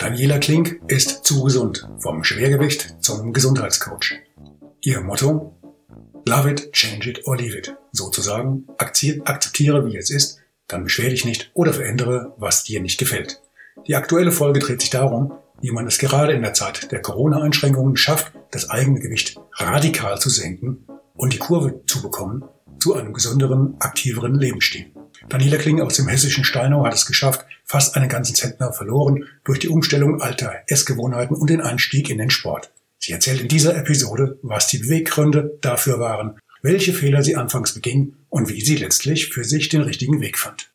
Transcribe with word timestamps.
Daniela 0.00 0.38
Klink 0.38 0.80
ist 0.88 1.26
zu 1.26 1.44
gesund, 1.44 1.86
vom 1.98 2.24
Schwergewicht 2.24 2.96
zum 3.00 3.34
Gesundheitscoach. 3.34 4.14
Ihr 4.80 5.02
Motto? 5.02 5.60
Love 6.26 6.52
it, 6.52 6.72
change 6.72 7.10
it 7.10 7.26
or 7.26 7.36
leave 7.36 7.54
it. 7.54 7.76
Sozusagen, 7.92 8.64
akzeptiere 8.78 9.84
wie 9.84 9.98
es 9.98 10.08
ist, 10.10 10.38
dann 10.68 10.84
beschwer 10.84 11.10
dich 11.10 11.26
nicht 11.26 11.50
oder 11.52 11.74
verändere, 11.74 12.32
was 12.38 12.64
dir 12.64 12.80
nicht 12.80 12.98
gefällt. 12.98 13.42
Die 13.86 13.94
aktuelle 13.94 14.32
Folge 14.32 14.60
dreht 14.60 14.80
sich 14.80 14.88
darum, 14.88 15.34
wie 15.60 15.70
man 15.70 15.86
es 15.86 15.98
gerade 15.98 16.32
in 16.32 16.40
der 16.40 16.54
Zeit 16.54 16.90
der 16.92 17.02
Corona-Einschränkungen 17.02 17.98
schafft, 17.98 18.32
das 18.52 18.70
eigene 18.70 19.00
Gewicht 19.00 19.38
radikal 19.58 20.18
zu 20.18 20.30
senken 20.30 20.86
und 21.14 21.34
die 21.34 21.38
Kurve 21.38 21.82
zu 21.86 22.00
bekommen 22.00 22.42
zu 22.78 22.94
einem 22.94 23.12
gesünderen, 23.12 23.76
aktiveren 23.80 24.36
Lebensstil. 24.36 24.94
Daniela 25.28 25.58
Kling 25.58 25.82
aus 25.82 25.96
dem 25.96 26.08
hessischen 26.08 26.44
Steinau 26.44 26.86
hat 26.86 26.94
es 26.94 27.04
geschafft, 27.04 27.44
fast 27.70 27.94
einen 27.94 28.08
ganzen 28.08 28.34
Zentner 28.34 28.72
verloren 28.72 29.26
durch 29.44 29.60
die 29.60 29.68
Umstellung 29.68 30.20
alter 30.20 30.52
Essgewohnheiten 30.66 31.36
und 31.36 31.50
den 31.50 31.60
Einstieg 31.60 32.10
in 32.10 32.18
den 32.18 32.28
Sport. 32.28 32.72
Sie 32.98 33.12
erzählt 33.12 33.40
in 33.40 33.46
dieser 33.46 33.76
Episode, 33.76 34.40
was 34.42 34.66
die 34.66 34.78
Beweggründe 34.78 35.56
dafür 35.60 36.00
waren, 36.00 36.40
welche 36.62 36.92
Fehler 36.92 37.22
sie 37.22 37.36
anfangs 37.36 37.72
beging 37.72 38.16
und 38.28 38.48
wie 38.48 38.60
sie 38.60 38.74
letztlich 38.74 39.28
für 39.28 39.44
sich 39.44 39.68
den 39.68 39.82
richtigen 39.82 40.20
Weg 40.20 40.36
fand. 40.36 40.72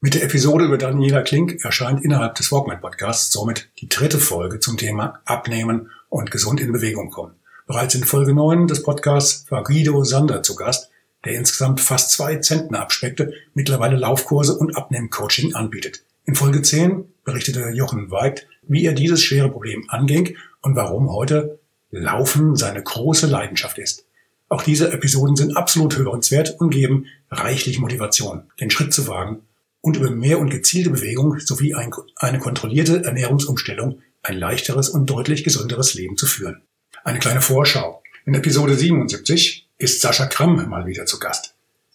Mit 0.00 0.14
der 0.14 0.22
Episode 0.22 0.66
über 0.66 0.78
Daniela 0.78 1.22
Klink 1.22 1.64
erscheint 1.64 2.04
innerhalb 2.04 2.36
des 2.36 2.52
Walkman 2.52 2.80
Podcasts 2.80 3.32
somit 3.32 3.68
die 3.80 3.88
dritte 3.88 4.20
Folge 4.20 4.60
zum 4.60 4.76
Thema 4.76 5.20
Abnehmen 5.24 5.90
und 6.10 6.30
gesund 6.30 6.60
in 6.60 6.70
Bewegung 6.70 7.10
kommen. 7.10 7.34
Bereits 7.66 7.96
in 7.96 8.04
Folge 8.04 8.34
9 8.34 8.68
des 8.68 8.84
Podcasts 8.84 9.50
war 9.50 9.64
Guido 9.64 10.04
Sander 10.04 10.44
zu 10.44 10.54
Gast, 10.54 10.90
der 11.24 11.34
insgesamt 11.34 11.80
fast 11.80 12.12
zwei 12.12 12.36
Zentner 12.36 12.82
abspeckte, 12.82 13.32
mittlerweile 13.52 13.96
Laufkurse 13.96 14.56
und 14.56 14.76
Abnehmcoaching 14.76 15.56
anbietet. 15.56 16.05
In 16.28 16.34
Folge 16.34 16.60
10 16.60 17.04
berichtete 17.24 17.70
Jochen 17.70 18.10
Weigt, 18.10 18.48
wie 18.66 18.84
er 18.84 18.94
dieses 18.94 19.22
schwere 19.22 19.48
Problem 19.48 19.84
anging 19.88 20.36
und 20.60 20.74
warum 20.74 21.08
heute 21.12 21.60
Laufen 21.92 22.56
seine 22.56 22.82
große 22.82 23.28
Leidenschaft 23.28 23.78
ist. 23.78 24.06
Auch 24.48 24.62
diese 24.62 24.92
Episoden 24.92 25.36
sind 25.36 25.56
absolut 25.56 25.96
hörenswert 25.96 26.56
und 26.58 26.70
geben 26.70 27.06
reichlich 27.30 27.78
Motivation, 27.78 28.50
den 28.58 28.70
Schritt 28.70 28.92
zu 28.92 29.06
wagen 29.06 29.42
und 29.80 29.98
über 29.98 30.10
mehr 30.10 30.40
und 30.40 30.50
gezielte 30.50 30.90
Bewegung 30.90 31.38
sowie 31.38 31.76
eine 31.76 32.38
kontrollierte 32.40 33.04
Ernährungsumstellung 33.04 34.00
ein 34.24 34.36
leichteres 34.36 34.88
und 34.88 35.08
deutlich 35.08 35.44
gesünderes 35.44 35.94
Leben 35.94 36.16
zu 36.16 36.26
führen. 36.26 36.62
Eine 37.04 37.20
kleine 37.20 37.40
Vorschau. 37.40 38.02
In 38.24 38.34
Episode 38.34 38.74
77 38.74 39.68
ist 39.78 40.00
Sascha 40.00 40.26
Kramm 40.26 40.68
mal 40.68 40.86
wieder 40.86 41.06
zu 41.06 41.20
Gast. 41.20 41.54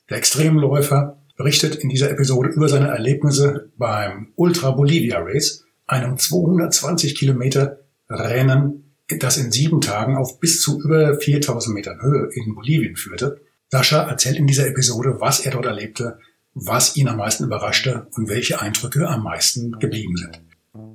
Der 0.09 0.17
Extremläufer 0.17 1.20
berichtet 1.41 1.73
in 1.73 1.89
dieser 1.89 2.11
Episode 2.11 2.49
über 2.49 2.69
seine 2.69 2.89
Erlebnisse 2.89 3.71
beim 3.75 4.27
Ultra 4.35 4.69
Bolivia 4.69 5.17
Race, 5.19 5.65
einem 5.87 6.15
220 6.15 7.15
Kilometer 7.15 7.79
Rennen, 8.07 8.93
das 9.07 9.37
in 9.37 9.51
sieben 9.51 9.81
Tagen 9.81 10.17
auf 10.17 10.39
bis 10.39 10.61
zu 10.61 10.79
über 10.79 11.15
4000 11.15 11.73
Metern 11.73 11.99
Höhe 11.99 12.29
in 12.35 12.53
Bolivien 12.53 12.95
führte. 12.95 13.41
Sascha 13.69 14.03
erzählt 14.07 14.37
in 14.37 14.45
dieser 14.45 14.67
Episode, 14.67 15.15
was 15.19 15.39
er 15.39 15.51
dort 15.51 15.65
erlebte, 15.65 16.19
was 16.53 16.95
ihn 16.95 17.07
am 17.07 17.17
meisten 17.17 17.45
überraschte 17.45 18.05
und 18.15 18.29
welche 18.29 18.61
Eindrücke 18.61 19.07
am 19.07 19.23
meisten 19.23 19.71
geblieben 19.79 20.17
sind. 20.17 20.41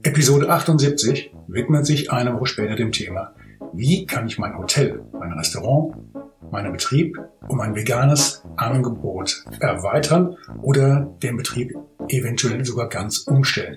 Episode 0.04 0.48
78 0.48 1.32
widmet 1.48 1.86
sich 1.86 2.12
eine 2.12 2.32
Woche 2.34 2.46
später 2.46 2.76
dem 2.76 2.92
Thema, 2.92 3.34
wie 3.72 4.06
kann 4.06 4.28
ich 4.28 4.38
mein 4.38 4.56
Hotel, 4.56 5.00
mein 5.12 5.32
Restaurant 5.32 5.96
meinen 6.50 6.72
Betrieb 6.72 7.16
um 7.48 7.60
ein 7.60 7.74
veganes 7.74 8.42
Angebot 8.56 9.44
erweitern 9.60 10.36
oder 10.62 11.14
den 11.22 11.36
Betrieb 11.36 11.74
eventuell 12.08 12.64
sogar 12.64 12.88
ganz 12.88 13.18
umstellen. 13.18 13.76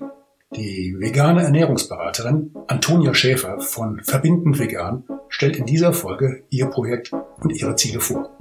Die 0.55 0.95
vegane 0.97 1.43
Ernährungsberaterin 1.43 2.55
Antonia 2.67 3.13
Schäfer 3.13 3.59
von 3.59 4.01
Verbindend 4.03 4.57
Vegan 4.57 5.03
stellt 5.27 5.57
in 5.57 5.67
dieser 5.67 5.93
Folge 5.93 6.43
ihr 6.49 6.65
Projekt 6.67 7.11
und 7.13 7.51
ihre 7.51 7.75
Ziele 7.75 7.99
vor. 7.99 8.35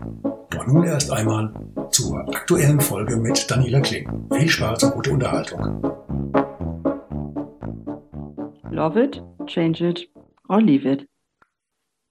Doch 0.50 0.66
nun 0.66 0.84
erst 0.84 1.12
einmal 1.12 1.52
zur 1.90 2.18
aktuellen 2.28 2.80
Folge 2.80 3.16
mit 3.16 3.50
Daniela 3.50 3.80
Kling. 3.80 4.28
Viel 4.32 4.48
Spaß 4.48 4.84
und 4.84 4.94
gute 4.94 5.10
Unterhaltung. 5.10 5.82
Love 8.70 9.02
it, 9.02 9.22
change 9.46 9.86
it 9.86 10.08
or 10.48 10.62
leave 10.62 10.88
it. 10.88 11.06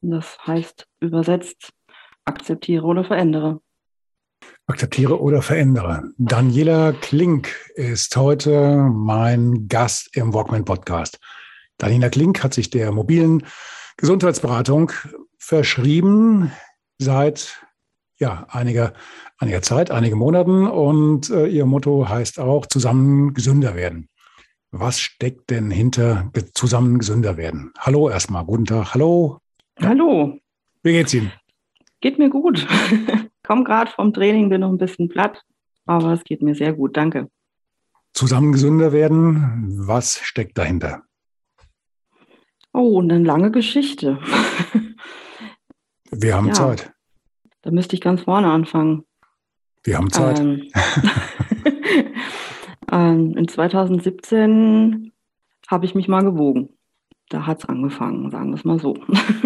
Das 0.02 0.38
heißt 0.46 0.88
übersetzt 1.00 1.74
Akzeptiere 2.28 2.86
oder 2.86 3.06
verändere. 3.06 3.62
Akzeptiere 4.68 5.22
oder 5.22 5.42
verändere. 5.42 6.12
Daniela 6.18 6.92
Klink 6.92 7.50
ist 7.76 8.16
heute 8.18 8.90
mein 8.94 9.68
Gast 9.70 10.16
im 10.16 10.34
Walkman 10.34 10.66
Podcast. 10.66 11.20
Daniela 11.78 12.10
Klink 12.10 12.44
hat 12.44 12.54
sich 12.54 12.70
der 12.70 12.92
mobilen 12.92 13.46
Gesundheitsberatung 13.96 14.92
verschrieben 15.38 16.52
seit 16.98 17.62
ja, 18.20 18.46
einiger, 18.50 18.94
einiger 19.38 19.62
Zeit, 19.62 19.90
einige 19.90 20.18
Monaten. 20.18 20.68
Und 20.68 21.30
äh, 21.30 21.48
ihr 21.48 21.66
Motto 21.66 22.10
heißt 22.10 22.40
auch 22.40 22.66
zusammen 22.66 23.34
gesünder 23.34 23.76
werden. 23.76 24.10
Was 24.72 25.00
steckt 25.00 25.50
denn 25.50 25.72
hinter 25.72 26.30
zusammen 26.54 27.00
gesünder 27.00 27.38
werden? 27.38 27.72
Hallo 27.80 28.10
erstmal, 28.10 28.44
guten 28.44 28.66
Tag. 28.66 28.94
Hallo. 28.94 29.40
Hallo. 29.80 30.38
Wie 30.84 30.92
geht's 30.92 31.14
Ihnen? 31.14 31.32
Geht 32.02 32.20
mir 32.20 32.30
gut. 32.30 32.68
Komm 33.44 33.64
gerade 33.64 33.92
vom 33.92 34.14
Training, 34.14 34.50
bin 34.50 34.62
noch 34.62 34.70
ein 34.70 34.78
bisschen 34.78 35.10
platt, 35.10 35.44
aber 35.86 36.14
es 36.14 36.24
geht 36.24 36.42
mir 36.42 36.54
sehr 36.54 36.74
gut. 36.74 36.96
Danke. 36.96 37.30
Zusammen 38.14 38.52
gesünder 38.52 38.92
werden, 38.92 39.88
was 39.88 40.20
steckt 40.20 40.58
dahinter? 40.58 41.04
Oh, 42.74 43.02
eine 43.02 43.20
lange 43.20 43.52
Geschichte. 43.52 44.20
Wir 46.12 46.36
haben 46.36 46.48
ja, 46.48 46.54
Zeit. 46.54 46.94
Da 47.62 47.72
müsste 47.72 47.96
ich 47.96 48.02
ganz 48.02 48.22
vorne 48.22 48.52
anfangen. 48.52 49.04
Wir 49.84 49.98
haben 49.98 50.12
Zeit. 50.12 50.40
Ähm, 50.40 50.70
ähm, 52.92 53.38
in 53.38 53.48
2017 53.48 55.12
habe 55.68 55.86
ich 55.86 55.96
mich 55.96 56.08
mal 56.08 56.24
gewogen 56.24 56.77
da 57.30 57.46
hat 57.46 57.60
es 57.60 57.66
angefangen, 57.70 58.32
sagen 58.32 58.50
wir 58.50 58.56
es 58.56 58.64
mal 58.64 58.80
so. 58.80 58.96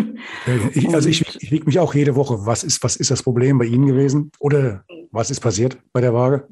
ich, 0.74 0.94
also 0.94 1.10
ich, 1.10 1.22
ich 1.42 1.52
wiege 1.52 1.66
mich 1.66 1.80
auch 1.80 1.94
jede 1.94 2.16
Woche. 2.16 2.46
Was 2.46 2.64
ist, 2.64 2.84
was 2.84 2.96
ist 2.96 3.12
das 3.12 3.24
Problem 3.24 3.58
bei 3.58 3.66
Ihnen 3.66 3.88
gewesen? 3.88 4.32
Oder 4.40 4.86
was 5.12 5.32
ist 5.32 5.40
passiert 5.40 5.78
bei 5.92 6.02
der 6.02 6.14
Waage? 6.14 6.48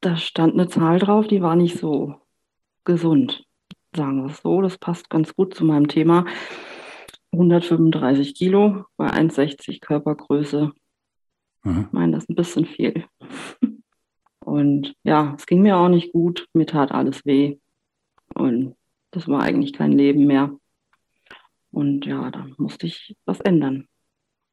Da 0.00 0.16
stand 0.16 0.54
eine 0.54 0.68
Zahl 0.68 0.98
drauf, 0.98 1.28
die 1.28 1.42
war 1.42 1.54
nicht 1.54 1.78
so 1.78 2.16
gesund, 2.84 3.46
sagen 3.94 4.24
wir 4.24 4.30
es 4.30 4.38
so. 4.42 4.60
Das 4.60 4.78
passt 4.78 5.08
ganz 5.08 5.34
gut 5.34 5.54
zu 5.54 5.64
meinem 5.64 5.86
Thema. 5.86 6.26
135 7.32 8.34
Kilo 8.34 8.84
bei 8.96 9.06
1,60 9.06 9.80
Körpergröße. 9.80 10.72
Mhm. 11.62 11.86
Ich 11.86 11.92
meine, 11.92 12.12
das 12.12 12.24
ist 12.24 12.30
ein 12.30 12.34
bisschen 12.34 12.66
viel. 12.66 13.04
Und 14.44 14.94
ja, 15.04 15.34
es 15.38 15.46
ging 15.46 15.62
mir 15.62 15.76
auch 15.76 15.88
nicht 15.88 16.12
gut. 16.12 16.48
Mir 16.52 16.66
tat 16.66 16.90
alles 16.90 17.24
weh. 17.24 17.58
Und 18.34 18.74
das 19.12 19.28
war 19.28 19.42
eigentlich 19.42 19.72
kein 19.72 19.92
Leben 19.92 20.26
mehr. 20.26 20.58
Und 21.72 22.06
ja, 22.06 22.30
da 22.30 22.46
musste 22.58 22.86
ich 22.86 23.16
was 23.24 23.40
ändern. 23.40 23.88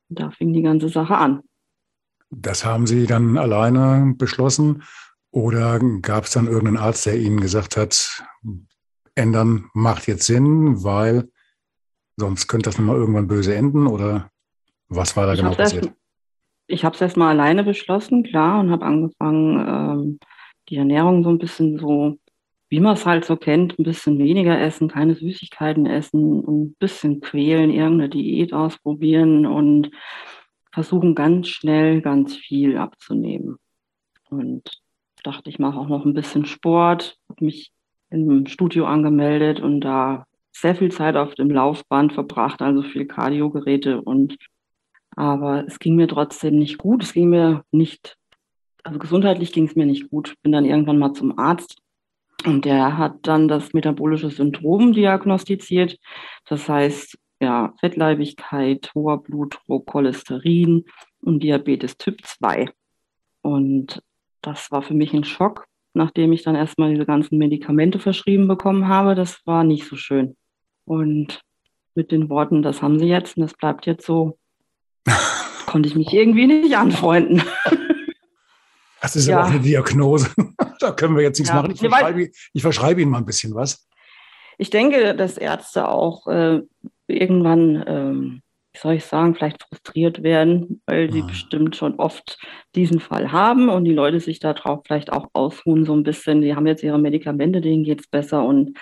Und 0.09 0.19
da 0.19 0.31
fing 0.31 0.53
die 0.53 0.61
ganze 0.61 0.89
Sache 0.89 1.17
an. 1.17 1.41
Das 2.31 2.65
haben 2.65 2.87
Sie 2.87 3.05
dann 3.05 3.37
alleine 3.37 4.13
beschlossen 4.17 4.83
oder 5.31 5.79
gab 6.01 6.25
es 6.25 6.31
dann 6.31 6.47
irgendeinen 6.47 6.77
Arzt, 6.77 7.05
der 7.05 7.19
Ihnen 7.19 7.39
gesagt 7.39 7.77
hat, 7.77 8.23
ändern 9.15 9.69
macht 9.73 10.07
jetzt 10.07 10.25
Sinn, 10.25 10.83
weil 10.83 11.29
sonst 12.17 12.47
könnte 12.47 12.69
das 12.69 12.77
nochmal 12.77 12.97
irgendwann 12.97 13.27
böse 13.27 13.55
enden 13.55 13.87
oder 13.87 14.29
was 14.87 15.15
war 15.15 15.25
da 15.25 15.33
ich 15.33 15.39
genau 15.39 15.55
passiert? 15.55 15.85
Erst, 15.85 15.97
ich 16.67 16.85
habe 16.85 16.95
es 16.95 17.01
erstmal 17.01 17.29
alleine 17.29 17.63
beschlossen, 17.63 18.23
klar, 18.23 18.59
und 18.59 18.71
habe 18.71 18.85
angefangen, 18.85 19.67
ähm, 19.67 20.19
die 20.69 20.77
Ernährung 20.77 21.23
so 21.23 21.29
ein 21.29 21.39
bisschen 21.39 21.79
so 21.79 22.17
wie 22.69 22.79
man 22.79 22.93
es 22.93 23.05
halt 23.05 23.25
so 23.25 23.35
kennt, 23.35 23.77
ein 23.77 23.83
bisschen 23.83 24.19
weniger 24.19 24.59
essen, 24.59 24.87
keine 24.87 25.15
Süßigkeiten 25.15 25.85
essen 25.85 26.43
und 26.43 26.61
ein 26.61 26.75
bisschen 26.79 27.19
quälen, 27.19 27.71
irgendeine 27.71 28.09
Diät 28.09 28.53
ausprobieren 28.53 29.45
und 29.45 29.91
versuchen 30.71 31.15
ganz 31.15 31.47
schnell 31.47 32.01
ganz 32.01 32.35
viel 32.35 32.77
abzunehmen. 32.77 33.57
Und 34.29 34.69
dachte, 35.23 35.49
ich 35.49 35.59
mache 35.59 35.79
auch 35.79 35.87
noch 35.87 36.05
ein 36.05 36.13
bisschen 36.13 36.45
Sport, 36.45 37.17
habe 37.29 37.45
mich 37.45 37.71
im 38.11 38.45
Studio 38.45 38.85
angemeldet 38.85 39.59
und 39.59 39.81
da 39.81 40.25
sehr 40.51 40.75
viel 40.75 40.91
Zeit 40.91 41.15
auf 41.15 41.35
dem 41.35 41.49
Laufband 41.49 42.13
verbracht, 42.13 42.61
also 42.61 42.83
viel 42.83 43.05
Kardiogeräte 43.05 44.01
und 44.01 44.37
aber 45.15 45.65
es 45.67 45.79
ging 45.79 45.95
mir 45.95 46.07
trotzdem 46.07 46.57
nicht 46.57 46.77
gut. 46.77 47.03
Es 47.03 47.13
ging 47.13 47.29
mir 47.29 47.65
nicht, 47.71 48.15
also 48.83 48.99
gesundheitlich 48.99 49.51
ging 49.51 49.65
es 49.65 49.75
mir 49.75 49.85
nicht 49.85 50.09
gut. 50.09 50.35
Bin 50.43 50.51
dann 50.51 50.65
irgendwann 50.65 50.99
mal 50.99 51.13
zum 51.13 51.37
Arzt 51.37 51.81
und 52.45 52.65
der 52.65 52.97
hat 52.97 53.15
dann 53.23 53.47
das 53.47 53.73
metabolische 53.73 54.29
Syndrom 54.29 54.93
diagnostiziert. 54.93 55.97
Das 56.45 56.69
heißt, 56.69 57.17
ja, 57.41 57.73
Fettleibigkeit, 57.79 58.91
hoher 58.95 59.21
Blutdruck, 59.21 59.85
Cholesterin 59.85 60.85
und 61.21 61.43
Diabetes 61.43 61.97
Typ 61.97 62.25
2. 62.25 62.69
Und 63.41 64.01
das 64.41 64.71
war 64.71 64.81
für 64.81 64.93
mich 64.93 65.13
ein 65.13 65.23
Schock, 65.23 65.65
nachdem 65.93 66.31
ich 66.33 66.43
dann 66.43 66.55
erstmal 66.55 66.91
diese 66.91 67.05
ganzen 67.05 67.37
Medikamente 67.37 67.99
verschrieben 67.99 68.47
bekommen 68.47 68.87
habe. 68.87 69.15
Das 69.15 69.45
war 69.45 69.63
nicht 69.63 69.85
so 69.85 69.95
schön. 69.95 70.35
Und 70.85 71.41
mit 71.95 72.11
den 72.11 72.29
Worten, 72.29 72.61
das 72.61 72.81
haben 72.81 72.99
sie 72.99 73.07
jetzt 73.07 73.37
und 73.37 73.41
das 73.43 73.53
bleibt 73.53 73.85
jetzt 73.85 74.05
so, 74.05 74.37
konnte 75.65 75.89
ich 75.89 75.95
mich 75.95 76.13
irgendwie 76.13 76.47
nicht 76.47 76.75
anfreunden. 76.77 77.41
Das 79.01 79.15
ist 79.15 79.27
ja. 79.27 79.39
aber 79.39 79.47
auch 79.47 79.51
eine 79.51 79.61
Diagnose. 79.61 80.29
da 80.79 80.91
können 80.91 81.15
wir 81.15 81.23
jetzt 81.23 81.39
nichts 81.39 81.53
ja. 81.53 81.61
machen. 81.61 81.71
Ich 81.71 81.79
verschreibe, 81.79 82.29
ich 82.53 82.61
verschreibe, 82.61 83.01
Ihnen 83.01 83.11
mal 83.11 83.19
ein 83.19 83.25
bisschen 83.25 83.55
was. 83.55 83.87
Ich 84.57 84.69
denke, 84.69 85.15
dass 85.15 85.37
Ärzte 85.37 85.87
auch 85.87 86.27
äh, 86.27 86.61
irgendwann, 87.07 87.83
ähm, 87.87 88.41
wie 88.73 88.79
soll 88.79 88.93
ich 88.95 89.05
sagen, 89.05 89.35
vielleicht 89.35 89.63
frustriert 89.63 90.21
werden, 90.21 90.81
weil 90.85 91.11
sie 91.11 91.19
ja. 91.19 91.25
bestimmt 91.25 91.75
schon 91.75 91.95
oft 91.95 92.37
diesen 92.75 92.99
Fall 92.99 93.31
haben 93.31 93.69
und 93.69 93.85
die 93.85 93.93
Leute 93.93 94.19
sich 94.19 94.39
darauf 94.39 94.81
vielleicht 94.85 95.11
auch 95.11 95.29
ausruhen 95.33 95.85
so 95.85 95.93
ein 95.93 96.03
bisschen. 96.03 96.41
Die 96.41 96.55
haben 96.55 96.67
jetzt 96.67 96.83
ihre 96.83 96.99
Medikamente, 96.99 97.61
denen 97.61 97.83
geht 97.83 98.01
es 98.01 98.07
besser 98.07 98.43
und 98.43 98.77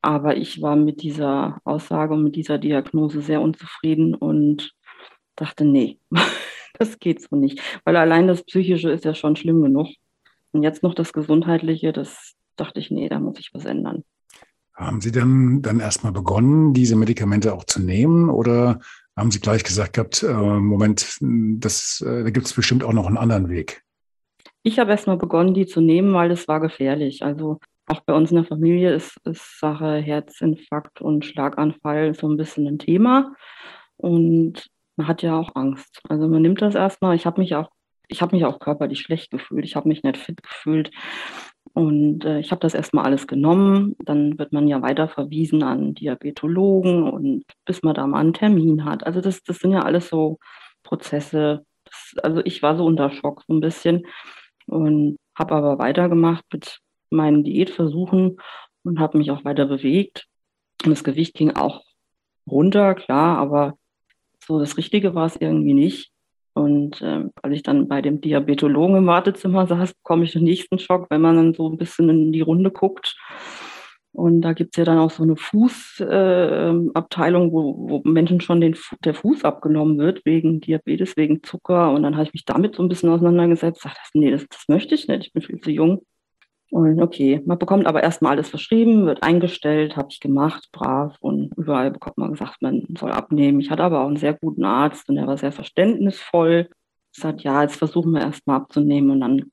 aber 0.00 0.36
ich 0.36 0.62
war 0.62 0.76
mit 0.76 1.02
dieser 1.02 1.60
Aussage 1.64 2.14
und 2.14 2.22
mit 2.22 2.36
dieser 2.36 2.58
Diagnose 2.58 3.20
sehr 3.20 3.42
unzufrieden 3.42 4.14
und 4.14 4.72
dachte, 5.34 5.64
nee, 5.64 5.98
das 6.74 6.98
geht 6.98 7.22
so 7.22 7.36
nicht. 7.36 7.60
Weil 7.84 7.96
allein 7.96 8.26
das 8.26 8.42
Psychische 8.42 8.90
ist 8.90 9.04
ja 9.04 9.14
schon 9.14 9.36
schlimm 9.36 9.62
genug. 9.62 9.88
Und 10.52 10.62
jetzt 10.62 10.82
noch 10.82 10.94
das 10.94 11.12
Gesundheitliche, 11.12 11.92
das 11.92 12.34
dachte 12.56 12.80
ich, 12.80 12.90
nee, 12.90 13.08
da 13.08 13.20
muss 13.20 13.38
ich 13.38 13.50
was 13.52 13.64
ändern. 13.64 14.04
Haben 14.74 15.00
Sie 15.00 15.12
dann, 15.12 15.60
dann 15.60 15.80
erstmal 15.80 16.12
begonnen, 16.12 16.72
diese 16.72 16.96
Medikamente 16.96 17.52
auch 17.52 17.64
zu 17.64 17.82
nehmen 17.82 18.30
oder 18.30 18.80
haben 19.16 19.32
Sie 19.32 19.40
gleich 19.40 19.64
gesagt 19.64 19.94
gehabt, 19.94 20.22
äh, 20.22 20.32
Moment, 20.32 21.18
das, 21.20 22.00
äh, 22.06 22.22
da 22.22 22.30
gibt 22.30 22.46
es 22.46 22.52
bestimmt 22.52 22.84
auch 22.84 22.92
noch 22.92 23.06
einen 23.06 23.16
anderen 23.16 23.48
Weg? 23.48 23.82
Ich 24.62 24.78
habe 24.78 24.92
erstmal 24.92 25.16
begonnen, 25.16 25.54
die 25.54 25.66
zu 25.66 25.80
nehmen, 25.80 26.14
weil 26.14 26.30
es 26.30 26.46
war 26.46 26.60
gefährlich. 26.60 27.22
Also 27.22 27.58
auch 27.86 28.00
bei 28.00 28.12
uns 28.12 28.30
in 28.30 28.36
der 28.36 28.44
Familie 28.44 28.94
ist, 28.94 29.16
ist 29.24 29.58
Sache 29.58 29.96
Herzinfarkt 29.96 31.00
und 31.00 31.24
Schlaganfall 31.24 32.14
so 32.14 32.28
ein 32.28 32.36
bisschen 32.36 32.66
ein 32.68 32.78
Thema. 32.78 33.34
Und 33.96 34.68
man 34.98 35.06
hat 35.06 35.22
ja 35.22 35.38
auch 35.38 35.54
Angst. 35.54 36.00
Also 36.08 36.28
man 36.28 36.42
nimmt 36.42 36.60
das 36.60 36.74
erstmal. 36.74 37.14
Ich 37.14 37.24
habe 37.24 37.40
mich 37.40 37.54
auch, 37.54 37.70
ich 38.08 38.20
habe 38.20 38.34
mich 38.34 38.44
auch 38.44 38.58
körperlich 38.58 39.00
schlecht 39.00 39.30
gefühlt. 39.30 39.64
Ich 39.64 39.76
habe 39.76 39.88
mich 39.88 40.02
nicht 40.02 40.16
fit 40.16 40.42
gefühlt. 40.42 40.90
Und 41.72 42.24
äh, 42.24 42.40
ich 42.40 42.50
habe 42.50 42.60
das 42.60 42.74
erstmal 42.74 43.04
alles 43.04 43.28
genommen. 43.28 43.94
Dann 44.04 44.38
wird 44.38 44.52
man 44.52 44.66
ja 44.66 44.82
weiter 44.82 45.08
verwiesen 45.08 45.62
an 45.62 45.94
Diabetologen 45.94 47.04
und 47.04 47.44
bis 47.64 47.82
man 47.82 47.94
da 47.94 48.06
mal 48.08 48.18
einen 48.18 48.32
Termin 48.32 48.84
hat. 48.84 49.06
Also 49.06 49.20
das, 49.20 49.42
das 49.44 49.58
sind 49.58 49.72
ja 49.72 49.82
alles 49.82 50.08
so 50.08 50.38
Prozesse. 50.82 51.64
Das, 51.84 52.14
also 52.24 52.42
ich 52.44 52.60
war 52.62 52.76
so 52.76 52.84
unter 52.84 53.10
Schock 53.10 53.44
so 53.46 53.54
ein 53.54 53.60
bisschen 53.60 54.04
und 54.66 55.16
habe 55.38 55.54
aber 55.54 55.78
weitergemacht 55.78 56.44
mit 56.52 56.80
meinen 57.10 57.44
Diätversuchen 57.44 58.38
und 58.82 58.98
habe 58.98 59.18
mich 59.18 59.30
auch 59.30 59.44
weiter 59.44 59.66
bewegt. 59.66 60.26
Und 60.84 60.90
das 60.90 61.04
Gewicht 61.04 61.34
ging 61.34 61.54
auch 61.54 61.84
runter, 62.50 62.96
klar, 62.96 63.38
aber 63.38 63.78
so 64.48 64.58
das 64.58 64.76
Richtige 64.78 65.14
war 65.14 65.26
es 65.26 65.36
irgendwie 65.36 65.74
nicht. 65.74 66.10
Und 66.54 67.02
äh, 67.02 67.26
als 67.40 67.54
ich 67.54 67.62
dann 67.62 67.86
bei 67.86 68.02
dem 68.02 68.20
Diabetologen 68.20 68.96
im 68.96 69.06
Wartezimmer 69.06 69.68
saß, 69.68 69.94
bekomme 69.94 70.24
ich 70.24 70.32
den 70.32 70.42
nächsten 70.42 70.80
Schock, 70.80 71.06
wenn 71.10 71.20
man 71.20 71.36
dann 71.36 71.54
so 71.54 71.70
ein 71.70 71.76
bisschen 71.76 72.08
in 72.08 72.32
die 72.32 72.40
Runde 72.40 72.72
guckt. 72.72 73.16
Und 74.12 74.40
da 74.40 74.54
gibt 74.54 74.74
es 74.74 74.78
ja 74.78 74.84
dann 74.84 74.98
auch 74.98 75.12
so 75.12 75.22
eine 75.22 75.36
Fußabteilung, 75.36 77.48
äh, 77.48 77.52
wo, 77.52 77.88
wo, 77.88 78.02
Menschen 78.04 78.40
schon 78.40 78.60
den, 78.60 78.76
der 79.04 79.14
Fuß 79.14 79.44
abgenommen 79.44 79.98
wird 79.98 80.24
wegen 80.24 80.60
Diabetes, 80.60 81.16
wegen 81.16 81.44
Zucker. 81.44 81.92
Und 81.92 82.02
dann 82.02 82.16
habe 82.16 82.24
ich 82.24 82.32
mich 82.32 82.44
damit 82.44 82.74
so 82.74 82.82
ein 82.82 82.88
bisschen 82.88 83.10
auseinandergesetzt. 83.10 83.84
Dachte, 83.84 84.00
nee, 84.14 84.32
das, 84.32 84.48
das 84.48 84.64
möchte 84.66 84.96
ich 84.96 85.06
nicht. 85.06 85.26
Ich 85.26 85.32
bin 85.32 85.42
viel 85.42 85.60
zu 85.60 85.70
jung. 85.70 86.02
Und 86.70 87.00
okay, 87.00 87.42
man 87.46 87.58
bekommt 87.58 87.86
aber 87.86 88.02
erstmal 88.02 88.32
alles 88.32 88.50
verschrieben, 88.50 89.06
wird 89.06 89.22
eingestellt, 89.22 89.96
habe 89.96 90.08
ich 90.10 90.20
gemacht, 90.20 90.68
brav. 90.72 91.16
Und 91.20 91.52
überall 91.56 91.90
bekommt 91.90 92.18
man 92.18 92.32
gesagt, 92.32 92.60
man 92.60 92.84
soll 92.98 93.10
abnehmen. 93.10 93.60
Ich 93.60 93.70
hatte 93.70 93.84
aber 93.84 94.00
auch 94.00 94.08
einen 94.08 94.16
sehr 94.16 94.34
guten 94.34 94.64
Arzt 94.64 95.08
und 95.08 95.16
der 95.16 95.26
war 95.26 95.38
sehr 95.38 95.52
verständnisvoll. 95.52 96.68
Ich 97.12 97.22
sagte, 97.22 97.44
ja, 97.44 97.62
jetzt 97.62 97.76
versuchen 97.76 98.12
wir 98.12 98.20
erstmal 98.20 98.56
abzunehmen 98.56 99.10
und 99.10 99.20
dann 99.20 99.44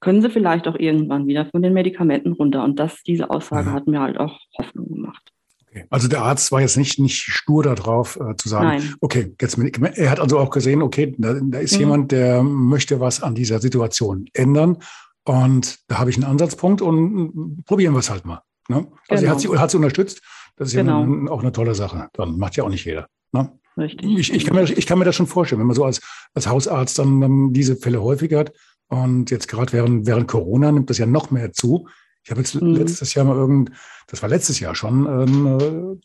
können 0.00 0.20
sie 0.20 0.30
vielleicht 0.30 0.68
auch 0.68 0.76
irgendwann 0.78 1.26
wieder 1.26 1.46
von 1.46 1.62
den 1.62 1.72
Medikamenten 1.72 2.32
runter. 2.32 2.64
Und 2.64 2.78
das, 2.78 3.02
diese 3.02 3.30
Aussage 3.30 3.70
ja. 3.70 3.72
hat 3.72 3.86
mir 3.86 4.00
halt 4.00 4.18
auch 4.18 4.38
Hoffnung 4.58 4.88
gemacht. 4.88 5.32
Okay. 5.70 5.86
Also 5.88 6.08
der 6.08 6.22
Arzt 6.22 6.52
war 6.52 6.60
jetzt 6.60 6.76
nicht, 6.76 6.98
nicht 6.98 7.22
stur 7.22 7.62
darauf 7.62 8.16
äh, 8.16 8.36
zu 8.36 8.50
sagen, 8.50 8.66
Nein. 8.66 8.94
okay, 9.00 9.34
jetzt 9.40 9.56
er 9.56 10.10
hat 10.10 10.20
also 10.20 10.38
auch 10.38 10.50
gesehen, 10.50 10.82
okay, 10.82 11.14
da, 11.16 11.34
da 11.40 11.58
ist 11.60 11.74
mhm. 11.74 11.80
jemand, 11.80 12.12
der 12.12 12.42
möchte 12.42 13.00
was 13.00 13.22
an 13.22 13.34
dieser 13.34 13.58
Situation 13.58 14.26
ändern 14.34 14.76
und 15.24 15.78
da 15.88 15.98
habe 15.98 16.10
ich 16.10 16.16
einen 16.16 16.24
Ansatzpunkt 16.24 16.82
und 16.82 17.64
probieren 17.64 17.94
wir 17.94 18.00
es 18.00 18.10
halt 18.10 18.24
mal. 18.24 18.42
Ne? 18.68 18.88
Also 19.08 19.22
genau. 19.22 19.34
hat, 19.34 19.40
sie, 19.40 19.48
hat 19.48 19.70
sie 19.70 19.76
unterstützt. 19.76 20.22
Das 20.56 20.68
ist 20.68 20.74
genau. 20.74 21.04
ja 21.04 21.30
auch 21.30 21.40
eine 21.40 21.52
tolle 21.52 21.74
Sache. 21.74 22.08
Dann 22.12 22.38
macht 22.38 22.56
ja 22.56 22.64
auch 22.64 22.68
nicht 22.68 22.84
jeder. 22.84 23.06
Ne? 23.32 23.58
Richtig. 23.76 24.18
Ich, 24.18 24.32
ich, 24.32 24.44
kann 24.44 24.56
mir, 24.56 24.64
ich 24.64 24.86
kann 24.86 24.98
mir 24.98 25.04
das 25.04 25.16
schon 25.16 25.26
vorstellen, 25.26 25.60
wenn 25.60 25.66
man 25.66 25.76
so 25.76 25.84
als, 25.84 26.00
als 26.34 26.46
Hausarzt 26.46 26.98
dann, 26.98 27.20
dann 27.20 27.52
diese 27.52 27.76
Fälle 27.76 28.02
häufig 28.02 28.32
hat. 28.34 28.52
Und 28.88 29.30
jetzt 29.30 29.48
gerade 29.48 29.72
während, 29.72 30.06
während 30.06 30.28
Corona 30.28 30.70
nimmt 30.70 30.90
das 30.90 30.98
ja 30.98 31.06
noch 31.06 31.30
mehr 31.30 31.52
zu. 31.52 31.88
Ich 32.24 32.30
habe 32.30 32.40
jetzt 32.40 32.60
mhm. 32.60 32.74
letztes 32.74 33.14
Jahr 33.14 33.24
mal 33.24 33.36
irgend, 33.36 33.70
das 34.06 34.22
war 34.22 34.28
letztes 34.28 34.60
Jahr 34.60 34.74
schon, 34.74 35.06
ähm, 35.06 36.00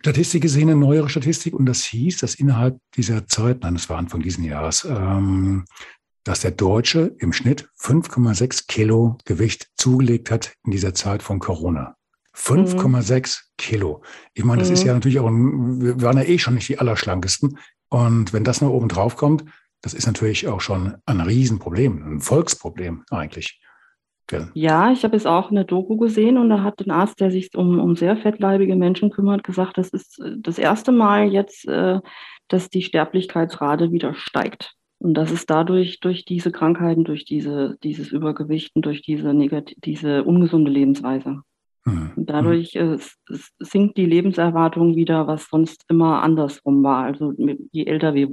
Statistik 0.00 0.42
gesehen, 0.42 0.70
eine 0.70 0.80
neuere 0.80 1.10
Statistik, 1.10 1.52
und 1.52 1.66
das 1.66 1.84
hieß, 1.84 2.18
dass 2.18 2.34
innerhalb 2.34 2.78
dieser 2.96 3.26
Zeit, 3.26 3.62
nein, 3.62 3.74
das 3.74 3.90
war 3.90 3.98
Anfang 3.98 4.22
dieses 4.22 4.42
Jahres, 4.42 4.86
ähm, 4.88 5.66
dass 6.24 6.40
der 6.40 6.50
Deutsche 6.50 7.14
im 7.18 7.32
Schnitt 7.32 7.68
5,6 7.78 8.66
Kilo 8.66 9.16
Gewicht 9.24 9.68
zugelegt 9.76 10.30
hat 10.30 10.52
in 10.64 10.72
dieser 10.72 10.94
Zeit 10.94 11.22
von 11.22 11.38
Corona. 11.38 11.96
5,6 12.36 13.20
mhm. 13.20 13.46
Kilo. 13.58 14.02
Ich 14.34 14.44
meine, 14.44 14.60
das 14.60 14.68
mhm. 14.68 14.74
ist 14.74 14.84
ja 14.84 14.94
natürlich 14.94 15.20
auch, 15.20 15.26
ein, 15.26 15.80
wir 15.80 16.02
waren 16.02 16.16
ja 16.16 16.24
eh 16.24 16.38
schon 16.38 16.54
nicht 16.54 16.68
die 16.68 16.78
Allerschlankesten. 16.78 17.58
Und 17.88 18.32
wenn 18.32 18.44
das 18.44 18.60
noch 18.60 18.70
oben 18.70 18.88
drauf 18.88 19.16
kommt, 19.16 19.44
das 19.82 19.94
ist 19.94 20.06
natürlich 20.06 20.46
auch 20.48 20.60
schon 20.60 20.96
ein 21.06 21.20
Riesenproblem, 21.20 22.16
ein 22.16 22.20
Volksproblem 22.20 23.04
eigentlich. 23.10 23.60
Ja, 24.54 24.92
ich 24.92 25.02
habe 25.02 25.16
jetzt 25.16 25.26
auch 25.26 25.50
eine 25.50 25.64
Doku 25.64 25.96
gesehen 25.96 26.38
und 26.38 26.50
da 26.50 26.62
hat 26.62 26.80
ein 26.80 26.92
Arzt, 26.92 27.20
der 27.20 27.32
sich 27.32 27.52
um, 27.56 27.80
um 27.80 27.96
sehr 27.96 28.16
fettleibige 28.16 28.76
Menschen 28.76 29.10
kümmert, 29.10 29.42
gesagt, 29.42 29.76
das 29.76 29.88
ist 29.88 30.20
äh, 30.20 30.36
das 30.38 30.58
erste 30.58 30.92
Mal 30.92 31.32
jetzt, 31.32 31.66
äh, 31.66 31.98
dass 32.46 32.70
die 32.70 32.82
Sterblichkeitsrate 32.82 33.90
wieder 33.90 34.14
steigt. 34.14 34.74
Und 35.00 35.14
das 35.14 35.32
ist 35.32 35.48
dadurch, 35.48 35.98
durch 36.00 36.26
diese 36.26 36.52
Krankheiten, 36.52 37.04
durch 37.04 37.24
diese, 37.24 37.78
dieses 37.82 38.12
Übergewichten, 38.12 38.82
durch 38.82 39.00
diese, 39.00 39.34
diese 39.78 40.24
ungesunde 40.24 40.70
Lebensweise. 40.70 41.40
Mhm. 41.86 42.12
Und 42.16 42.28
dadurch 42.28 42.76
äh, 42.76 42.98
sinkt 43.60 43.96
die 43.96 44.04
Lebenserwartung 44.04 44.96
wieder, 44.96 45.26
was 45.26 45.48
sonst 45.48 45.86
immer 45.88 46.22
andersrum 46.22 46.82
war. 46.82 47.04
Also 47.04 47.32
je 47.72 47.86
älter 47.86 48.12
wir, 48.12 48.28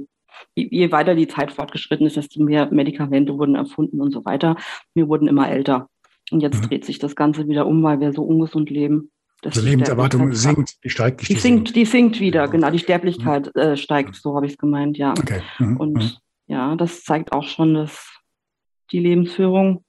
je 0.54 0.92
weiter 0.92 1.14
die 1.14 1.26
Zeit 1.26 1.52
fortgeschritten 1.52 2.06
ist, 2.06 2.16
desto 2.18 2.42
mehr 2.42 2.70
Medikamente 2.70 3.38
wurden 3.38 3.54
erfunden 3.54 4.02
und 4.02 4.12
so 4.12 4.26
weiter. 4.26 4.56
Wir 4.92 5.08
wurden 5.08 5.26
immer 5.26 5.48
älter. 5.48 5.88
Und 6.30 6.40
jetzt 6.40 6.62
mhm. 6.62 6.68
dreht 6.68 6.84
sich 6.84 6.98
das 6.98 7.16
Ganze 7.16 7.48
wieder 7.48 7.66
um, 7.66 7.82
weil 7.82 7.98
wir 8.00 8.12
so 8.12 8.24
ungesund 8.24 8.68
leben. 8.68 9.10
Die 9.42 9.46
also 9.46 9.62
Lebenserwartung 9.62 10.34
sinkt, 10.34 10.84
die 10.84 10.90
steigt. 10.90 11.22
Die, 11.22 11.32
die 11.32 11.40
sinkt, 11.40 11.74
die 11.74 11.86
sinkt 11.86 12.20
wieder, 12.20 12.46
genau. 12.48 12.70
Die 12.70 12.78
Sterblichkeit 12.78 13.50
mhm. 13.54 13.60
äh, 13.62 13.76
steigt, 13.78 14.16
so 14.16 14.34
habe 14.36 14.44
ich 14.44 14.52
es 14.52 14.58
gemeint, 14.58 14.98
ja. 14.98 15.12
Okay. 15.12 15.40
Mhm. 15.58 15.76
Und 15.78 15.94
mhm 15.94 16.10
ja, 16.48 16.74
das 16.76 17.04
zeigt 17.04 17.32
auch 17.32 17.44
schon, 17.44 17.74
dass 17.74 18.18
die 18.90 18.98
Lebensführung, 18.98 19.84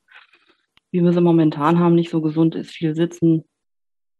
wie 0.92 1.02
wir 1.02 1.14
sie 1.14 1.22
momentan 1.22 1.80
haben, 1.80 1.96
nicht 1.96 2.10
so 2.10 2.22
gesund 2.22 2.54
ist. 2.56 2.72
Viel 2.72 2.96
sitzen, 2.96 3.46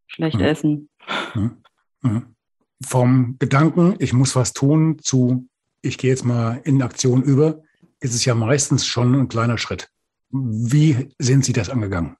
schlecht 0.08 0.38
mhm. 0.38 0.44
essen. 0.44 0.90
Mhm. 1.36 1.64
Mhm. 2.02 2.36
Vom 2.82 3.36
Gedanken, 3.40 3.96
ich 4.00 4.14
muss 4.14 4.36
was 4.36 4.54
tun, 4.54 5.00
zu 5.00 5.50
ich 5.82 5.98
gehe 5.98 6.10
jetzt 6.10 6.26
mal 6.26 6.62
in 6.64 6.82
Aktion 6.82 7.24
über, 7.24 7.62
ist 8.00 8.14
es 8.14 8.26
ja 8.26 8.36
meistens 8.36 8.86
schon 8.86 9.16
ein 9.16 9.28
kleiner 9.28 9.58
Schritt. 9.58 9.90
Wie 10.30 11.10
sind 11.18 11.44
Sie 11.44 11.54
das 11.54 11.70
angegangen? 11.70 12.16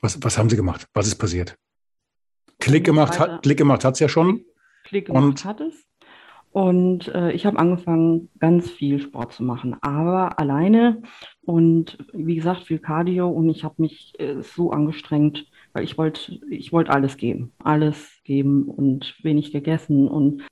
Was, 0.00 0.22
was 0.22 0.38
haben 0.38 0.50
Sie 0.50 0.56
gemacht? 0.56 0.86
Was 0.94 1.06
ist 1.06 1.16
passiert? 1.16 1.56
Klick 2.58 2.84
gemacht, 2.84 3.18
hat, 3.18 3.42
Klick 3.42 3.58
gemacht 3.58 3.84
hat 3.84 3.94
es 3.94 4.00
ja 4.00 4.08
schon. 4.08 4.44
Klick 4.84 5.06
gemacht 5.06 5.24
und 5.24 5.44
hat 5.44 5.60
es. 5.60 5.74
Und 6.52 7.08
äh, 7.08 7.32
ich 7.32 7.46
habe 7.46 7.58
angefangen, 7.58 8.28
ganz 8.38 8.70
viel 8.70 9.00
Sport 9.00 9.32
zu 9.32 9.42
machen, 9.42 9.74
aber 9.80 10.38
alleine 10.38 11.00
und 11.44 11.96
wie 12.12 12.36
gesagt, 12.36 12.64
viel 12.64 12.78
Cardio 12.78 13.28
und 13.30 13.48
ich 13.48 13.64
habe 13.64 13.76
mich 13.78 14.12
äh, 14.18 14.42
so 14.42 14.70
angestrengt, 14.70 15.46
weil 15.72 15.84
ich 15.84 15.96
wollte 15.96 16.40
ich 16.50 16.70
wollte 16.70 16.92
alles 16.92 17.16
geben, 17.16 17.52
alles 17.64 18.20
geben 18.24 18.64
und 18.64 19.14
wenig 19.22 19.50
gegessen. 19.50 20.08
Und 20.08 20.42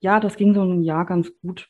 ja, 0.00 0.18
das 0.18 0.36
ging 0.36 0.54
so 0.54 0.62
ein 0.62 0.82
Jahr 0.82 1.04
ganz 1.04 1.30
gut. 1.42 1.68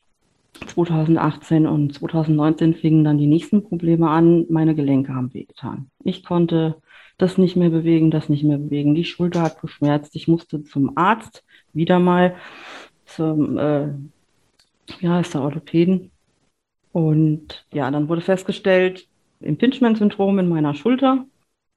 2018 0.67 1.67
und 1.67 1.95
2019 1.95 2.75
fingen 2.75 3.03
dann 3.03 3.19
die 3.19 3.27
nächsten 3.27 3.65
Probleme 3.65 4.09
an. 4.09 4.47
Meine 4.51 4.77
Gelenke 4.77 5.13
haben 5.13 5.35
wehgetan. 5.35 5.91
Ich 6.05 6.25
konnte 6.25 6.77
das 7.19 7.39
nicht 7.39 7.57
mehr 7.57 7.71
bewegen, 7.71 8.13
das 8.13 8.29
nicht 8.29 8.45
mehr 8.45 8.59
bewegen. 8.59 8.95
Die 8.95 9.05
Schulter 9.05 9.43
hat 9.43 9.61
geschmerzt. 9.61 10.15
Ich 10.15 10.29
musste 10.29 10.63
zum 10.63 10.97
Arzt 10.97 11.45
wieder 11.73 11.99
mal 11.99 12.37
zum, 13.17 13.59
äh, 13.59 13.89
wie 14.99 15.09
heißt 15.09 15.35
der, 15.35 15.43
Orthopäden. 15.43 16.11
Und 16.93 17.67
ja, 17.73 17.91
dann 17.91 18.09
wurde 18.09 18.21
festgestellt, 18.21 19.09
Impingement-Syndrom 19.41 20.39
in 20.39 20.49
meiner 20.49 20.75
Schulter, 20.75 21.27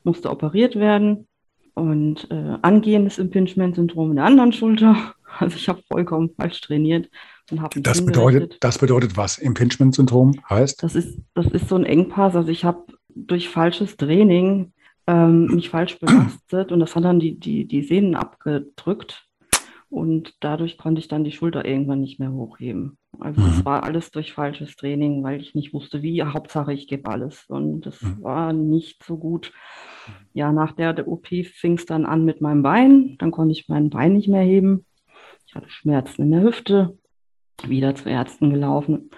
musste 0.04 0.30
operiert 0.30 0.76
werden 0.76 1.28
und 1.74 2.30
äh, 2.32 2.58
angehendes 2.62 3.18
Impingement-Syndrom 3.18 4.12
in 4.12 4.16
der 4.18 4.26
anderen 4.26 4.54
Schulter. 4.54 4.96
Also 5.40 5.58
ich 5.58 5.70
habe 5.70 5.84
vollkommen 5.92 6.32
falsch 6.36 6.62
trainiert 6.62 7.12
und 7.52 7.62
habe 7.62 7.80
das 7.82 8.04
bedeutet, 8.04 8.58
das 8.62 8.80
bedeutet 8.80 9.18
was? 9.18 9.38
Impingement-Syndrom 9.38 10.34
heißt? 10.50 10.82
Das 10.82 10.96
ist, 10.96 11.20
das 11.36 11.46
ist 11.48 11.68
so 11.68 11.76
ein 11.76 11.84
Engpass. 11.84 12.36
Also 12.36 12.50
ich 12.50 12.64
habe 12.64 12.86
durch 13.14 13.50
falsches 13.50 13.98
Training 13.98 14.72
ähm, 15.06 15.48
mich 15.48 15.70
falsch 15.70 16.00
belastet 16.00 16.72
und 16.72 16.80
das 16.80 16.96
hat 16.96 17.04
dann 17.04 17.20
die, 17.20 17.38
die, 17.38 17.66
die 17.66 17.84
Sehnen 17.84 18.16
abgedrückt 18.16 19.27
und 19.98 20.36
dadurch 20.42 20.78
konnte 20.78 21.00
ich 21.00 21.08
dann 21.08 21.24
die 21.24 21.32
Schulter 21.32 21.66
irgendwann 21.66 22.02
nicht 22.02 22.20
mehr 22.20 22.32
hochheben. 22.32 23.00
Also 23.20 23.42
es 23.42 23.58
mhm. 23.58 23.66
war 23.66 23.84
alles 23.84 24.12
durch 24.12 24.32
falsches 24.32 24.76
Training, 24.76 25.24
weil 25.24 25.42
ich 25.42 25.56
nicht 25.56 25.74
wusste, 25.74 26.04
wie. 26.04 26.22
Hauptsache, 26.22 26.72
ich 26.72 26.88
gebe 26.88 27.10
alles. 27.10 27.46
Und 27.48 27.88
das 27.88 28.00
mhm. 28.04 28.22
war 28.22 28.54
nicht 28.54 29.04
so 29.04 29.18
gut. 29.18 29.52
Ja, 30.34 30.52
nach 30.52 30.74
der, 30.74 30.94
der 30.94 31.08
OP 31.08 31.28
fing 31.28 31.80
es 31.80 31.88
dann 31.88 32.06
an 32.06 32.26
mit 32.26 32.42
meinem 32.42 32.62
Bein. 32.62 33.18
Dann 33.18 33.32
konnte 33.32 33.54
ich 33.54 33.70
mein 33.70 33.90
Bein 33.90 34.14
nicht 34.14 34.28
mehr 34.28 34.44
heben. 34.44 34.86
Ich 35.48 35.56
hatte 35.56 35.68
Schmerzen 35.68 36.22
in 36.22 36.32
der 36.32 36.44
Hüfte. 36.44 36.96
Wieder 37.66 37.96
zu 37.96 38.08
Ärzten 38.08 38.52
gelaufen. 38.52 39.10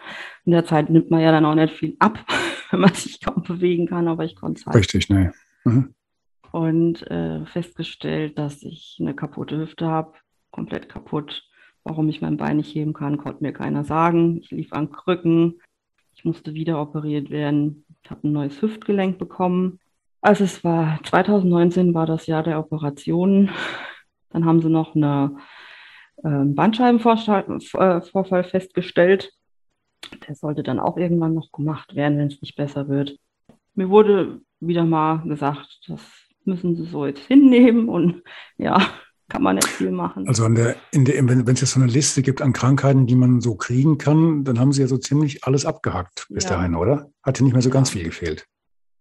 In 0.46 0.54
der 0.54 0.64
Zeit 0.64 0.90
nimmt 0.90 1.12
man 1.12 1.20
ja 1.20 1.34
dann 1.34 1.44
auch 1.44 1.56
nicht 1.56 1.74
viel 1.74 1.98
ab, 2.00 2.26
wenn 2.72 2.80
man 2.80 2.94
sich 2.94 3.20
kaum 3.20 3.44
bewegen 3.44 3.86
kann, 3.86 4.08
aber 4.08 4.24
ich 4.24 4.38
konnte 4.38 4.62
es 4.62 4.66
halt. 4.66 4.78
Richtig, 4.78 5.10
ne. 5.10 5.34
Mhm. 5.66 5.94
Und 6.54 7.06
äh, 7.12 7.46
festgestellt, 7.48 8.40
dass 8.40 8.64
ich 8.64 8.98
eine 9.02 9.14
kaputte 9.14 9.58
Hüfte 9.58 9.86
habe 9.88 10.14
komplett 10.52 10.90
kaputt. 10.90 11.44
Warum 11.84 12.10
ich 12.10 12.22
mein 12.22 12.38
Bein 12.38 12.58
nicht 12.58 12.76
heben 12.76 12.94
kann, 12.94 13.18
konnte 13.18 13.44
mir 13.44 13.54
keiner 13.54 13.84
sagen. 13.84 14.38
Ich 14.38 14.52
lief 14.52 14.74
an 14.74 14.92
Krücken. 14.92 15.62
Ich 16.14 16.26
musste 16.26 16.54
wieder 16.54 16.82
operiert 16.82 17.30
werden. 17.30 17.86
Ich 18.04 18.12
habe 18.12 18.28
ein 18.28 18.34
neues 18.34 18.62
Hüftgelenk 18.62 19.18
bekommen. 19.18 19.80
Also 20.22 20.44
es 20.44 20.64
war 20.64 21.00
2019 21.04 21.94
war 21.94 22.06
das 22.06 22.28
Jahr 22.28 22.44
der 22.44 22.60
Operationen. 22.60 23.50
Dann 24.30 24.46
haben 24.46 24.62
sie 24.62 24.70
noch 24.70 24.96
eine 24.96 25.38
äh, 26.18 26.44
Bandscheibenvorfall 26.46 28.44
festgestellt. 28.44 29.32
Der 30.28 30.36
sollte 30.36 30.64
dann 30.64 30.80
auch 30.80 30.98
irgendwann 30.98 31.34
noch 31.34 31.52
gemacht 31.52 31.96
werden, 31.96 32.18
wenn 32.18 32.28
es 32.28 32.42
nicht 32.42 32.56
besser 32.56 32.90
wird. 32.90 33.18
Mir 33.76 33.90
wurde 33.90 34.42
wieder 34.60 34.84
mal 34.84 35.24
gesagt, 35.24 35.80
das 35.88 36.02
müssen 36.44 36.76
sie 36.76 36.86
so 36.86 37.06
jetzt 37.06 37.26
hinnehmen 37.26 37.88
und 37.90 38.24
ja, 38.58 38.82
kann 39.30 39.44
man 39.44 39.56
nicht 39.56 39.68
viel 39.68 39.92
machen. 39.92 40.28
Also 40.28 40.44
an 40.44 40.56
der, 40.56 40.76
in 40.92 41.06
der, 41.06 41.16
wenn 41.28 41.48
es 41.48 41.62
jetzt 41.62 41.72
so 41.72 41.80
eine 41.80 41.90
Liste 41.90 42.22
gibt 42.22 42.42
an 42.42 42.52
Krankheiten, 42.52 43.06
die 43.06 43.16
man 43.16 43.42
so 43.42 43.56
kriegen 43.56 43.98
kann, 43.98 44.44
dann 44.44 44.60
haben 44.60 44.72
Sie 44.72 44.82
ja 44.82 44.88
so 44.88 44.98
ziemlich 44.98 45.46
alles 45.46 45.66
abgehakt 45.66 46.26
bis 46.30 46.46
ja. 46.46 46.52
dahin, 46.52 46.76
oder? 46.76 47.10
Hat 47.24 47.40
ja 47.40 47.46
nicht 47.46 47.54
mehr 47.54 47.62
so 47.62 47.70
ganz 47.70 47.92
viel 47.92 48.04
gefehlt. 48.04 48.46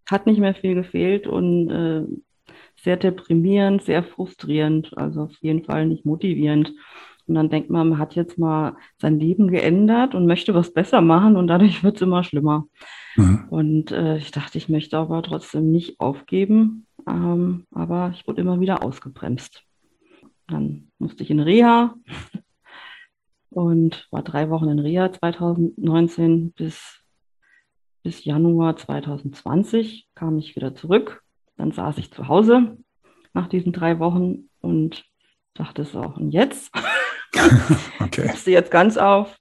Hat 0.08 0.26
nicht 0.26 0.38
mehr 0.38 0.54
viel 0.54 0.74
gefehlt 0.74 1.26
und 1.26 1.70
äh, 1.70 2.04
sehr 2.82 2.96
deprimierend, 2.96 3.82
sehr 3.82 4.04
frustrierend, 4.04 4.96
also 4.96 5.22
auf 5.22 5.32
jeden 5.40 5.64
Fall 5.64 5.86
nicht 5.86 6.04
motivierend. 6.04 6.72
Und 7.26 7.34
dann 7.34 7.50
denkt 7.50 7.68
man, 7.68 7.90
man 7.90 7.98
hat 7.98 8.14
jetzt 8.14 8.38
mal 8.38 8.76
sein 8.98 9.18
Leben 9.18 9.48
geändert 9.48 10.14
und 10.14 10.26
möchte 10.26 10.54
was 10.54 10.72
besser 10.72 11.00
machen 11.00 11.36
und 11.36 11.46
dadurch 11.46 11.82
wird 11.82 11.96
es 11.96 12.02
immer 12.02 12.22
schlimmer. 12.22 12.66
Mhm. 13.16 13.46
Und 13.50 13.92
äh, 13.92 14.18
ich 14.18 14.30
dachte, 14.30 14.58
ich 14.58 14.68
möchte 14.68 14.98
aber 14.98 15.22
trotzdem 15.22 15.70
nicht 15.70 16.00
aufgeben, 16.00 16.86
ähm, 17.06 17.66
aber 17.70 18.12
ich 18.14 18.26
wurde 18.26 18.42
immer 18.42 18.60
wieder 18.60 18.82
ausgebremst. 18.82 19.64
Dann 20.48 20.90
musste 20.98 21.22
ich 21.22 21.30
in 21.30 21.40
Reha 21.40 21.94
und 23.50 24.08
war 24.10 24.22
drei 24.22 24.50
Wochen 24.50 24.68
in 24.68 24.78
Reha 24.78 25.12
2019 25.12 26.52
bis, 26.52 27.04
bis 28.02 28.24
Januar 28.24 28.76
2020 28.76 30.08
kam 30.14 30.38
ich 30.38 30.56
wieder 30.56 30.74
zurück. 30.74 31.22
Dann 31.56 31.70
saß 31.70 31.98
ich 31.98 32.12
zu 32.12 32.28
Hause 32.28 32.78
nach 33.34 33.46
diesen 33.48 33.72
drei 33.72 33.98
Wochen 33.98 34.48
und 34.60 35.04
dachte 35.54 35.84
so, 35.84 36.00
und 36.00 36.30
jetzt? 36.30 36.72
okay. 38.00 38.28
Gibst 38.28 38.46
du 38.46 38.50
jetzt 38.50 38.70
ganz 38.70 38.96
auf 38.96 39.38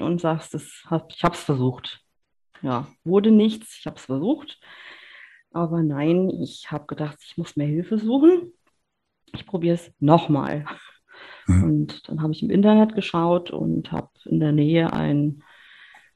und 0.00 0.20
sagst, 0.20 0.54
das 0.54 0.84
hab, 0.86 1.12
ich 1.12 1.22
habe 1.22 1.34
es 1.34 1.42
versucht. 1.42 2.00
Ja, 2.62 2.88
wurde 3.04 3.30
nichts, 3.30 3.78
ich 3.78 3.86
habe 3.86 3.96
es 3.96 4.04
versucht. 4.04 4.60
Aber 5.52 5.82
nein, 5.82 6.28
ich 6.28 6.70
habe 6.70 6.86
gedacht, 6.86 7.18
ich 7.24 7.36
muss 7.36 7.56
mehr 7.56 7.66
Hilfe 7.66 7.98
suchen 7.98 8.52
ich 9.34 9.46
probiere 9.46 9.74
es 9.74 9.92
nochmal. 9.98 10.64
Mhm. 11.46 11.64
Und 11.64 12.08
dann 12.08 12.22
habe 12.22 12.32
ich 12.32 12.42
im 12.42 12.50
Internet 12.50 12.94
geschaut 12.94 13.50
und 13.50 13.92
habe 13.92 14.10
in 14.24 14.40
der 14.40 14.52
Nähe 14.52 14.92
einen 14.92 15.42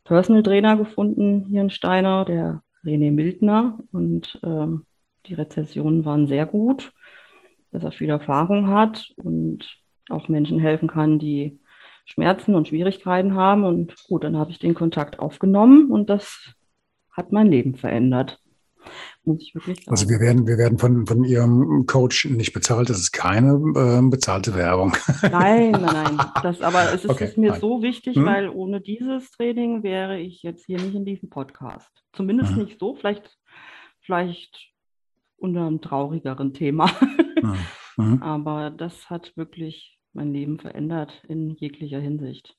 Personal 0.04 0.42
Trainer 0.42 0.76
gefunden 0.76 1.46
hier 1.48 1.62
in 1.62 1.70
Steiner, 1.70 2.24
der 2.24 2.62
René 2.84 3.10
Mildner. 3.10 3.78
Und 3.92 4.38
ähm, 4.42 4.86
die 5.26 5.34
Rezessionen 5.34 6.04
waren 6.04 6.26
sehr 6.26 6.46
gut, 6.46 6.92
dass 7.72 7.82
er 7.82 7.92
viel 7.92 8.10
Erfahrung 8.10 8.68
hat 8.68 9.12
und 9.16 9.78
auch 10.10 10.28
Menschen 10.28 10.58
helfen 10.58 10.88
kann, 10.88 11.18
die 11.18 11.60
Schmerzen 12.04 12.54
und 12.54 12.68
Schwierigkeiten 12.68 13.34
haben. 13.34 13.64
Und 13.64 13.94
gut, 14.04 14.24
dann 14.24 14.36
habe 14.36 14.50
ich 14.50 14.58
den 14.58 14.74
Kontakt 14.74 15.18
aufgenommen 15.18 15.90
und 15.90 16.10
das 16.10 16.54
hat 17.10 17.32
mein 17.32 17.46
Leben 17.46 17.76
verändert 17.76 18.43
muss 19.26 19.42
ich 19.42 19.54
wirklich 19.54 19.78
sagen. 19.78 19.90
Also 19.90 20.08
wir 20.08 20.20
werden, 20.20 20.46
wir 20.46 20.58
werden 20.58 20.78
von, 20.78 21.06
von 21.06 21.24
Ihrem 21.24 21.86
Coach 21.86 22.26
nicht 22.26 22.52
bezahlt. 22.52 22.90
Das 22.90 22.98
ist 22.98 23.12
keine 23.12 23.52
äh, 23.52 24.08
bezahlte 24.08 24.54
Werbung. 24.54 24.96
Nein, 25.22 25.72
nein, 25.72 25.82
nein. 25.82 26.18
Das, 26.42 26.60
aber 26.60 26.92
es 26.92 27.04
ist, 27.04 27.10
okay, 27.10 27.24
ist 27.24 27.38
mir 27.38 27.52
nein. 27.52 27.60
so 27.60 27.82
wichtig, 27.82 28.16
hm? 28.16 28.26
weil 28.26 28.48
ohne 28.48 28.80
dieses 28.80 29.30
Training 29.30 29.82
wäre 29.82 30.18
ich 30.18 30.42
jetzt 30.42 30.66
hier 30.66 30.80
nicht 30.80 30.94
in 30.94 31.04
diesem 31.04 31.30
Podcast. 31.30 31.90
Zumindest 32.12 32.52
hm. 32.52 32.64
nicht 32.64 32.78
so, 32.78 32.94
vielleicht, 32.94 33.38
vielleicht 34.00 34.72
unter 35.36 35.66
einem 35.66 35.80
traurigeren 35.80 36.52
Thema. 36.52 36.90
Hm. 37.40 37.56
hm. 37.96 38.22
Aber 38.22 38.70
das 38.70 39.10
hat 39.10 39.36
wirklich 39.36 39.98
mein 40.12 40.32
Leben 40.32 40.58
verändert 40.58 41.22
in 41.28 41.50
jeglicher 41.50 42.00
Hinsicht. 42.00 42.56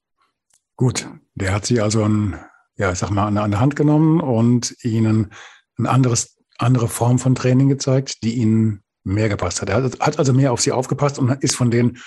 Gut, 0.75 1.07
der 1.36 1.53
hat 1.53 1.65
Sie 1.65 1.79
also 1.79 2.03
an, 2.03 2.38
ja, 2.77 2.91
ich 2.91 3.00
sag 3.00 3.10
mal, 3.10 3.27
an 3.27 3.51
der 3.51 3.60
Hand 3.62 3.77
genommen 3.77 4.19
und 4.19 4.75
Ihnen 4.84 5.31
ein 5.77 5.88
anderes, 5.88 6.38
andere 6.57 6.88
Form 6.88 7.19
von 7.19 7.35
Training 7.35 7.69
gezeigt, 7.69 8.24
die 8.24 8.35
ihnen 8.35 8.83
mehr 9.03 9.29
gepasst 9.29 9.62
hat. 9.62 9.69
Er 9.69 9.83
hat 9.83 10.19
also 10.19 10.33
mehr 10.33 10.51
auf 10.51 10.62
sie 10.62 10.71
aufgepasst 10.71 11.19
und 11.19 11.29
ist 11.43 11.55
von 11.55 11.71
den 11.71 11.97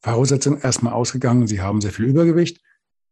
Voraussetzungen 0.00 0.60
erstmal 0.60 0.92
ausgegangen. 0.92 1.46
Sie 1.46 1.60
haben 1.60 1.80
sehr 1.80 1.92
viel 1.92 2.06
Übergewicht. 2.06 2.60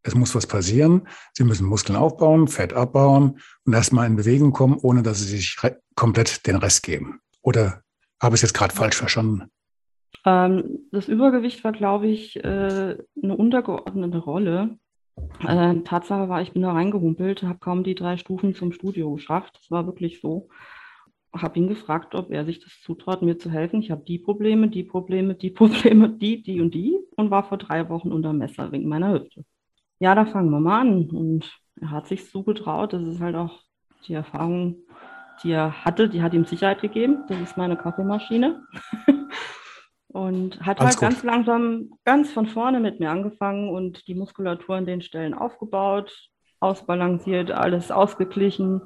Es 0.03 0.15
muss 0.15 0.35
was 0.35 0.47
passieren. 0.47 1.09
Sie 1.33 1.45
müssen 1.45 1.67
Muskeln 1.67 1.97
aufbauen, 1.97 2.49
Fett 2.49 2.73
abbauen 2.73 3.41
und 3.65 3.73
erstmal 3.73 4.07
in 4.07 4.17
Bewegung 4.17 4.53
kommen, 4.53 4.79
ohne 4.81 5.03
dass 5.03 5.19
sie 5.19 5.37
sich 5.37 5.57
komplett 5.97 6.47
den 6.47 6.57
Rest 6.57 6.83
geben. 6.83 7.21
Oder 7.43 7.83
habe 8.21 8.35
ich 8.35 8.38
es 8.38 8.43
jetzt 8.43 8.55
gerade 8.55 8.75
falsch 8.75 8.97
verstanden? 8.97 9.50
Ähm, 10.25 10.81
das 10.93 11.09
Übergewicht 11.09 11.65
war, 11.65 11.73
glaube 11.73 12.07
ich, 12.07 12.37
äh, 12.37 12.97
eine 13.23 13.37
untergeordnete 13.37 14.19
Rolle. 14.19 14.79
Äh, 15.47 15.76
Tatsache 15.83 16.29
war, 16.29 16.43
ich 16.43 16.53
bin 16.53 16.62
da 16.62 16.73
reingehumpelt, 16.73 17.43
habe 17.43 17.59
kaum 17.59 17.85
die 17.85 17.95
drei 17.95 18.17
Stufen 18.17 18.55
zum 18.55 18.73
Studio 18.73 19.12
geschafft. 19.15 19.59
Das 19.61 19.71
war 19.71 19.87
wirklich 19.87 20.21
so. 20.21 20.49
Habe 21.43 21.59
ihn 21.59 21.69
gefragt, 21.69 22.14
ob 22.14 22.31
er 22.31 22.45
sich 22.45 22.61
das 22.61 22.81
zutraut, 22.83 23.23
mir 23.23 23.38
zu 23.38 23.50
helfen. 23.50 23.81
Ich 23.81 23.90
habe 23.90 24.05
die 24.05 24.19
Probleme, 24.19 24.69
die 24.69 24.85
Probleme, 24.85 25.35
die 25.35 25.50
Probleme, 25.50 26.09
die, 26.21 26.43
die 26.43 26.61
und 26.61 26.75
die 26.75 26.97
und 27.16 27.31
war 27.31 27.45
vor 27.45 27.59
drei 27.59 27.88
Wochen 27.88 28.12
unter 28.12 28.33
Messer 28.33 28.73
wegen 28.73 28.88
meiner 28.88 29.12
Hüfte. 29.12 29.45
Ja, 29.99 30.14
da 30.14 30.26
fangen 30.26 30.50
wir 30.50 30.61
mal 30.61 30.81
an. 30.81 31.11
Und 31.11 31.59
er 31.81 31.90
hat 31.90 32.07
sich 32.07 32.31
so 32.31 32.43
getraut. 32.43 32.93
Das 32.93 33.02
ist 33.02 33.21
halt 33.21 33.37
auch 33.37 33.61
die 34.07 34.14
Erfahrung, 34.14 34.76
die 35.43 35.52
er 35.52 35.85
hatte, 35.85 36.09
die 36.09 36.23
hat 36.23 36.35
ihm 36.35 36.45
Sicherheit 36.45 36.81
gegeben. 36.81 37.25
Das 37.28 37.40
ist 37.40 37.57
meine 37.57 37.76
Kaffeemaschine. 37.76 38.62
Und 40.09 40.61
hat 40.64 40.81
Alles 40.81 40.95
halt 40.95 40.95
gut. 40.95 41.00
ganz 41.00 41.23
langsam, 41.25 41.90
ganz 42.05 42.33
von 42.33 42.47
vorne 42.47 42.81
mit 42.81 43.00
mir 43.00 43.11
angefangen 43.11 43.69
und 43.69 44.09
die 44.09 44.14
Muskulatur 44.14 44.76
an 44.76 44.87
den 44.87 45.02
Stellen 45.02 45.35
aufgebaut, 45.35 46.31
ausbalanciert, 46.59 47.50
alles 47.50 47.90
ausgeglichen. 47.90 48.81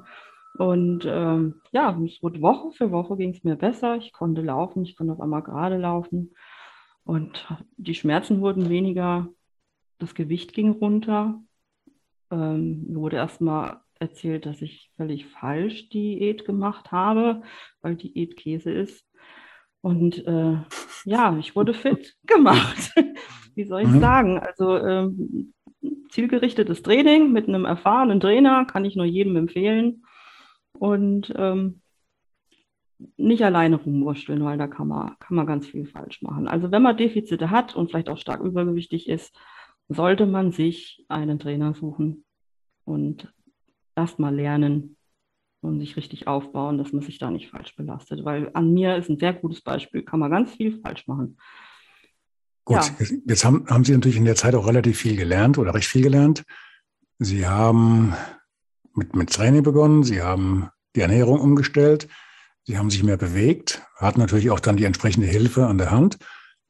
Und 0.57 1.05
ähm, 1.05 1.61
ja, 1.71 1.97
es 2.05 2.21
wurde 2.21 2.41
Woche 2.41 2.71
für 2.71 2.91
Woche 2.91 3.17
ging 3.17 3.31
es 3.31 3.43
mir 3.43 3.55
besser. 3.55 3.95
Ich 3.95 4.11
konnte 4.11 4.41
laufen, 4.41 4.83
ich 4.83 4.95
konnte 4.95 5.13
auf 5.13 5.21
einmal 5.21 5.43
gerade 5.43 5.77
laufen. 5.77 6.35
Und 7.03 7.47
die 7.77 7.95
Schmerzen 7.95 8.41
wurden 8.41 8.69
weniger, 8.69 9.27
das 9.97 10.13
Gewicht 10.13 10.53
ging 10.53 10.71
runter. 10.71 11.41
Ähm, 12.31 12.85
mir 12.87 12.99
wurde 12.99 13.17
erstmal 13.17 13.81
erzählt, 13.99 14.45
dass 14.45 14.61
ich 14.61 14.91
völlig 14.97 15.27
falsch 15.27 15.89
Diät 15.89 16.45
gemacht 16.45 16.91
habe, 16.91 17.43
weil 17.81 17.95
Diät 17.95 18.35
Käse 18.35 18.71
ist. 18.71 19.05
Und 19.81 20.25
äh, 20.27 20.57
ja, 21.05 21.37
ich 21.37 21.55
wurde 21.55 21.73
fit 21.73 22.15
gemacht. 22.25 22.93
Wie 23.55 23.65
soll 23.65 23.81
ich 23.81 23.87
mhm. 23.87 23.99
sagen? 23.99 24.39
Also 24.39 24.77
ähm, 24.77 25.53
zielgerichtetes 26.09 26.83
Training 26.83 27.31
mit 27.31 27.47
einem 27.47 27.65
erfahrenen 27.65 28.19
Trainer 28.19 28.65
kann 28.65 28.85
ich 28.85 28.95
nur 28.95 29.05
jedem 29.05 29.35
empfehlen. 29.35 30.03
Und 30.73 31.33
ähm, 31.35 31.81
nicht 33.17 33.43
alleine 33.43 33.77
rumwurschteln, 33.77 34.43
weil 34.43 34.57
da 34.57 34.67
kann 34.67 34.87
man, 34.87 35.15
kann 35.19 35.35
man 35.35 35.47
ganz 35.47 35.67
viel 35.67 35.85
falsch 35.85 36.21
machen. 36.21 36.47
Also 36.47 36.71
wenn 36.71 36.81
man 36.81 36.97
Defizite 36.97 37.49
hat 37.49 37.75
und 37.75 37.89
vielleicht 37.89 38.09
auch 38.09 38.17
stark 38.17 38.41
übergewichtig 38.41 39.09
ist, 39.09 39.35
sollte 39.89 40.25
man 40.25 40.51
sich 40.51 41.03
einen 41.09 41.39
Trainer 41.39 41.73
suchen 41.73 42.23
und 42.85 43.33
erstmal 43.95 44.33
lernen 44.33 44.97
und 45.61 45.79
sich 45.79 45.95
richtig 45.95 46.27
aufbauen, 46.27 46.77
dass 46.77 46.91
man 46.91 47.01
sich 47.01 47.19
da 47.19 47.29
nicht 47.29 47.49
falsch 47.49 47.75
belastet. 47.75 48.25
Weil 48.25 48.49
an 48.53 48.73
mir 48.73 48.95
ist 48.97 49.09
ein 49.09 49.19
sehr 49.19 49.33
gutes 49.33 49.61
Beispiel, 49.61 50.03
kann 50.03 50.19
man 50.19 50.31
ganz 50.31 50.55
viel 50.55 50.79
falsch 50.81 51.07
machen. 51.07 51.37
Gut, 52.63 52.77
ja. 52.77 53.17
jetzt 53.25 53.43
haben, 53.43 53.65
haben 53.67 53.83
Sie 53.83 53.93
natürlich 53.93 54.17
in 54.17 54.25
der 54.25 54.35
Zeit 54.35 54.55
auch 54.55 54.67
relativ 54.67 54.97
viel 54.97 55.15
gelernt 55.15 55.57
oder 55.57 55.73
recht 55.73 55.87
viel 55.87 56.03
gelernt. 56.03 56.43
Sie 57.17 57.47
haben 57.47 58.13
mit, 58.95 59.15
mit 59.15 59.31
Training 59.31 59.63
begonnen, 59.63 60.03
Sie 60.03 60.21
haben 60.21 60.69
die 60.95 61.01
Ernährung 61.01 61.39
umgestellt, 61.39 62.07
Sie 62.65 62.77
haben 62.77 62.89
sich 62.89 63.03
mehr 63.03 63.17
bewegt, 63.17 63.81
hatten 63.95 64.19
natürlich 64.19 64.51
auch 64.51 64.59
dann 64.59 64.77
die 64.77 64.85
entsprechende 64.85 65.27
Hilfe 65.27 65.67
an 65.67 65.77
der 65.77 65.91
Hand, 65.91 66.17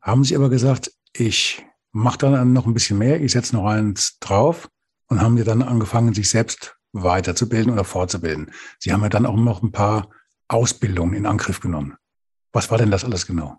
haben 0.01 0.23
Sie 0.23 0.35
aber 0.35 0.49
gesagt, 0.49 0.91
ich 1.13 1.65
mache 1.91 2.17
dann 2.17 2.53
noch 2.53 2.65
ein 2.65 2.73
bisschen 2.73 2.97
mehr, 2.97 3.21
ich 3.21 3.33
setze 3.33 3.55
noch 3.55 3.65
eins 3.65 4.17
drauf 4.19 4.69
und 5.07 5.21
haben 5.21 5.37
ja 5.37 5.43
dann 5.43 5.61
angefangen, 5.61 6.13
sich 6.13 6.29
selbst 6.29 6.77
weiterzubilden 6.93 7.71
oder 7.71 7.83
fortzubilden. 7.83 8.51
Sie 8.79 8.93
haben 8.93 9.01
ja 9.03 9.09
dann 9.09 9.25
auch 9.25 9.35
noch 9.35 9.61
ein 9.61 9.71
paar 9.71 10.09
Ausbildungen 10.47 11.13
in 11.13 11.25
Angriff 11.25 11.59
genommen. 11.59 11.95
Was 12.51 12.69
war 12.71 12.77
denn 12.77 12.91
das 12.91 13.03
alles 13.03 13.27
genau? 13.27 13.57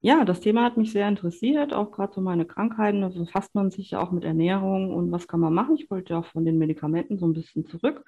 Ja, 0.00 0.24
das 0.24 0.40
Thema 0.40 0.62
hat 0.62 0.76
mich 0.76 0.92
sehr 0.92 1.08
interessiert, 1.08 1.72
auch 1.72 1.90
gerade 1.90 2.12
so 2.14 2.20
meine 2.20 2.46
Krankheiten. 2.46 3.02
Also 3.02 3.24
befasst 3.24 3.54
man 3.54 3.70
sich 3.70 3.90
ja 3.90 4.00
auch 4.00 4.12
mit 4.12 4.24
Ernährung 4.24 4.94
und 4.94 5.10
was 5.10 5.26
kann 5.26 5.40
man 5.40 5.52
machen. 5.52 5.76
Ich 5.76 5.90
wollte 5.90 6.12
ja 6.12 6.20
auch 6.20 6.26
von 6.26 6.44
den 6.44 6.58
Medikamenten 6.58 7.18
so 7.18 7.26
ein 7.26 7.32
bisschen 7.32 7.66
zurück. 7.66 8.04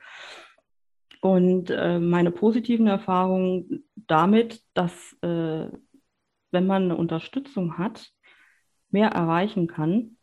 Und 1.20 1.70
äh, 1.70 1.99
meine 1.99 2.30
positiven 2.30 2.87
Erfahrungen 2.87 3.85
damit, 3.97 4.62
dass 4.75 5.16
äh, 5.23 5.66
wenn 6.52 6.66
man 6.66 6.85
eine 6.85 6.97
Unterstützung 6.97 7.76
hat, 7.76 8.11
mehr 8.90 9.11
erreichen 9.11 9.66
kann, 9.66 10.16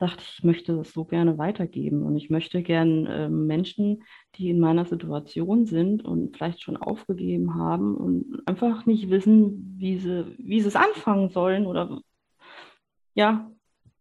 dachte 0.00 0.22
ich, 0.22 0.38
ich 0.38 0.44
möchte 0.44 0.74
das 0.74 0.92
so 0.92 1.04
gerne 1.04 1.38
weitergeben. 1.38 2.02
Und 2.02 2.16
ich 2.16 2.30
möchte 2.30 2.62
gerne 2.62 3.08
äh, 3.08 3.28
Menschen, 3.28 4.02
die 4.36 4.48
in 4.50 4.58
meiner 4.58 4.86
Situation 4.86 5.66
sind 5.66 6.04
und 6.04 6.36
vielleicht 6.36 6.62
schon 6.62 6.78
aufgegeben 6.78 7.54
haben 7.54 7.96
und 7.96 8.42
einfach 8.46 8.86
nicht 8.86 9.10
wissen, 9.10 9.76
wie 9.78 9.98
sie, 9.98 10.34
wie 10.38 10.60
sie 10.60 10.68
es 10.68 10.76
anfangen 10.76 11.28
sollen 11.28 11.66
oder 11.66 12.00
ja, 13.14 13.50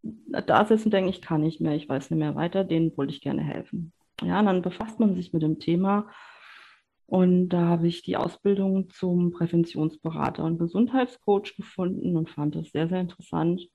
da 0.01 0.65
sitzen 0.65 0.91
denke 0.91 1.09
ich, 1.09 1.21
kann 1.21 1.41
nicht 1.41 1.59
mehr, 1.59 1.75
ich 1.75 1.89
weiß 1.89 2.09
nicht 2.09 2.19
mehr 2.19 2.35
weiter, 2.35 2.63
denen 2.63 2.95
wollte 2.95 3.13
ich 3.13 3.21
gerne 3.21 3.41
helfen. 3.41 3.91
Ja, 4.23 4.39
und 4.39 4.45
dann 4.45 4.61
befasst 4.61 4.99
man 4.99 5.15
sich 5.15 5.33
mit 5.33 5.41
dem 5.41 5.59
Thema 5.59 6.09
und 7.05 7.49
da 7.49 7.65
habe 7.65 7.87
ich 7.87 8.03
die 8.03 8.15
Ausbildung 8.15 8.89
zum 8.91 9.31
Präventionsberater 9.31 10.45
und 10.45 10.59
Gesundheitscoach 10.59 11.55
gefunden 11.57 12.15
und 12.15 12.29
fand 12.29 12.55
das 12.55 12.69
sehr, 12.69 12.87
sehr 12.87 13.01
interessant. 13.01 13.67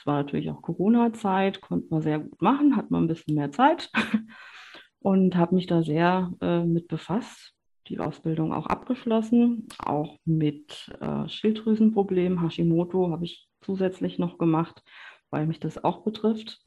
Es 0.00 0.06
war 0.06 0.14
natürlich 0.14 0.50
auch 0.50 0.62
Corona-Zeit, 0.62 1.60
konnte 1.60 1.88
man 1.90 2.00
sehr 2.00 2.20
gut 2.20 2.40
machen, 2.40 2.74
hat 2.74 2.90
man 2.90 3.04
ein 3.04 3.08
bisschen 3.08 3.34
mehr 3.34 3.52
Zeit 3.52 3.90
und 4.98 5.36
habe 5.36 5.54
mich 5.54 5.66
da 5.66 5.82
sehr 5.82 6.32
äh, 6.40 6.64
mit 6.64 6.88
befasst. 6.88 7.52
Die 7.88 7.98
Ausbildung 7.98 8.54
auch 8.54 8.66
abgeschlossen, 8.66 9.68
auch 9.78 10.16
mit 10.24 10.90
äh, 11.02 11.28
Schilddrüsenproblemen, 11.28 12.40
Hashimoto 12.40 13.10
habe 13.10 13.26
ich 13.26 13.46
zusätzlich 13.60 14.18
noch 14.18 14.38
gemacht, 14.38 14.82
weil 15.28 15.46
mich 15.46 15.60
das 15.60 15.84
auch 15.84 16.02
betrifft. 16.02 16.60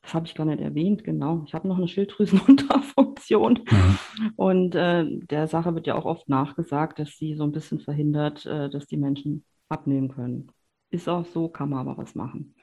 Das 0.00 0.14
habe 0.14 0.26
ich 0.26 0.34
gar 0.34 0.46
nicht 0.46 0.60
erwähnt, 0.62 1.04
genau. 1.04 1.42
Ich 1.46 1.52
habe 1.52 1.68
noch 1.68 1.76
eine 1.76 1.88
Schilddrüsenunterfunktion. 1.88 3.64
Mhm. 3.70 3.98
Und 4.36 4.74
äh, 4.74 5.04
der 5.26 5.46
Sache 5.46 5.74
wird 5.74 5.86
ja 5.86 5.94
auch 5.94 6.06
oft 6.06 6.30
nachgesagt, 6.30 7.00
dass 7.00 7.18
sie 7.18 7.34
so 7.34 7.44
ein 7.44 7.52
bisschen 7.52 7.80
verhindert, 7.80 8.46
äh, 8.46 8.70
dass 8.70 8.86
die 8.86 8.96
Menschen 8.96 9.44
abnehmen 9.68 10.08
können. 10.08 10.52
Ist 10.90 11.08
auch 11.08 11.26
so, 11.26 11.48
kann 11.48 11.70
man 11.70 11.80
aber 11.80 11.98
was 11.98 12.14
machen 12.14 12.54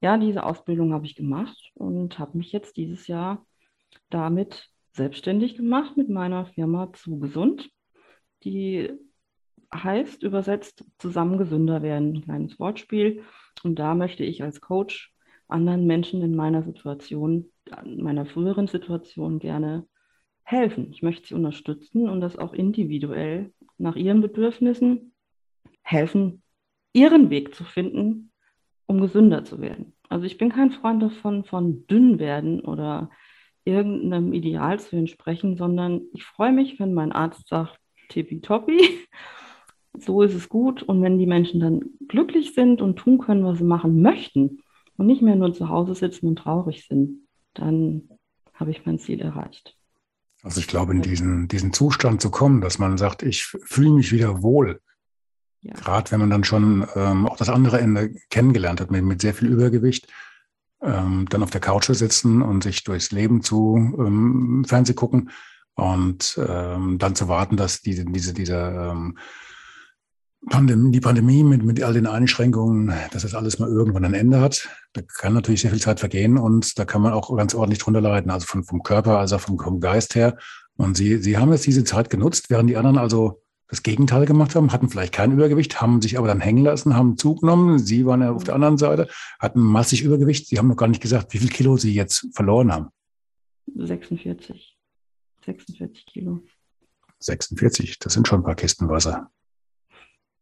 ja, 0.00 0.16
diese 0.16 0.44
Ausbildung 0.44 0.92
habe 0.92 1.06
ich 1.06 1.14
gemacht 1.14 1.72
und 1.74 2.18
habe 2.18 2.38
mich 2.38 2.52
jetzt 2.52 2.76
dieses 2.76 3.06
Jahr 3.06 3.46
damit 4.08 4.70
selbstständig 4.92 5.56
gemacht 5.56 5.96
mit 5.96 6.08
meiner 6.08 6.46
Firma 6.46 6.92
Zu 6.92 7.18
Gesund. 7.18 7.70
Die 8.44 8.90
heißt 9.72 10.22
übersetzt 10.22 10.84
zusammen 10.98 11.38
gesünder 11.38 11.82
werden, 11.82 12.16
ein 12.16 12.22
kleines 12.22 12.58
Wortspiel. 12.58 13.22
Und 13.62 13.78
da 13.78 13.94
möchte 13.94 14.24
ich 14.24 14.42
als 14.42 14.60
Coach 14.60 15.14
anderen 15.48 15.86
Menschen 15.86 16.22
in 16.22 16.34
meiner 16.34 16.62
Situation, 16.62 17.52
in 17.84 18.02
meiner 18.02 18.24
früheren 18.24 18.68
Situation 18.68 19.38
gerne 19.38 19.86
helfen. 20.44 20.90
Ich 20.92 21.02
möchte 21.02 21.28
sie 21.28 21.34
unterstützen 21.34 22.08
und 22.08 22.20
das 22.20 22.36
auch 22.36 22.54
individuell 22.54 23.52
nach 23.76 23.96
ihren 23.96 24.22
Bedürfnissen 24.22 25.12
helfen, 25.82 26.42
ihren 26.92 27.30
Weg 27.30 27.54
zu 27.54 27.64
finden, 27.64 28.32
um 28.86 29.00
gesünder 29.00 29.44
zu 29.44 29.60
werden. 29.60 29.92
Also 30.08 30.24
ich 30.24 30.38
bin 30.38 30.50
kein 30.50 30.72
Freund 30.72 31.02
davon, 31.02 31.44
von 31.44 31.86
dünn 31.86 32.18
werden 32.18 32.60
oder 32.60 33.10
irgendeinem 33.64 34.32
Ideal 34.32 34.80
zu 34.80 34.96
entsprechen, 34.96 35.56
sondern 35.56 36.02
ich 36.12 36.24
freue 36.24 36.52
mich, 36.52 36.80
wenn 36.80 36.94
mein 36.94 37.12
Arzt 37.12 37.48
sagt, 37.48 37.78
tippitoppi, 38.08 38.80
so 39.98 40.22
ist 40.22 40.34
es 40.34 40.48
gut. 40.48 40.82
Und 40.82 41.02
wenn 41.02 41.18
die 41.18 41.26
Menschen 41.26 41.60
dann 41.60 41.82
glücklich 42.08 42.54
sind 42.54 42.82
und 42.82 42.96
tun 42.96 43.18
können, 43.18 43.44
was 43.44 43.58
sie 43.58 43.64
machen 43.64 44.02
möchten 44.02 44.58
und 44.96 45.06
nicht 45.06 45.22
mehr 45.22 45.36
nur 45.36 45.52
zu 45.52 45.68
Hause 45.68 45.94
sitzen 45.94 46.26
und 46.26 46.36
traurig 46.36 46.86
sind, 46.86 47.28
dann 47.54 48.08
habe 48.54 48.70
ich 48.70 48.84
mein 48.84 48.98
Ziel 48.98 49.20
erreicht. 49.20 49.76
Also 50.42 50.60
ich 50.60 50.66
glaube, 50.68 50.92
in 50.92 51.02
diesen, 51.02 51.48
diesen 51.48 51.72
Zustand 51.72 52.20
zu 52.20 52.30
kommen, 52.30 52.60
dass 52.60 52.78
man 52.78 52.96
sagt, 52.98 53.22
ich 53.22 53.44
fühle 53.44 53.90
mich 53.90 54.10
wieder 54.10 54.42
wohl, 54.42 54.80
ja. 55.62 55.74
Gerade 55.74 56.10
wenn 56.10 56.20
man 56.20 56.30
dann 56.30 56.44
schon 56.44 56.86
ähm, 56.94 57.26
auch 57.26 57.36
das 57.36 57.50
andere 57.50 57.80
Ende 57.80 58.14
kennengelernt 58.30 58.80
hat, 58.80 58.90
mit, 58.90 59.04
mit 59.04 59.20
sehr 59.20 59.34
viel 59.34 59.48
Übergewicht, 59.48 60.08
ähm, 60.82 61.26
dann 61.28 61.42
auf 61.42 61.50
der 61.50 61.60
Couch 61.60 61.90
sitzen 61.90 62.40
und 62.40 62.62
sich 62.62 62.84
durchs 62.84 63.10
Leben 63.10 63.42
zu 63.42 63.76
ähm, 63.98 64.64
Fernseh 64.66 64.94
gucken 64.94 65.30
und 65.74 66.38
ähm, 66.46 66.98
dann 66.98 67.14
zu 67.14 67.28
warten, 67.28 67.56
dass 67.56 67.82
diese, 67.82 68.06
diese, 68.06 68.32
diese 68.32 68.56
ähm, 68.56 69.18
Pandemie, 70.48 70.90
die 70.90 71.00
Pandemie 71.00 71.44
mit, 71.44 71.62
mit 71.62 71.82
all 71.82 71.92
den 71.92 72.06
Einschränkungen, 72.06 72.94
dass 73.12 73.22
das 73.22 73.34
alles 73.34 73.58
mal 73.58 73.68
irgendwann 73.68 74.06
ein 74.06 74.14
Ende 74.14 74.40
hat. 74.40 74.70
Da 74.94 75.02
kann 75.02 75.34
natürlich 75.34 75.60
sehr 75.60 75.70
viel 75.70 75.80
Zeit 75.80 76.00
vergehen 76.00 76.38
und 76.38 76.78
da 76.78 76.86
kann 76.86 77.02
man 77.02 77.12
auch 77.12 77.36
ganz 77.36 77.54
ordentlich 77.54 77.80
drunter 77.80 78.00
leiden, 78.00 78.30
also 78.30 78.46
von, 78.46 78.64
vom 78.64 78.82
Körper, 78.82 79.18
also 79.18 79.36
vom, 79.36 79.58
vom 79.58 79.80
Geist 79.80 80.14
her. 80.14 80.38
Und 80.76 80.96
Sie, 80.96 81.18
Sie 81.18 81.36
haben 81.36 81.52
jetzt 81.52 81.66
diese 81.66 81.84
Zeit 81.84 82.08
genutzt, 82.08 82.48
während 82.48 82.70
die 82.70 82.78
anderen 82.78 82.96
also 82.96 83.42
das 83.70 83.84
Gegenteil 83.84 84.26
gemacht 84.26 84.56
haben, 84.56 84.72
hatten 84.72 84.88
vielleicht 84.88 85.14
kein 85.14 85.30
Übergewicht, 85.30 85.80
haben 85.80 86.02
sich 86.02 86.18
aber 86.18 86.26
dann 86.26 86.40
hängen 86.40 86.64
lassen, 86.64 86.96
haben 86.96 87.16
zugenommen. 87.16 87.78
Sie 87.78 88.04
waren 88.04 88.20
ja 88.20 88.32
auf 88.32 88.42
der 88.42 88.56
anderen 88.56 88.78
Seite, 88.78 89.08
hatten 89.38 89.60
massig 89.60 90.02
Übergewicht. 90.02 90.48
Sie 90.48 90.58
haben 90.58 90.66
noch 90.66 90.76
gar 90.76 90.88
nicht 90.88 91.00
gesagt, 91.00 91.32
wie 91.32 91.38
viel 91.38 91.50
Kilo 91.50 91.76
Sie 91.76 91.94
jetzt 91.94 92.26
verloren 92.34 92.72
haben. 92.72 92.88
46. 93.76 94.76
46 95.44 96.04
Kilo. 96.06 96.42
46, 97.20 98.00
das 98.00 98.12
sind 98.12 98.26
schon 98.26 98.40
ein 98.40 98.44
paar 98.44 98.56
Kisten 98.56 98.88
Wasser. 98.88 99.30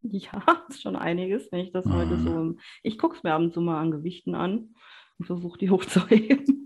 Ja, 0.02 0.42
das 0.46 0.76
ist 0.76 0.82
schon 0.82 0.96
einiges, 0.96 1.52
wenn 1.52 1.60
ich 1.60 1.72
das 1.72 1.84
mhm. 1.84 1.92
heute 1.92 2.18
so. 2.18 2.56
Ich 2.82 2.98
gucke 2.98 3.16
es 3.16 3.22
mir 3.22 3.34
ab 3.34 3.42
und 3.42 3.52
zu 3.52 3.60
mal 3.60 3.80
an 3.80 3.90
Gewichten 3.90 4.34
an 4.34 4.74
und 5.18 5.26
versuche 5.26 5.58
die 5.58 5.70
hochzuheben. 5.70 6.64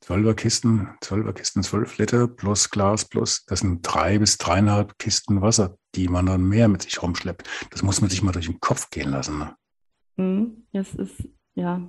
Zwölfer 0.00 0.34
Kisten, 0.34 0.88
zwölfer 1.00 1.32
Kisten, 1.32 1.62
zwölf 1.62 1.98
Liter 1.98 2.28
plus 2.28 2.70
Glas 2.70 3.04
plus, 3.04 3.44
das 3.46 3.60
sind 3.60 3.82
drei 3.82 4.18
bis 4.18 4.36
dreieinhalb 4.38 4.98
Kisten 4.98 5.40
Wasser, 5.40 5.78
die 5.94 6.08
man 6.08 6.26
dann 6.26 6.48
mehr 6.48 6.68
mit 6.68 6.82
sich 6.82 7.02
rumschleppt. 7.02 7.48
Das 7.70 7.82
muss 7.82 8.00
man 8.00 8.10
sich 8.10 8.22
mal 8.22 8.32
durch 8.32 8.46
den 8.46 8.60
Kopf 8.60 8.90
gehen 8.90 9.10
lassen. 9.10 9.38
Ne? 9.38 9.56
Mhm, 10.16 10.66
das 10.72 10.94
ist, 10.94 11.28
ja, 11.54 11.88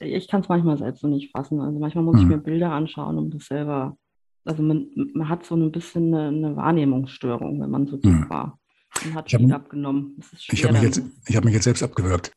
ich 0.00 0.28
kann 0.28 0.40
es 0.40 0.48
manchmal 0.48 0.78
selbst 0.78 1.00
so 1.00 1.08
nicht 1.08 1.30
fassen. 1.32 1.60
Also 1.60 1.78
manchmal 1.78 2.04
muss 2.04 2.16
mhm. 2.16 2.22
ich 2.22 2.28
mir 2.28 2.38
Bilder 2.38 2.72
anschauen, 2.72 3.18
um 3.18 3.30
das 3.30 3.46
selber, 3.46 3.96
also 4.44 4.62
man, 4.62 4.90
man 5.14 5.28
hat 5.28 5.44
so 5.44 5.54
ein 5.54 5.72
bisschen 5.72 6.14
eine, 6.14 6.28
eine 6.28 6.56
Wahrnehmungsstörung, 6.56 7.60
wenn 7.60 7.70
man 7.70 7.86
so 7.86 7.96
dick 7.96 8.12
mhm. 8.12 8.28
war. 8.28 8.58
Man 9.04 9.14
hat 9.14 9.30
viel 9.30 9.52
abgenommen. 9.52 10.18
ich 10.48 10.64
habe 10.64 10.74
mich, 10.74 10.82
jetzt, 10.82 11.02
hab 11.34 11.44
mich 11.44 11.54
jetzt 11.54 11.64
selbst 11.64 11.82
abgewürgt. 11.82 12.32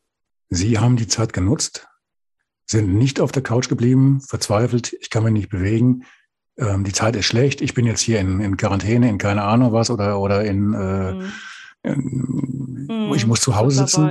Sie 0.50 0.78
haben 0.78 0.96
die 0.96 1.06
Zeit 1.06 1.32
genutzt, 1.32 1.88
sind 2.70 2.94
nicht 2.94 3.20
auf 3.20 3.32
der 3.32 3.42
Couch 3.42 3.68
geblieben, 3.68 4.20
verzweifelt, 4.20 4.94
ich 5.00 5.10
kann 5.10 5.24
mich 5.24 5.32
nicht 5.32 5.48
bewegen, 5.48 6.04
ähm, 6.58 6.84
die 6.84 6.92
Zeit 6.92 7.16
ist 7.16 7.26
schlecht, 7.26 7.60
ich 7.60 7.74
bin 7.74 7.86
jetzt 7.86 8.00
hier 8.00 8.20
in, 8.20 8.40
in 8.40 8.56
Quarantäne, 8.56 9.08
in 9.08 9.18
keine 9.18 9.42
Ahnung 9.42 9.72
was 9.72 9.90
oder, 9.90 10.20
oder 10.20 10.44
in, 10.44 10.74
äh, 10.74 11.12
mhm. 11.12 11.32
in 11.82 12.86
mhm. 12.88 13.14
ich 13.14 13.26
muss 13.26 13.40
zu 13.40 13.56
Hause 13.56 13.78
sitzen, 13.78 14.10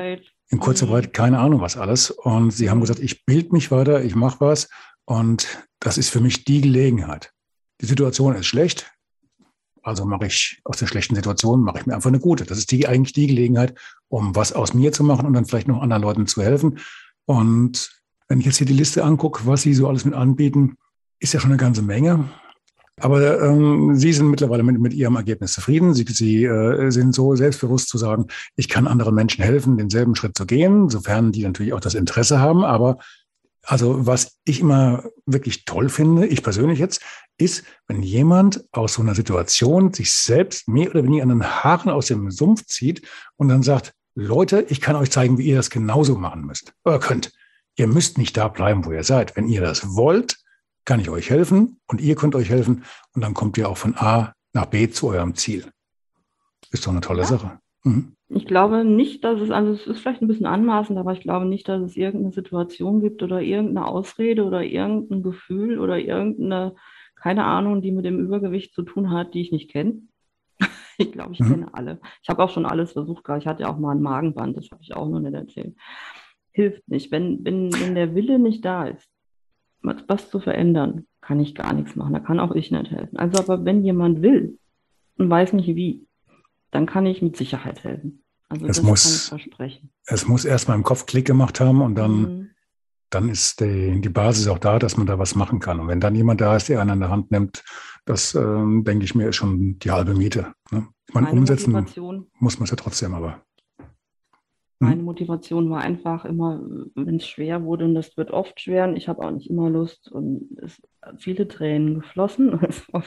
in 0.49 0.59
Kurzarbeit, 0.59 1.07
mhm. 1.07 1.11
keine 1.11 1.39
Ahnung 1.39 1.61
was 1.61 1.77
alles. 1.77 2.09
Und 2.09 2.51
sie 2.51 2.69
haben 2.69 2.81
gesagt, 2.81 2.99
ich 2.99 3.25
bild 3.25 3.51
mich 3.51 3.69
weiter, 3.71 4.03
ich 4.03 4.15
mache 4.15 4.39
was 4.39 4.69
und 5.05 5.65
das 5.79 5.97
ist 5.97 6.09
für 6.09 6.21
mich 6.21 6.45
die 6.45 6.61
Gelegenheit. 6.61 7.31
Die 7.81 7.85
Situation 7.85 8.35
ist 8.35 8.47
schlecht, 8.47 8.91
Also 9.83 10.05
mache 10.05 10.25
ich 10.25 10.59
aus 10.63 10.77
der 10.77 10.87
schlechten 10.87 11.15
Situation, 11.15 11.61
mache 11.61 11.79
ich 11.79 11.85
mir 11.85 11.95
einfach 11.95 12.09
eine 12.09 12.19
gute. 12.19 12.45
Das 12.45 12.57
ist 12.57 12.71
die 12.71 12.87
eigentlich 12.87 13.13
die 13.13 13.27
Gelegenheit, 13.27 13.77
um 14.09 14.35
was 14.35 14.51
aus 14.51 14.73
mir 14.73 14.91
zu 14.91 15.03
machen 15.03 15.25
und 15.25 15.33
dann 15.33 15.45
vielleicht 15.45 15.67
noch 15.67 15.81
anderen 15.81 16.01
Leuten 16.01 16.27
zu 16.27 16.41
helfen. 16.41 16.79
Und 17.25 17.96
wenn 18.27 18.39
ich 18.39 18.45
jetzt 18.45 18.57
hier 18.57 18.67
die 18.67 18.73
Liste 18.73 19.03
angucke, 19.03 19.45
was 19.45 19.61
Sie 19.61 19.73
so 19.73 19.87
alles 19.87 20.05
mit 20.05 20.13
anbieten, 20.13 20.77
ist 21.19 21.33
ja 21.33 21.39
schon 21.39 21.51
eine 21.51 21.59
ganze 21.59 21.81
Menge. 21.81 22.29
Aber 22.99 23.41
ähm, 23.41 23.95
Sie 23.95 24.11
sind 24.11 24.27
mittlerweile 24.27 24.63
mit, 24.63 24.79
mit 24.79 24.93
Ihrem 24.93 25.15
Ergebnis 25.15 25.53
zufrieden. 25.53 25.93
Sie, 25.93 26.05
Sie 26.07 26.45
äh, 26.45 26.89
sind 26.89 27.13
so 27.13 27.35
selbstbewusst 27.35 27.89
zu 27.89 27.97
sagen, 27.97 28.27
ich 28.55 28.69
kann 28.69 28.87
anderen 28.87 29.13
Menschen 29.13 29.43
helfen, 29.43 29.77
denselben 29.77 30.15
Schritt 30.15 30.35
zu 30.35 30.45
gehen, 30.45 30.89
sofern 30.89 31.31
die 31.31 31.43
natürlich 31.43 31.73
auch 31.73 31.79
das 31.79 31.93
Interesse 31.93 32.39
haben. 32.39 32.63
Aber 32.63 32.97
also 33.63 34.07
was 34.07 34.37
ich 34.45 34.61
immer 34.61 35.03
wirklich 35.25 35.65
toll 35.65 35.89
finde, 35.89 36.25
ich 36.25 36.41
persönlich 36.41 36.79
jetzt, 36.79 37.01
ist, 37.37 37.65
wenn 37.87 38.01
jemand 38.01 38.63
aus 38.71 38.93
so 38.93 39.01
einer 39.01 39.13
Situation 39.13 39.93
sich 39.93 40.11
selbst 40.11 40.67
mehr 40.67 40.89
oder 40.89 41.03
weniger 41.03 41.23
an 41.23 41.29
den 41.29 41.45
Haaren 41.45 41.91
aus 41.91 42.07
dem 42.07 42.31
Sumpf 42.31 42.65
zieht 42.65 43.07
und 43.35 43.49
dann 43.49 43.61
sagt, 43.61 43.93
Leute, 44.15 44.65
ich 44.69 44.81
kann 44.81 44.95
euch 44.95 45.11
zeigen, 45.11 45.37
wie 45.37 45.45
ihr 45.45 45.57
das 45.57 45.69
genauso 45.69 46.15
machen 46.15 46.45
müsst 46.45 46.73
oder 46.83 46.97
könnt. 46.97 47.31
Ihr 47.77 47.87
müsst 47.87 48.17
nicht 48.17 48.35
da 48.35 48.47
bleiben, 48.47 48.85
wo 48.85 48.91
ihr 48.91 49.03
seid. 49.03 49.35
Wenn 49.35 49.47
ihr 49.47 49.61
das 49.61 49.95
wollt, 49.95 50.37
kann 50.83 50.99
ich 50.99 51.09
euch 51.09 51.29
helfen 51.29 51.79
und 51.87 52.01
ihr 52.01 52.15
könnt 52.15 52.35
euch 52.35 52.49
helfen 52.49 52.83
und 53.13 53.23
dann 53.23 53.33
kommt 53.33 53.57
ihr 53.57 53.69
auch 53.69 53.77
von 53.77 53.95
A 53.95 54.33
nach 54.53 54.65
B 54.65 54.89
zu 54.89 55.09
eurem 55.09 55.35
Ziel. 55.35 55.71
Ist 56.71 56.87
doch 56.87 56.91
eine 56.91 57.01
tolle 57.01 57.21
ja. 57.21 57.27
Sache. 57.27 57.59
Mhm. 57.83 58.13
Ich 58.29 58.45
glaube 58.45 58.83
nicht, 58.83 59.23
dass 59.23 59.39
es, 59.39 59.51
also 59.51 59.71
es 59.71 59.87
ist 59.87 59.99
vielleicht 59.99 60.21
ein 60.21 60.27
bisschen 60.27 60.47
anmaßend, 60.47 60.99
aber 60.99 61.13
ich 61.13 61.21
glaube 61.21 61.45
nicht, 61.45 61.69
dass 61.69 61.81
es 61.81 61.95
irgendeine 61.95 62.33
Situation 62.33 62.99
gibt 62.99 63.23
oder 63.23 63.41
irgendeine 63.41 63.87
Ausrede 63.87 64.43
oder 64.43 64.63
irgendein 64.63 65.23
Gefühl 65.23 65.79
oder 65.79 65.97
irgendeine, 65.97 66.75
keine 67.15 67.45
Ahnung, 67.45 67.81
die 67.81 67.91
mit 67.91 68.03
dem 68.03 68.19
Übergewicht 68.19 68.73
zu 68.73 68.81
tun 68.81 69.11
hat, 69.11 69.33
die 69.33 69.41
ich 69.41 69.51
nicht 69.51 69.69
kenne. 69.71 70.01
Ich 70.99 71.11
glaube, 71.11 71.33
ich 71.33 71.39
mhm. 71.41 71.49
kenne 71.49 71.73
alle. 71.75 71.99
Ich 72.23 72.29
habe 72.29 72.43
auch 72.43 72.49
schon 72.49 72.65
alles 72.65 72.93
versucht. 72.93 73.23
Ich 73.37 73.45
hatte 73.45 73.61
ja 73.61 73.69
auch 73.69 73.77
mal 73.77 73.91
ein 73.91 74.01
Magenband, 74.01 74.57
das 74.57 74.71
habe 74.71 74.81
ich 74.81 74.95
auch 74.95 75.07
noch 75.07 75.19
nicht 75.19 75.35
erzählt. 75.35 75.75
Hilft 76.57 76.87
nicht. 76.87 77.11
Wenn, 77.11 77.45
wenn, 77.45 77.71
wenn 77.71 77.93
der 77.93 78.15
Wille 78.15 78.39
nicht 78.39 78.65
da 78.65 78.87
ist, 78.87 79.07
was 79.83 80.31
zu 80.31 80.39
verändern, 80.39 81.05
kann 81.21 81.39
ich 81.39 81.53
gar 81.53 81.71
nichts 81.71 81.95
machen. 81.95 82.13
Da 82.13 82.19
kann 82.19 82.39
auch 82.39 82.55
ich 82.55 82.71
nicht 82.71 82.89
helfen. 82.89 83.15
Also, 83.15 83.37
aber 83.37 83.63
wenn 83.63 83.83
jemand 83.83 84.23
will 84.23 84.57
und 85.19 85.29
weiß 85.29 85.53
nicht 85.53 85.67
wie, 85.67 86.07
dann 86.71 86.87
kann 86.87 87.05
ich 87.05 87.21
mit 87.21 87.37
Sicherheit 87.37 87.83
helfen. 87.83 88.23
Also 88.49 88.65
es 88.65 88.77
das 88.77 88.85
muss, 88.85 89.03
kann 89.03 89.13
ich 89.13 89.43
versprechen. 89.43 89.91
Es 90.07 90.27
muss 90.27 90.45
erst 90.45 90.67
mal 90.67 90.73
im 90.73 90.81
Kopf 90.81 91.05
Klick 91.05 91.27
gemacht 91.27 91.59
haben 91.59 91.83
und 91.83 91.93
dann, 91.93 92.21
mhm. 92.21 92.49
dann 93.11 93.29
ist 93.29 93.61
die, 93.61 94.01
die 94.01 94.09
Basis 94.09 94.47
auch 94.47 94.57
da, 94.57 94.79
dass 94.79 94.97
man 94.97 95.05
da 95.05 95.19
was 95.19 95.35
machen 95.35 95.59
kann. 95.59 95.79
Und 95.79 95.89
wenn 95.89 95.99
dann 95.99 96.15
jemand 96.15 96.41
da 96.41 96.55
ist, 96.55 96.69
der 96.69 96.81
einen 96.81 96.89
an 96.89 96.99
der 97.01 97.09
Hand 97.11 97.29
nimmt, 97.29 97.63
das 98.05 98.33
ähm, 98.33 98.83
denke 98.83 99.05
ich 99.05 99.13
mir, 99.13 99.29
ist 99.29 99.35
schon 99.35 99.77
die 99.77 99.91
halbe 99.91 100.15
Miete. 100.15 100.53
Ne? 100.71 100.87
Ich 101.07 101.13
meine, 101.13 101.29
umsetzen 101.29 101.73
Motivation. 101.73 102.31
muss 102.39 102.57
man 102.57 102.63
es 102.63 102.71
ja 102.71 102.77
trotzdem, 102.77 103.13
aber. 103.13 103.43
Hm? 104.79 104.89
Meine 104.89 105.03
Motivation 105.03 105.69
war 105.69 105.81
einfach 105.81 106.25
immer, 106.25 106.61
wenn 106.95 107.17
es 107.17 107.27
schwer 107.27 107.63
wurde, 107.63 107.85
und 107.85 107.95
das 107.95 108.17
wird 108.17 108.31
oft 108.31 108.59
schwer, 108.59 108.87
und 108.87 108.95
ich 108.95 109.07
habe 109.07 109.25
auch 109.25 109.31
nicht 109.31 109.49
immer 109.49 109.69
Lust, 109.69 110.11
und 110.11 110.49
es 110.61 110.81
viele 111.17 111.47
Tränen 111.47 111.95
geflossen. 111.95 112.59
Es 112.67 112.91
war 112.91 113.03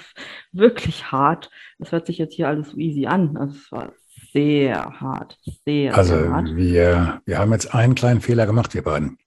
wirklich 0.52 1.12
hart. 1.12 1.50
Das 1.78 1.92
hört 1.92 2.06
sich 2.06 2.18
jetzt 2.18 2.34
hier 2.34 2.48
alles 2.48 2.70
so 2.70 2.78
easy 2.78 3.06
an. 3.06 3.36
Also 3.36 3.56
es 3.56 3.72
war 3.72 3.92
sehr 4.32 5.00
hart, 5.00 5.38
sehr, 5.64 5.96
also 5.96 6.16
sehr 6.16 6.32
hart. 6.32 6.56
Wir, 6.56 7.22
wir 7.24 7.38
haben 7.38 7.52
jetzt 7.52 7.74
einen 7.74 7.94
kleinen 7.94 8.20
Fehler 8.20 8.46
gemacht, 8.46 8.74
wir 8.74 8.82
beiden. 8.82 9.18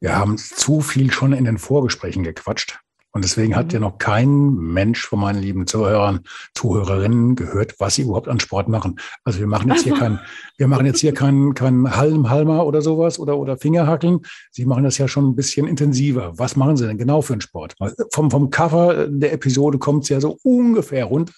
Wir 0.00 0.16
haben 0.16 0.38
zu 0.38 0.80
viel 0.80 1.10
schon 1.12 1.32
in 1.32 1.44
den 1.44 1.58
Vorgesprächen 1.58 2.24
gequatscht. 2.24 2.80
Und 3.12 3.24
deswegen 3.24 3.56
hat 3.56 3.72
ja 3.72 3.80
mhm. 3.80 3.86
noch 3.86 3.98
kein 3.98 4.54
Mensch 4.54 5.06
von 5.06 5.20
meinen 5.20 5.40
lieben 5.40 5.66
Zuhörern, 5.66 6.20
Zuhörerinnen 6.54 7.34
gehört, 7.34 7.74
was 7.78 7.96
sie 7.96 8.02
überhaupt 8.02 8.28
an 8.28 8.38
Sport 8.38 8.68
machen. 8.68 9.00
Also 9.24 9.40
wir 9.40 9.48
machen 9.48 9.68
jetzt 9.68 9.82
hier 9.82 9.94
kein, 9.98 10.20
wir 10.58 10.68
machen 10.68 10.86
jetzt 10.86 11.00
hier 11.00 11.12
kein, 11.12 11.54
kein 11.54 11.96
Halmhalmer 11.96 12.64
oder 12.66 12.82
sowas 12.82 13.18
oder, 13.18 13.36
oder 13.38 13.56
Fingerhackeln. 13.56 14.20
Sie 14.52 14.64
machen 14.64 14.84
das 14.84 14.98
ja 14.98 15.08
schon 15.08 15.28
ein 15.28 15.34
bisschen 15.34 15.66
intensiver. 15.66 16.38
Was 16.38 16.54
machen 16.54 16.76
Sie 16.76 16.86
denn 16.86 16.98
genau 16.98 17.20
für 17.20 17.32
einen 17.32 17.40
Sport? 17.40 17.74
Vom, 18.12 18.30
vom 18.30 18.50
Cover 18.50 19.08
der 19.08 19.32
Episode 19.32 19.78
kommt 19.78 20.04
es 20.04 20.08
ja 20.08 20.20
so 20.20 20.38
ungefähr 20.44 21.04
runter 21.04 21.34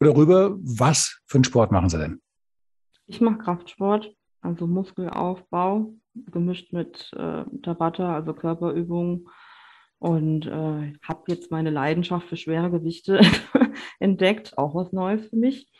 oder 0.00 0.16
rüber. 0.16 0.56
Was 0.60 1.18
für 1.26 1.38
einen 1.38 1.44
Sport 1.44 1.72
machen 1.72 1.88
Sie 1.88 1.98
denn? 1.98 2.20
Ich 3.06 3.20
mache 3.20 3.38
Kraftsport, 3.38 4.12
also 4.42 4.66
Muskelaufbau, 4.66 5.92
gemischt 6.30 6.72
mit 6.72 7.10
äh, 7.16 7.44
Tabata, 7.62 8.14
also 8.14 8.32
Körperübungen 8.32 9.26
und 9.98 10.46
äh, 10.46 10.92
habe 11.02 11.24
jetzt 11.28 11.50
meine 11.50 11.70
Leidenschaft 11.70 12.28
für 12.28 12.36
schwere 12.36 12.70
Gewichte 12.70 13.20
entdeckt, 13.98 14.58
auch 14.58 14.74
was 14.74 14.92
Neues 14.92 15.28
für 15.28 15.36
mich. 15.36 15.70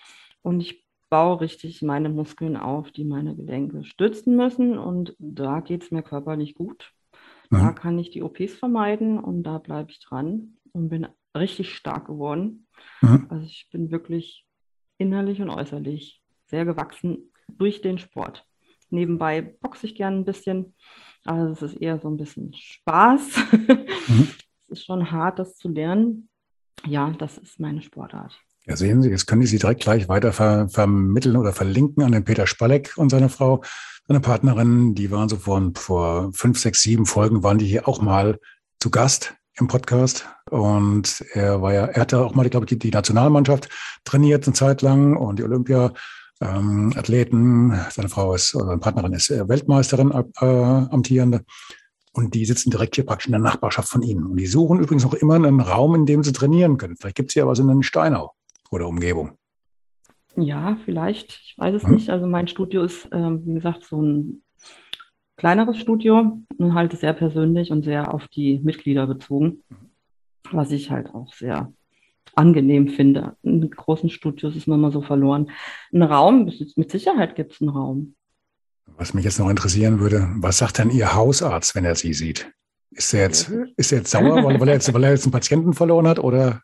Und 0.42 0.60
ich 0.60 0.84
baue 1.08 1.40
richtig 1.40 1.82
meine 1.82 2.08
Muskeln 2.08 2.56
auf, 2.56 2.90
die 2.90 3.04
meine 3.04 3.36
Gelenke 3.36 3.84
stützen 3.84 4.36
müssen. 4.36 4.78
Und 4.78 5.14
da 5.18 5.60
geht 5.60 5.82
es 5.82 5.90
mir 5.90 6.02
körperlich 6.02 6.54
gut. 6.54 6.92
Mhm. 7.50 7.58
Da 7.58 7.72
kann 7.72 7.98
ich 7.98 8.10
die 8.10 8.22
OPs 8.22 8.54
vermeiden 8.54 9.18
und 9.18 9.42
da 9.42 9.58
bleibe 9.58 9.90
ich 9.90 10.00
dran 10.00 10.56
und 10.72 10.88
bin 10.88 11.06
richtig 11.36 11.74
stark 11.74 12.06
geworden. 12.06 12.66
Mhm. 13.02 13.26
Also 13.28 13.46
ich 13.46 13.68
bin 13.70 13.90
wirklich 13.90 14.46
innerlich 14.98 15.40
und 15.40 15.50
äußerlich 15.50 16.22
sehr 16.46 16.64
gewachsen 16.64 17.32
durch 17.48 17.82
den 17.82 17.98
Sport. 17.98 18.46
Nebenbei 18.90 19.42
boxe 19.42 19.86
ich 19.86 19.94
gerne 19.94 20.16
ein 20.16 20.24
bisschen 20.24 20.74
also 21.26 21.52
es 21.52 21.72
ist 21.72 21.80
eher 21.80 21.98
so 21.98 22.08
ein 22.08 22.16
bisschen 22.16 22.52
Spaß. 22.54 23.22
Mhm. 24.08 24.28
es 24.68 24.78
ist 24.78 24.86
schon 24.86 25.10
hart, 25.10 25.40
das 25.40 25.56
zu 25.56 25.68
lernen. 25.68 26.28
Ja, 26.86 27.10
das 27.18 27.38
ist 27.38 27.58
meine 27.58 27.82
Sportart. 27.82 28.38
Ja, 28.64 28.76
sehen 28.76 29.02
Sie, 29.02 29.10
jetzt 29.10 29.26
können 29.26 29.42
Sie 29.42 29.48
sie 29.48 29.58
direkt 29.58 29.82
gleich 29.82 30.08
weiter 30.08 30.32
ver 30.32 30.68
vermitteln 30.68 31.36
oder 31.36 31.52
verlinken 31.52 32.04
an 32.04 32.12
den 32.12 32.24
Peter 32.24 32.46
Spalleck 32.46 32.92
und 32.96 33.10
seine 33.10 33.28
Frau, 33.28 33.62
seine 34.06 34.20
Partnerin. 34.20 34.94
Die 34.94 35.10
waren 35.10 35.28
so 35.28 35.36
vor, 35.36 35.72
vor 35.74 36.32
fünf, 36.32 36.60
sechs, 36.60 36.82
sieben 36.82 37.06
Folgen, 37.06 37.42
waren 37.42 37.58
die 37.58 37.66
hier 37.66 37.88
auch 37.88 38.00
mal 38.00 38.38
zu 38.78 38.90
Gast 38.90 39.34
im 39.58 39.68
Podcast. 39.68 40.28
Und 40.50 41.24
er 41.32 41.62
war 41.62 41.72
ja, 41.72 41.86
er 41.86 42.02
hatte 42.02 42.24
auch 42.24 42.34
mal, 42.34 42.48
glaube 42.48 42.66
ich, 42.66 42.70
die, 42.70 42.78
die 42.78 42.90
Nationalmannschaft 42.90 43.68
trainiert 44.04 44.46
eine 44.46 44.54
Zeit 44.54 44.82
lang 44.82 45.16
und 45.16 45.38
die 45.38 45.44
Olympia 45.44 45.92
ähm, 46.40 46.92
Athleten. 46.96 47.72
Seine 47.90 48.08
Frau 48.08 48.34
ist, 48.34 48.54
oder 48.54 48.66
seine 48.66 48.78
Partnerin 48.78 49.12
ist 49.12 49.30
äh, 49.30 49.48
Weltmeisterin, 49.48 50.10
äh, 50.10 50.44
amtierende. 50.44 51.44
Und 52.12 52.34
die 52.34 52.46
sitzen 52.46 52.70
direkt 52.70 52.94
hier 52.94 53.04
praktisch 53.04 53.26
in 53.26 53.32
der 53.32 53.40
Nachbarschaft 53.40 53.88
von 53.88 54.02
Ihnen. 54.02 54.24
Und 54.24 54.36
die 54.36 54.46
suchen 54.46 54.80
übrigens 54.80 55.04
auch 55.04 55.14
immer 55.14 55.34
einen 55.34 55.60
Raum, 55.60 55.94
in 55.94 56.06
dem 56.06 56.22
sie 56.22 56.32
trainieren 56.32 56.78
können. 56.78 56.96
Vielleicht 56.96 57.16
gibt 57.16 57.30
es 57.30 57.34
ja 57.34 57.46
was 57.46 57.58
in 57.58 57.82
Steinau 57.82 58.32
oder 58.70 58.88
Umgebung. 58.88 59.32
Ja, 60.34 60.78
vielleicht. 60.84 61.40
Ich 61.44 61.54
weiß 61.58 61.74
es 61.74 61.82
hm. 61.82 61.92
nicht. 61.92 62.10
Also 62.10 62.26
mein 62.26 62.48
Studio 62.48 62.84
ist, 62.84 63.08
ähm, 63.12 63.42
wie 63.44 63.54
gesagt, 63.54 63.84
so 63.84 64.00
ein 64.00 64.42
kleineres 65.36 65.78
Studio 65.78 66.38
und 66.56 66.74
halt 66.74 66.98
sehr 66.98 67.12
persönlich 67.12 67.70
und 67.70 67.84
sehr 67.84 68.12
auf 68.12 68.28
die 68.28 68.60
Mitglieder 68.60 69.06
bezogen, 69.06 69.62
was 70.50 70.70
ich 70.70 70.90
halt 70.90 71.14
auch 71.14 71.32
sehr 71.34 71.72
angenehm 72.36 72.88
finde. 72.88 73.36
In 73.42 73.68
großen 73.68 74.10
Studios 74.10 74.54
ist 74.54 74.68
man 74.68 74.80
mal 74.80 74.92
so 74.92 75.02
verloren. 75.02 75.50
Ein 75.92 76.02
Raum, 76.02 76.50
mit 76.76 76.90
Sicherheit 76.90 77.34
gibt 77.34 77.52
es 77.52 77.60
einen 77.60 77.70
Raum. 77.70 78.14
Was 78.98 79.14
mich 79.14 79.24
jetzt 79.24 79.38
noch 79.38 79.50
interessieren 79.50 80.00
würde, 80.00 80.28
was 80.36 80.58
sagt 80.58 80.78
denn 80.78 80.90
Ihr 80.90 81.14
Hausarzt, 81.14 81.74
wenn 81.74 81.84
er 81.84 81.96
Sie 81.96 82.14
sieht? 82.14 82.50
Ist 82.90 83.12
er 83.12 83.22
jetzt, 83.22 83.50
ist 83.76 83.92
er 83.92 83.98
jetzt 83.98 84.10
sauer, 84.10 84.42
weil, 84.44 84.60
weil, 84.60 84.68
er 84.68 84.74
jetzt, 84.74 84.92
weil 84.94 85.04
er 85.04 85.10
jetzt 85.10 85.24
einen 85.24 85.32
Patienten 85.32 85.74
verloren 85.74 86.06
hat 86.06 86.18
oder 86.18 86.62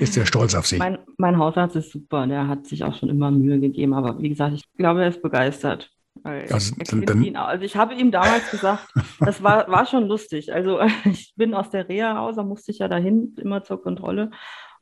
ist 0.00 0.16
er 0.16 0.26
stolz 0.26 0.54
auf 0.54 0.66
Sie? 0.66 0.78
Mein, 0.78 0.98
mein 1.18 1.38
Hausarzt 1.38 1.76
ist 1.76 1.92
super, 1.92 2.26
der 2.26 2.48
hat 2.48 2.66
sich 2.66 2.82
auch 2.84 2.94
schon 2.94 3.08
immer 3.08 3.30
Mühe 3.30 3.60
gegeben, 3.60 3.94
aber 3.94 4.20
wie 4.20 4.28
gesagt, 4.28 4.54
ich 4.54 4.64
glaube, 4.76 5.02
er 5.02 5.08
ist 5.08 5.22
begeistert. 5.22 5.90
Also, 6.24 6.74
dann, 6.74 7.36
also, 7.36 7.64
ich 7.64 7.76
habe 7.76 7.94
ihm 7.94 8.10
damals 8.10 8.50
gesagt, 8.50 8.92
das 9.20 9.42
war, 9.42 9.68
war 9.68 9.86
schon 9.86 10.08
lustig. 10.08 10.52
Also 10.52 10.80
ich 11.04 11.32
bin 11.36 11.54
aus 11.54 11.70
der 11.70 11.88
Reha 11.88 12.12
raus, 12.12 12.36
da 12.36 12.42
musste 12.42 12.72
ich 12.72 12.78
ja 12.78 12.88
dahin, 12.88 13.34
immer 13.38 13.62
zur 13.62 13.82
Kontrolle. 13.82 14.30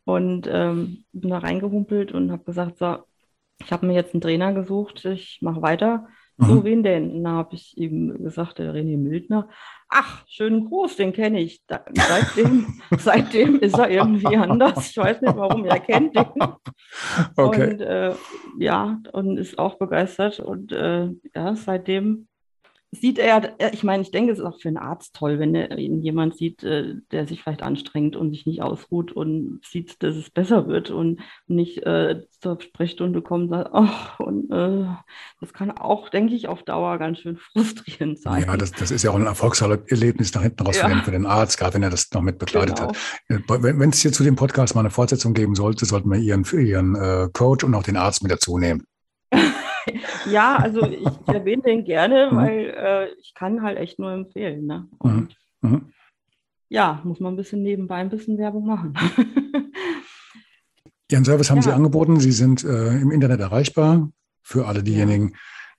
Und 0.06 0.48
ähm, 0.48 1.04
bin 1.12 1.30
da 1.30 1.38
reingehumpelt 1.38 2.12
und 2.12 2.30
habe 2.30 2.44
gesagt, 2.44 2.78
so, 2.78 2.98
ich 3.58 3.72
habe 3.72 3.86
mir 3.86 3.94
jetzt 3.94 4.14
einen 4.14 4.20
Trainer 4.20 4.52
gesucht, 4.52 5.04
ich 5.04 5.38
mache 5.42 5.62
weiter. 5.62 6.06
Mhm. 6.36 6.46
So, 6.46 6.64
wen 6.64 6.82
denn? 6.84 7.24
Da 7.24 7.30
habe 7.30 7.56
ich 7.56 7.76
ihm 7.76 8.22
gesagt, 8.22 8.58
der 8.58 8.72
René 8.72 8.96
Mildner. 8.96 9.48
Ach, 9.88 10.24
schönen 10.28 10.66
Gruß, 10.66 10.94
den 10.94 11.12
kenne 11.12 11.40
ich. 11.40 11.62
Da, 11.66 11.84
seitdem, 11.92 12.66
seitdem 12.98 13.58
ist 13.58 13.76
er 13.76 13.90
irgendwie 13.90 14.36
anders. 14.36 14.90
Ich 14.90 14.96
weiß 14.96 15.20
nicht, 15.22 15.36
warum 15.36 15.64
er 15.64 15.80
kennt 15.80 16.14
den. 16.14 16.26
Okay. 17.36 17.70
Und 17.70 17.80
äh, 17.80 18.14
ja, 18.58 19.00
und 19.12 19.38
ist 19.38 19.58
auch 19.58 19.76
begeistert. 19.76 20.38
Und 20.38 20.70
äh, 20.70 21.08
ja, 21.34 21.56
seitdem 21.56 22.28
sieht 23.00 23.18
er, 23.18 23.54
ich 23.72 23.82
meine, 23.84 24.02
ich 24.02 24.10
denke, 24.10 24.32
es 24.32 24.38
ist 24.38 24.44
auch 24.44 24.60
für 24.60 24.68
einen 24.68 24.76
Arzt 24.76 25.14
toll, 25.14 25.38
wenn 25.38 25.54
er 25.54 25.78
jemand 25.78 26.36
sieht, 26.36 26.62
äh, 26.62 26.94
der 27.10 27.26
sich 27.26 27.42
vielleicht 27.42 27.62
anstrengt 27.62 28.16
und 28.16 28.30
sich 28.30 28.46
nicht 28.46 28.62
ausruht 28.62 29.12
und 29.12 29.60
sieht, 29.64 30.02
dass 30.02 30.16
es 30.16 30.30
besser 30.30 30.66
wird 30.66 30.90
und 30.90 31.20
nicht 31.46 31.82
äh, 31.84 32.22
zur 32.40 32.60
Sprechstunde 32.60 33.22
kommt 33.22 33.44
und 33.44 33.50
sagt, 33.50 33.70
oh, 33.72 34.24
und 34.24 34.50
äh, 34.50 34.86
das 35.40 35.52
kann 35.52 35.70
auch, 35.70 36.08
denke 36.08 36.34
ich, 36.34 36.48
auf 36.48 36.62
Dauer 36.62 36.98
ganz 36.98 37.18
schön 37.18 37.36
frustrierend 37.36 38.20
sein. 38.20 38.44
Ja, 38.46 38.56
das, 38.56 38.72
das 38.72 38.90
ist 38.90 39.02
ja 39.02 39.10
auch 39.10 39.16
ein 39.16 39.26
Erfolgserlebnis 39.26 40.34
nach 40.34 40.42
hinten 40.42 40.62
raus 40.62 40.76
ja. 40.76 40.88
für, 40.88 40.94
den, 40.94 41.02
für, 41.04 41.10
den, 41.10 41.26
Arzt, 41.26 41.58
gerade 41.58 41.74
wenn 41.74 41.82
er 41.82 41.90
das 41.90 42.10
noch 42.12 42.22
mit 42.22 42.38
begleitet 42.38 42.76
genau. 42.76 42.88
hat. 42.88 43.62
Wenn 43.62 43.90
es 43.90 44.00
hier 44.00 44.12
zu 44.12 44.24
dem 44.24 44.36
Podcast 44.36 44.74
mal 44.74 44.80
eine 44.80 44.90
Fortsetzung 44.90 45.34
geben 45.34 45.54
sollte, 45.54 45.84
sollten 45.86 46.10
wir 46.10 46.18
Ihren, 46.18 46.44
Ihren 46.44 46.94
äh, 46.94 47.28
Coach 47.32 47.64
und 47.64 47.74
auch 47.74 47.82
den 47.82 47.96
Arzt 47.96 48.22
mit 48.22 48.32
dazu 48.32 48.58
nehmen. 48.58 48.86
Ja, 50.30 50.56
also 50.56 50.84
ich, 50.86 51.06
erwähne 51.26 51.62
den 51.62 51.84
gerne, 51.84 52.30
mhm. 52.30 52.36
weil 52.36 52.74
äh, 52.76 53.08
ich 53.20 53.34
kann 53.34 53.62
halt 53.62 53.78
echt 53.78 53.98
nur 53.98 54.12
empfehlen. 54.12 54.66
Ne? 54.66 54.88
Mhm. 55.02 55.10
Und 55.10 55.36
mhm. 55.62 55.92
ja, 56.68 57.00
muss 57.04 57.20
man 57.20 57.34
ein 57.34 57.36
bisschen 57.36 57.62
nebenbei 57.62 57.96
ein 57.96 58.10
bisschen 58.10 58.38
Werbung 58.38 58.66
machen. 58.66 58.94
Ihren 61.10 61.24
Service 61.24 61.50
haben 61.50 61.58
ja. 61.58 61.62
Sie 61.62 61.72
angeboten. 61.72 62.18
Sie 62.18 62.32
sind 62.32 62.64
äh, 62.64 62.98
im 62.98 63.10
Internet 63.10 63.40
erreichbar 63.40 64.10
für 64.42 64.66
alle 64.66 64.82
diejenigen, 64.82 65.34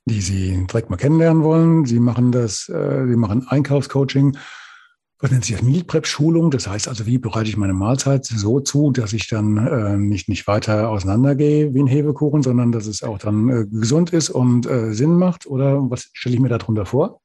die 0.05 0.21
Sie 0.21 0.65
direkt 0.67 0.89
mal 0.89 0.97
kennenlernen 0.97 1.43
wollen. 1.43 1.85
Sie 1.85 1.99
machen 1.99 2.31
das, 2.31 2.69
äh, 2.69 3.05
Sie 3.07 3.17
machen 3.17 3.45
Einkaufscoaching 3.47 4.37
was 5.19 5.31
nennt 5.31 5.45
sich 5.45 5.55
das 5.55 5.65
Meal 5.65 5.83
Prep 5.83 6.05
Schulung. 6.05 6.51
Das 6.51 6.67
heißt 6.67 6.87
also, 6.87 7.05
wie 7.05 7.17
bereite 7.17 7.49
ich 7.49 7.57
meine 7.57 7.73
Mahlzeit 7.73 8.25
so 8.25 8.59
zu, 8.59 8.91
dass 8.91 9.13
ich 9.13 9.27
dann 9.27 9.57
äh, 9.57 9.97
nicht, 9.97 10.29
nicht 10.29 10.47
weiter 10.47 10.89
auseinandergehe 10.89 11.73
wie 11.73 11.79
ein 11.79 11.87
Hefekuchen, 11.87 12.43
sondern 12.43 12.71
dass 12.71 12.85
es 12.85 13.03
auch 13.03 13.17
dann 13.17 13.49
äh, 13.49 13.65
gesund 13.65 14.13
ist 14.13 14.29
und 14.29 14.67
äh, 14.67 14.93
Sinn 14.93 15.15
macht? 15.15 15.47
Oder 15.47 15.89
was 15.89 16.09
stelle 16.13 16.35
ich 16.35 16.41
mir 16.41 16.49
darunter 16.49 16.85
vor? 16.85 17.21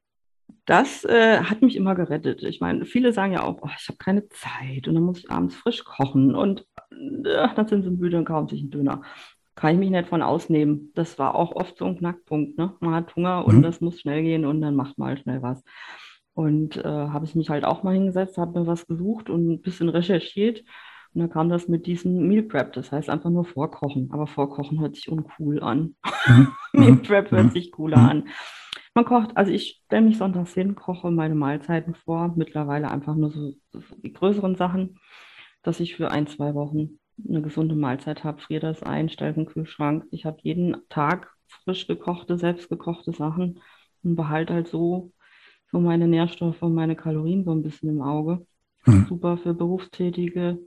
Das 0.65 1.05
äh, 1.05 1.39
hat 1.39 1.61
mich 1.61 1.77
immer 1.77 1.95
gerettet. 1.95 2.43
Ich 2.45 2.61
meine, 2.61 2.85
viele 2.87 3.13
sagen 3.13 3.33
ja 3.33 3.43
auch, 3.43 3.59
oh, 3.63 3.69
ich 3.79 3.89
habe 3.89 3.99
keine 3.99 4.29
Zeit 4.29 4.87
und 4.87 4.95
dann 4.95 5.03
muss 5.03 5.19
ich 5.19 5.31
abends 5.31 5.57
frisch 5.57 5.85
kochen 5.85 6.35
und 6.35 6.65
äh, 6.93 7.49
dann 7.55 7.67
sind 7.67 7.83
sie 7.83 7.91
müde 7.91 8.17
und 8.17 8.25
kaufen 8.25 8.49
sich 8.49 8.61
einen 8.61 8.71
Döner. 8.71 9.03
Kann 9.55 9.75
ich 9.75 9.79
mich 9.79 9.91
nicht 9.91 10.09
von 10.09 10.23
ausnehmen. 10.23 10.93
Das 10.95 11.19
war 11.19 11.35
auch 11.35 11.55
oft 11.57 11.77
so 11.77 11.85
ein 11.85 11.99
Knackpunkt. 11.99 12.57
Ne? 12.57 12.75
Man 12.81 12.95
hat 12.95 13.15
Hunger 13.17 13.45
und 13.45 13.59
mhm. 13.59 13.63
das 13.63 13.81
muss 13.81 14.01
schnell 14.01 14.23
gehen 14.23 14.47
und 14.47 14.63
dann 14.63 14.77
macht 14.77 14.97
man 14.99 15.09
halt 15.09 15.21
schnell 15.21 15.43
was. 15.43 15.63
Und 16.35 16.77
äh, 16.79 16.83
habe 16.85 17.25
ich 17.25 17.35
mich 17.35 17.51
halt 17.51 17.65
auch 17.65 17.83
mal 17.83 17.95
hingesetzt, 17.95 18.39
habe 18.39 18.61
mir 18.61 18.67
was 18.67 18.87
gesucht 18.87 19.29
und 19.29 19.51
ein 19.51 19.63
bisschen 19.63 19.89
recherchiert. 19.89 20.61
Und 21.15 21.21
dann 21.21 21.31
kam 21.31 21.51
das 21.51 21.69
mit 21.69 21.87
diesem 21.87 22.27
Meal 22.27 22.43
Prep, 22.43 22.73
das 22.73 22.91
heißt 22.91 23.11
einfach 23.11 23.29
nur 23.29 23.45
vorkochen. 23.45 24.09
Aber 24.13 24.27
vorkochen 24.27 24.81
hört 24.81 24.97
sich 24.97 25.11
uncool 25.11 25.63
an. 25.63 25.95
Mhm. 26.27 26.49
Meal 26.73 26.93
mhm. 26.93 27.03
Prep 27.03 27.31
hört 27.31 27.47
mhm. 27.47 27.51
sich 27.51 27.71
cooler 27.73 27.99
mhm. 27.99 28.09
an. 28.09 28.29
Man 28.95 29.05
kocht, 29.05 29.37
also 29.37 29.51
ich 29.53 29.83
stelle 29.87 30.03
mich 30.03 30.19
sonntags 30.19 30.53
hin, 30.53 30.75
koche 30.75 31.11
meine 31.11 31.35
Mahlzeiten 31.35 31.95
vor, 31.95 32.33
mittlerweile 32.37 32.91
einfach 32.91 33.15
nur 33.15 33.31
so, 33.31 33.55
so 33.71 33.81
die 34.03 34.13
größeren 34.13 34.55
Sachen, 34.55 34.99
dass 35.63 35.81
ich 35.81 35.97
für 35.97 36.11
ein, 36.11 36.27
zwei 36.27 36.55
Wochen 36.55 36.99
eine 37.27 37.41
gesunde 37.41 37.75
Mahlzeit 37.75 38.25
habe, 38.25 38.41
friere 38.41 38.61
das 38.61 38.83
ein, 38.83 39.09
stelle 39.09 39.33
den 39.33 39.47
Kühlschrank. 39.47 40.05
Ich 40.11 40.27
habe 40.27 40.39
jeden 40.43 40.77
Tag 40.89 41.33
frisch 41.47 41.87
gekochte, 41.87 42.37
selbstgekochte 42.37 43.13
Sachen 43.13 43.61
und 44.03 44.17
behalte 44.17 44.55
halt 44.55 44.69
so 44.69 45.13
so 45.73 45.81
meine 45.81 46.07
Nährstoffe 46.07 46.63
und 46.63 46.75
meine 46.75 46.95
Kalorien 46.97 47.45
so 47.45 47.53
ein 47.53 47.63
bisschen 47.63 47.89
im 47.89 48.03
Auge. 48.03 48.47
Mhm. 48.87 49.07
Super 49.09 49.39
für 49.39 49.55
Berufstätige 49.55 50.59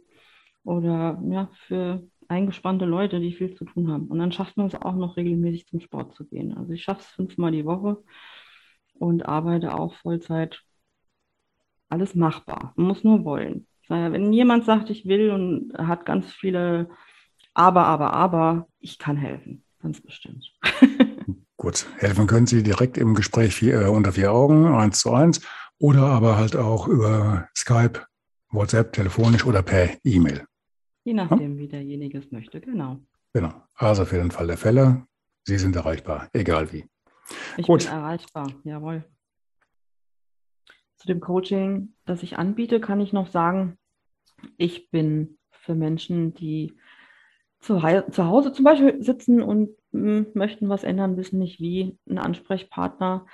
oder 0.63 1.21
ja, 1.29 1.49
für 1.67 2.03
eingespannte 2.27 2.85
Leute, 2.85 3.19
die 3.19 3.33
viel 3.33 3.53
zu 3.55 3.65
tun 3.65 3.91
haben. 3.91 4.07
Und 4.07 4.19
dann 4.19 4.31
schafft 4.31 4.57
man 4.57 4.67
es 4.67 4.75
auch 4.75 4.95
noch 4.95 5.15
regelmäßig 5.15 5.67
zum 5.67 5.79
Sport 5.79 6.15
zu 6.15 6.25
gehen. 6.25 6.57
Also 6.57 6.73
ich 6.73 6.83
schaffe 6.83 7.01
es 7.01 7.07
fünfmal 7.07 7.51
die 7.51 7.65
Woche 7.65 8.03
und 8.95 9.27
arbeite 9.27 9.77
auch 9.77 9.93
Vollzeit. 9.95 10.61
Alles 11.89 12.15
machbar. 12.15 12.73
Man 12.75 12.87
muss 12.87 13.03
nur 13.03 13.23
wollen. 13.23 13.67
Wenn 13.87 14.33
jemand 14.33 14.65
sagt, 14.65 14.89
ich 14.89 15.05
will 15.05 15.29
und 15.29 15.71
hat 15.77 16.05
ganz 16.05 16.33
viele 16.33 16.89
Aber, 17.53 17.85
Aber, 17.85 18.13
Aber, 18.13 18.67
ich 18.79 18.97
kann 18.97 19.17
helfen. 19.17 19.63
Ganz 19.79 20.01
bestimmt. 20.01 20.51
Gut, 21.65 21.87
helfen 21.97 22.27
können 22.27 22.45
Sie 22.45 22.61
direkt 22.61 22.95
im 22.95 23.15
Gespräch 23.15 23.55
vier, 23.55 23.81
äh, 23.81 23.87
unter 23.87 24.11
vier 24.11 24.31
Augen, 24.31 24.67
eins 24.67 24.99
zu 24.99 25.11
eins, 25.11 25.41
oder 25.79 26.03
aber 26.03 26.37
halt 26.37 26.55
auch 26.55 26.87
über 26.87 27.49
Skype, 27.57 28.05
WhatsApp, 28.51 28.93
telefonisch 28.93 29.47
oder 29.47 29.63
per 29.63 29.89
E-Mail. 30.03 30.45
Je 31.05 31.13
nachdem, 31.13 31.53
ja? 31.53 31.57
wie 31.57 31.67
derjenige 31.67 32.19
es 32.19 32.31
möchte, 32.31 32.61
genau. 32.61 32.99
Genau. 33.33 33.63
Also 33.73 34.05
für 34.05 34.17
den 34.17 34.29
Fall 34.29 34.45
der 34.45 34.57
Fälle, 34.57 35.07
Sie 35.43 35.57
sind 35.57 35.75
erreichbar, 35.75 36.29
egal 36.33 36.71
wie. 36.71 36.85
Ich 37.57 37.65
Gut. 37.65 37.85
bin 37.85 37.93
erreichbar, 37.93 38.47
jawohl. 38.63 39.03
Zu 40.97 41.07
dem 41.07 41.19
Coaching, 41.19 41.95
das 42.05 42.21
ich 42.21 42.37
anbiete, 42.37 42.79
kann 42.79 43.01
ich 43.01 43.11
noch 43.11 43.31
sagen, 43.31 43.79
ich 44.57 44.91
bin 44.91 45.39
für 45.49 45.73
Menschen, 45.73 46.35
die 46.35 46.77
zu, 47.59 47.79
zu 48.11 48.25
Hause 48.25 48.53
zum 48.53 48.65
Beispiel 48.65 49.01
sitzen 49.01 49.41
und 49.41 49.69
möchten 50.33 50.69
was 50.69 50.83
ändern, 50.83 51.17
wissen 51.17 51.39
nicht 51.39 51.59
wie, 51.59 51.97
ein 52.09 52.17
Ansprechpartner 52.17 53.25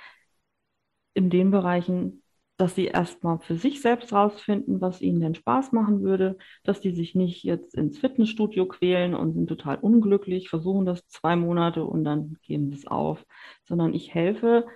in 1.14 1.30
den 1.30 1.50
Bereichen, 1.50 2.22
dass 2.56 2.74
sie 2.74 2.86
erstmal 2.86 3.38
für 3.40 3.56
sich 3.56 3.80
selbst 3.80 4.12
rausfinden, 4.12 4.80
was 4.80 5.00
ihnen 5.00 5.20
denn 5.20 5.34
Spaß 5.34 5.72
machen 5.72 6.02
würde, 6.02 6.38
dass 6.64 6.80
die 6.80 6.92
sich 6.92 7.14
nicht 7.14 7.42
jetzt 7.44 7.74
ins 7.74 7.98
Fitnessstudio 7.98 8.66
quälen 8.66 9.14
und 9.14 9.34
sind 9.34 9.48
total 9.48 9.78
unglücklich, 9.78 10.48
versuchen 10.48 10.86
das 10.86 11.06
zwei 11.08 11.34
Monate 11.34 11.84
und 11.84 12.04
dann 12.04 12.36
geben 12.42 12.70
sie 12.70 12.76
es 12.76 12.86
auf, 12.86 13.24
sondern 13.64 13.94
ich 13.94 14.14
helfe 14.14 14.66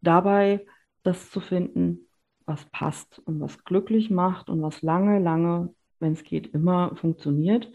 dabei, 0.00 0.66
das 1.02 1.30
zu 1.30 1.40
finden, 1.40 2.08
was 2.46 2.64
passt 2.70 3.18
und 3.26 3.40
was 3.40 3.64
glücklich 3.64 4.10
macht 4.10 4.48
und 4.48 4.62
was 4.62 4.82
lange, 4.82 5.18
lange, 5.18 5.74
wenn 5.98 6.12
es 6.14 6.24
geht, 6.24 6.48
immer 6.54 6.96
funktioniert. 6.96 7.70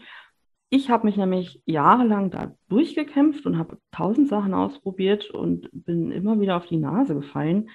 Ich 0.76 0.90
habe 0.90 1.06
mich 1.06 1.16
nämlich 1.16 1.62
jahrelang 1.64 2.30
da 2.30 2.54
durchgekämpft 2.68 3.46
und 3.46 3.56
habe 3.56 3.78
tausend 3.92 4.28
Sachen 4.28 4.52
ausprobiert 4.52 5.30
und 5.30 5.70
bin 5.72 6.10
immer 6.10 6.38
wieder 6.38 6.54
auf 6.58 6.66
die 6.66 6.76
Nase 6.76 7.14
gefallen 7.14 7.70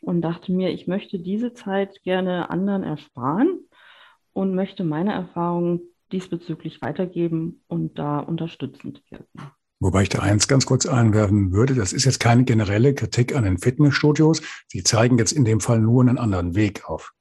und 0.00 0.22
dachte 0.22 0.52
mir, 0.52 0.70
ich 0.70 0.86
möchte 0.86 1.18
diese 1.18 1.54
Zeit 1.54 2.04
gerne 2.04 2.48
anderen 2.48 2.84
ersparen 2.84 3.66
und 4.32 4.54
möchte 4.54 4.84
meine 4.84 5.12
Erfahrungen 5.12 5.80
diesbezüglich 6.12 6.80
weitergeben 6.82 7.64
und 7.66 7.98
da 7.98 8.20
unterstützend 8.20 9.02
wirken. 9.10 9.50
Wobei 9.80 10.02
ich 10.02 10.08
da 10.08 10.20
eins 10.20 10.46
ganz 10.46 10.66
kurz 10.66 10.86
einwerfen 10.86 11.50
würde, 11.50 11.74
das 11.74 11.92
ist 11.92 12.04
jetzt 12.04 12.20
keine 12.20 12.44
generelle 12.44 12.94
Kritik 12.94 13.34
an 13.34 13.42
den 13.42 13.58
Fitnessstudios. 13.58 14.40
Sie 14.68 14.84
zeigen 14.84 15.18
jetzt 15.18 15.32
in 15.32 15.44
dem 15.44 15.58
Fall 15.58 15.80
nur 15.80 16.00
einen 16.00 16.16
anderen 16.16 16.54
Weg 16.54 16.88
auf. 16.88 17.12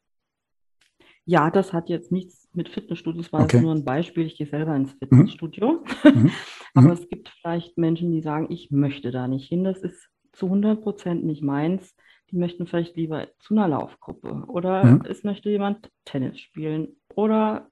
Ja, 1.25 1.49
das 1.49 1.73
hat 1.73 1.89
jetzt 1.89 2.11
nichts 2.11 2.44
mit 2.55 2.69
Fitnessstudios, 2.69 3.31
war 3.33 3.43
okay. 3.43 3.61
nur 3.61 3.73
ein 3.73 3.85
Beispiel. 3.85 4.25
Ich 4.25 4.37
gehe 4.37 4.47
selber 4.47 4.75
ins 4.75 4.93
mhm. 4.93 4.97
Fitnessstudio. 4.99 5.83
Mhm. 6.03 6.31
Aber 6.73 6.87
mhm. 6.87 6.93
es 6.93 7.09
gibt 7.09 7.29
vielleicht 7.29 7.77
Menschen, 7.77 8.11
die 8.11 8.21
sagen, 8.21 8.47
ich 8.49 8.71
möchte 8.71 9.11
da 9.11 9.27
nicht 9.27 9.47
hin. 9.47 9.63
Das 9.63 9.81
ist 9.81 10.09
zu 10.33 10.47
100 10.47 10.81
Prozent 10.81 11.25
nicht 11.25 11.41
meins. 11.41 11.95
Die 12.31 12.37
möchten 12.37 12.65
vielleicht 12.65 12.95
lieber 12.95 13.27
zu 13.39 13.53
einer 13.53 13.67
Laufgruppe 13.67 14.45
oder 14.47 14.83
mhm. 14.83 15.03
es 15.07 15.23
möchte 15.23 15.49
jemand 15.49 15.89
Tennis 16.05 16.39
spielen 16.39 16.95
oder 17.13 17.69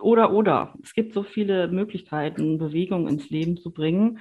oder 0.00 0.32
oder. 0.32 0.74
Es 0.82 0.94
gibt 0.94 1.12
so 1.12 1.22
viele 1.22 1.68
Möglichkeiten, 1.68 2.58
Bewegung 2.58 3.08
ins 3.08 3.30
Leben 3.30 3.56
zu 3.56 3.72
bringen. 3.72 4.20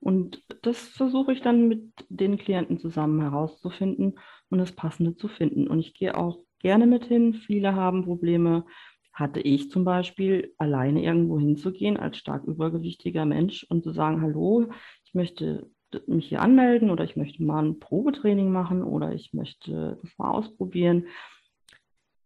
Und 0.00 0.42
das 0.62 0.78
versuche 0.88 1.32
ich 1.32 1.42
dann 1.42 1.68
mit 1.68 1.92
den 2.08 2.38
Klienten 2.38 2.78
zusammen 2.78 3.20
herauszufinden 3.20 4.18
und 4.48 4.58
das 4.58 4.72
Passende 4.72 5.16
zu 5.16 5.28
finden. 5.28 5.68
Und 5.68 5.78
ich 5.78 5.94
gehe 5.94 6.16
auch 6.16 6.38
gerne 6.58 6.86
mit 6.86 7.04
hin. 7.04 7.34
Viele 7.34 7.74
haben 7.74 8.04
Probleme. 8.04 8.64
Hatte 9.12 9.40
ich 9.40 9.70
zum 9.70 9.84
Beispiel 9.84 10.54
alleine 10.58 11.02
irgendwo 11.02 11.38
hinzugehen 11.38 11.96
als 11.96 12.16
stark 12.16 12.44
übergewichtiger 12.44 13.24
Mensch 13.24 13.66
und 13.68 13.82
zu 13.82 13.92
sagen, 13.92 14.22
hallo, 14.22 14.70
ich 15.04 15.14
möchte 15.14 15.70
mich 16.06 16.28
hier 16.28 16.40
anmelden 16.40 16.90
oder 16.90 17.04
ich 17.04 17.16
möchte 17.16 17.42
mal 17.42 17.64
ein 17.64 17.80
Probetraining 17.80 18.52
machen 18.52 18.82
oder 18.82 19.12
ich 19.12 19.34
möchte 19.34 19.98
das 20.00 20.18
mal 20.18 20.30
ausprobieren. 20.30 21.06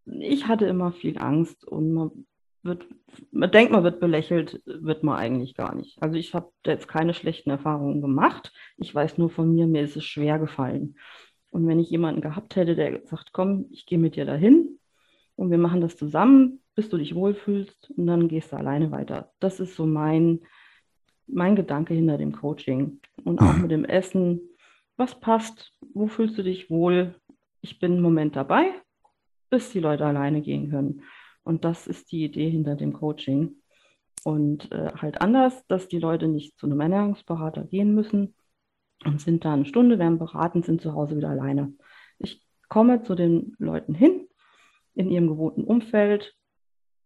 Ich 0.05 0.47
hatte 0.47 0.67
immer 0.67 0.93
viel 0.93 1.19
Angst 1.19 1.67
und 1.67 1.95
man 1.95 2.27
wird, 2.65 2.87
man 3.31 3.51
denkt, 3.51 3.73
man 3.73 3.85
wird 3.85 4.01
belächelt, 4.01 4.63
wird 4.65 5.03
man 5.03 5.17
eigentlich 5.17 5.55
gar 5.55 5.75
nicht. 5.75 6.03
Also 6.03 6.17
ich 6.17 6.35
habe 6.35 6.51
jetzt 6.65 6.89
keine 6.89 7.15
schlechten 7.15 7.51
Erfahrungen 7.51 8.01
gemacht. 8.01 8.53
Ich 8.77 8.95
weiß 8.95 9.19
nur 9.19 9.31
von 9.31 9.55
mir, 9.55 9.67
mir 9.67 9.83
ist 9.83 9.97
es 9.97 10.05
schwer 10.05 10.39
gefallen. 10.39 10.97
Und 11.51 11.67
wenn 11.67 11.79
ich 11.79 11.91
jemanden 11.91 12.21
gehabt 12.21 12.57
hätte, 12.57 12.75
der 12.75 13.07
sagt, 13.07 13.33
komm, 13.33 13.67
ich 13.71 13.87
gehe 13.87 13.99
mit 13.99 14.17
dir 14.17 14.25
dahin 14.25 14.79
und 15.37 15.51
wir 15.51 15.59
machen 15.59 15.81
das 15.81 15.97
zusammen, 15.97 16.61
bis 16.75 16.89
du 16.89 16.99
dich 16.99 17.15
wohlfühlst 17.15 17.91
und 17.97 18.07
dann 18.07 18.29
gehst 18.29 18.53
du 18.53 18.57
alleine 18.57 18.91
weiter. 18.91 19.33
Das 19.41 19.61
ist 19.61 19.77
so 19.77 19.87
mein, 19.87 20.41
mein 21.27 21.57
Gedanke 21.57 21.95
hinter 21.95 22.19
dem 22.19 22.33
Coaching. 22.33 23.01
Und 23.25 23.41
auch 23.41 23.57
mit 23.57 23.71
dem 23.71 23.85
Essen, 23.85 24.41
was 24.97 25.19
passt, 25.19 25.73
wo 25.95 26.07
fühlst 26.07 26.37
du 26.39 26.43
dich 26.43 26.71
wohl? 26.71 27.15
Ich 27.61 27.79
bin 27.79 27.93
einen 27.93 28.03
Moment 28.03 28.37
dabei, 28.37 28.73
bis 29.51 29.71
die 29.71 29.81
Leute 29.81 30.05
alleine 30.05 30.43
gehen 30.43 30.71
können. 30.71 31.03
Und 31.43 31.65
das 31.65 31.87
ist 31.87 32.11
die 32.11 32.25
Idee 32.25 32.51
hinter 32.51 32.75
dem 32.75 32.93
Coaching. 32.93 33.57
Und 34.25 34.73
äh, 34.73 34.93
halt 34.97 35.21
anders, 35.21 35.67
dass 35.67 35.89
die 35.89 35.99
Leute 35.99 36.29
nicht 36.29 36.59
zu 36.59 36.67
einem 36.67 36.81
Ernährungsberater 36.81 37.65
gehen 37.65 37.95
müssen, 37.95 38.35
und 39.05 39.21
sind 39.21 39.45
dann 39.45 39.55
eine 39.55 39.65
Stunde, 39.65 39.99
werden 39.99 40.19
beraten, 40.19 40.63
sind 40.63 40.81
zu 40.81 40.95
Hause 40.95 41.17
wieder 41.17 41.29
alleine. 41.29 41.73
Ich 42.19 42.43
komme 42.69 43.03
zu 43.03 43.15
den 43.15 43.55
Leuten 43.59 43.95
hin, 43.95 44.29
in 44.95 45.11
ihrem 45.11 45.29
gewohnten 45.29 45.65
Umfeld 45.65 46.35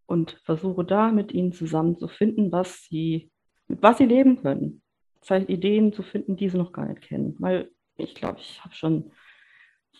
und 0.08 0.40
versuche 0.44 0.84
da 0.84 1.12
mit 1.12 1.32
ihnen 1.32 1.52
zusammen 1.52 1.98
zu 1.98 2.08
finden, 2.08 2.50
was 2.50 2.82
sie, 2.84 3.30
mit 3.68 3.82
was 3.82 3.98
sie 3.98 4.06
leben 4.06 4.40
können. 4.40 4.80
Vielleicht 5.20 5.50
Ideen 5.50 5.92
zu 5.92 6.02
finden, 6.02 6.36
die 6.36 6.48
sie 6.48 6.56
noch 6.56 6.72
gar 6.72 6.86
nicht 6.86 7.02
kennen. 7.02 7.36
Weil 7.38 7.70
ich 7.96 8.14
glaube, 8.14 8.38
ich 8.40 8.64
habe 8.64 8.74
schon 8.74 9.12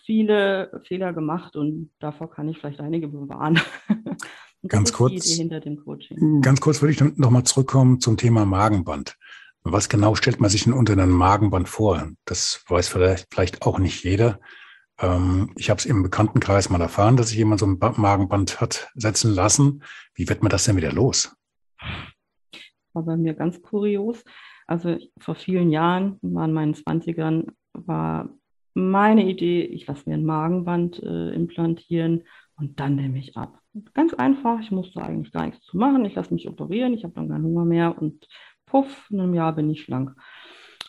viele 0.05 0.81
Fehler 0.87 1.13
gemacht 1.13 1.55
und 1.55 1.91
davor 1.99 2.31
kann 2.31 2.49
ich 2.49 2.57
vielleicht 2.57 2.79
einige 2.79 3.07
bewahren. 3.07 3.61
ganz 4.67 4.91
kurz, 4.91 5.25
hinter 5.25 5.59
dem 5.59 5.77
Coaching. 5.77 6.41
Ganz 6.41 6.59
kurz 6.59 6.81
würde 6.81 6.93
ich 6.93 7.17
noch 7.17 7.29
mal 7.29 7.43
zurückkommen 7.43 7.99
zum 7.99 8.17
Thema 8.17 8.45
Magenband. 8.45 9.15
Was 9.61 9.89
genau 9.89 10.15
stellt 10.15 10.39
man 10.39 10.49
sich 10.49 10.63
denn 10.63 10.73
unter 10.73 10.93
einem 10.93 11.11
Magenband 11.11 11.69
vor? 11.69 12.09
Das 12.25 12.63
weiß 12.67 12.87
vielleicht, 12.87 13.27
vielleicht 13.31 13.61
auch 13.61 13.77
nicht 13.77 14.03
jeder. 14.03 14.39
Ähm, 14.99 15.51
ich 15.57 15.69
habe 15.69 15.79
es 15.79 15.85
im 15.85 16.03
Bekanntenkreis 16.03 16.69
mal 16.69 16.81
erfahren, 16.81 17.17
dass 17.17 17.29
sich 17.29 17.37
jemand 17.37 17.59
so 17.59 17.65
ein 17.65 17.79
Magenband 17.79 18.61
hat 18.61 18.89
setzen 18.95 19.33
lassen. 19.33 19.83
Wie 20.13 20.27
wird 20.29 20.43
man 20.43 20.49
das 20.49 20.65
denn 20.65 20.77
wieder 20.77 20.91
los? 20.91 21.35
War 22.93 23.03
bei 23.03 23.17
mir 23.17 23.33
ganz 23.33 23.61
kurios. 23.61 24.23
Also 24.67 24.97
vor 25.19 25.35
vielen 25.35 25.71
Jahren, 25.71 26.19
in 26.21 26.33
meinen 26.33 26.73
20ern, 26.73 27.47
war 27.73 28.29
meine 28.73 29.27
Idee, 29.27 29.63
ich 29.63 29.87
lasse 29.87 30.07
mir 30.07 30.15
ein 30.15 30.25
Magenband 30.25 31.01
äh, 31.01 31.31
implantieren 31.31 32.23
und 32.55 32.79
dann 32.79 32.95
nehme 32.95 33.17
ich 33.17 33.35
ab. 33.35 33.59
Ganz 33.93 34.13
einfach, 34.13 34.59
ich 34.59 34.71
musste 34.71 35.01
eigentlich 35.01 35.31
gar 35.31 35.45
nichts 35.45 35.65
zu 35.65 35.77
machen. 35.77 36.05
Ich 36.05 36.15
lasse 36.15 36.33
mich 36.33 36.47
operieren, 36.47 36.93
ich 36.93 37.03
habe 37.03 37.13
dann 37.13 37.29
keinen 37.29 37.45
Hunger 37.45 37.65
mehr 37.65 37.99
und 37.99 38.27
puff, 38.65 39.07
in 39.09 39.19
einem 39.19 39.33
Jahr 39.33 39.53
bin 39.53 39.69
ich 39.69 39.83
schlank. 39.83 40.15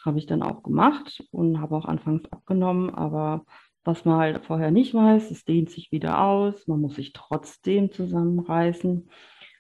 Habe 0.05 0.19
ich 0.19 0.27
dann 0.27 0.43
auch 0.43 0.63
gemacht 0.63 1.23
und 1.31 1.61
habe 1.61 1.77
auch 1.77 1.85
anfangs 1.85 2.31
abgenommen, 2.33 2.91
aber 2.91 3.45
was 3.91 4.05
man 4.05 4.19
halt 4.19 4.45
vorher 4.45 4.71
nicht 4.71 4.95
weiß, 4.95 5.33
es 5.33 5.45
dehnt 5.45 5.69
sich 5.69 5.91
wieder 5.91 6.23
aus, 6.23 6.69
man 6.69 6.81
muss 6.81 6.95
sich 6.95 7.13
trotzdem 7.13 7.91
zusammenreißen. 7.91 9.11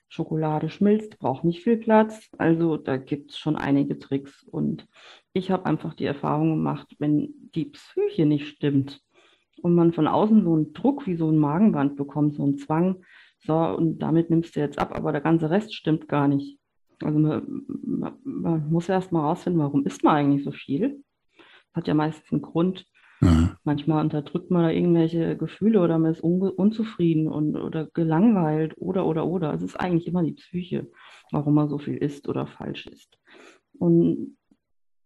Schokolade 0.08 0.70
schmilzt, 0.70 1.18
braucht 1.18 1.44
nicht 1.44 1.62
viel 1.62 1.76
Platz. 1.76 2.30
Also 2.38 2.76
da 2.76 2.96
gibt 2.96 3.32
es 3.32 3.38
schon 3.38 3.56
einige 3.56 3.98
Tricks. 3.98 4.42
Und 4.44 4.86
ich 5.32 5.50
habe 5.50 5.66
einfach 5.66 5.94
die 5.94 6.04
Erfahrung 6.04 6.50
gemacht, 6.50 6.94
wenn 6.98 7.32
die 7.54 7.66
Psyche 7.66 8.24
nicht 8.24 8.46
stimmt 8.48 9.00
und 9.62 9.74
man 9.74 9.92
von 9.92 10.06
außen 10.06 10.44
so 10.44 10.54
einen 10.54 10.72
Druck 10.72 11.06
wie 11.06 11.16
so 11.16 11.28
ein 11.28 11.38
Magenband 11.38 11.96
bekommt, 11.96 12.34
so 12.34 12.44
einen 12.44 12.56
Zwang, 12.56 13.04
so 13.40 13.54
und 13.54 13.98
damit 13.98 14.30
nimmst 14.30 14.54
du 14.54 14.60
jetzt 14.60 14.78
ab, 14.78 14.94
aber 14.94 15.12
der 15.12 15.20
ganze 15.20 15.50
Rest 15.50 15.74
stimmt 15.74 16.08
gar 16.08 16.28
nicht. 16.28 16.58
Also 17.02 17.18
man, 17.18 17.64
man, 17.66 18.14
man 18.22 18.70
muss 18.70 18.88
erst 18.88 19.10
mal 19.10 19.22
rausfinden, 19.22 19.60
warum 19.60 19.86
isst 19.86 20.04
man 20.04 20.14
eigentlich 20.14 20.44
so 20.44 20.52
viel. 20.52 21.02
Das 21.36 21.82
hat 21.82 21.88
ja 21.88 21.94
meistens 21.94 22.30
einen 22.30 22.42
Grund. 22.42 22.86
Mhm. 23.20 23.50
Manchmal 23.64 24.02
unterdrückt 24.02 24.50
man 24.50 24.62
da 24.62 24.70
irgendwelche 24.70 25.36
Gefühle 25.36 25.80
oder 25.80 25.98
man 25.98 26.12
ist 26.12 26.24
un 26.24 26.42
unzufrieden 26.42 27.28
und, 27.28 27.56
oder 27.56 27.86
gelangweilt 27.92 28.74
oder, 28.78 29.06
oder, 29.06 29.26
oder. 29.26 29.52
Es 29.54 29.62
ist 29.62 29.78
eigentlich 29.78 30.06
immer 30.06 30.22
die 30.22 30.32
Psyche, 30.32 30.90
warum 31.30 31.54
man 31.54 31.68
so 31.68 31.78
viel 31.78 31.96
isst 31.96 32.28
oder 32.28 32.46
falsch 32.46 32.86
isst. 32.86 33.18
Und 33.78 34.36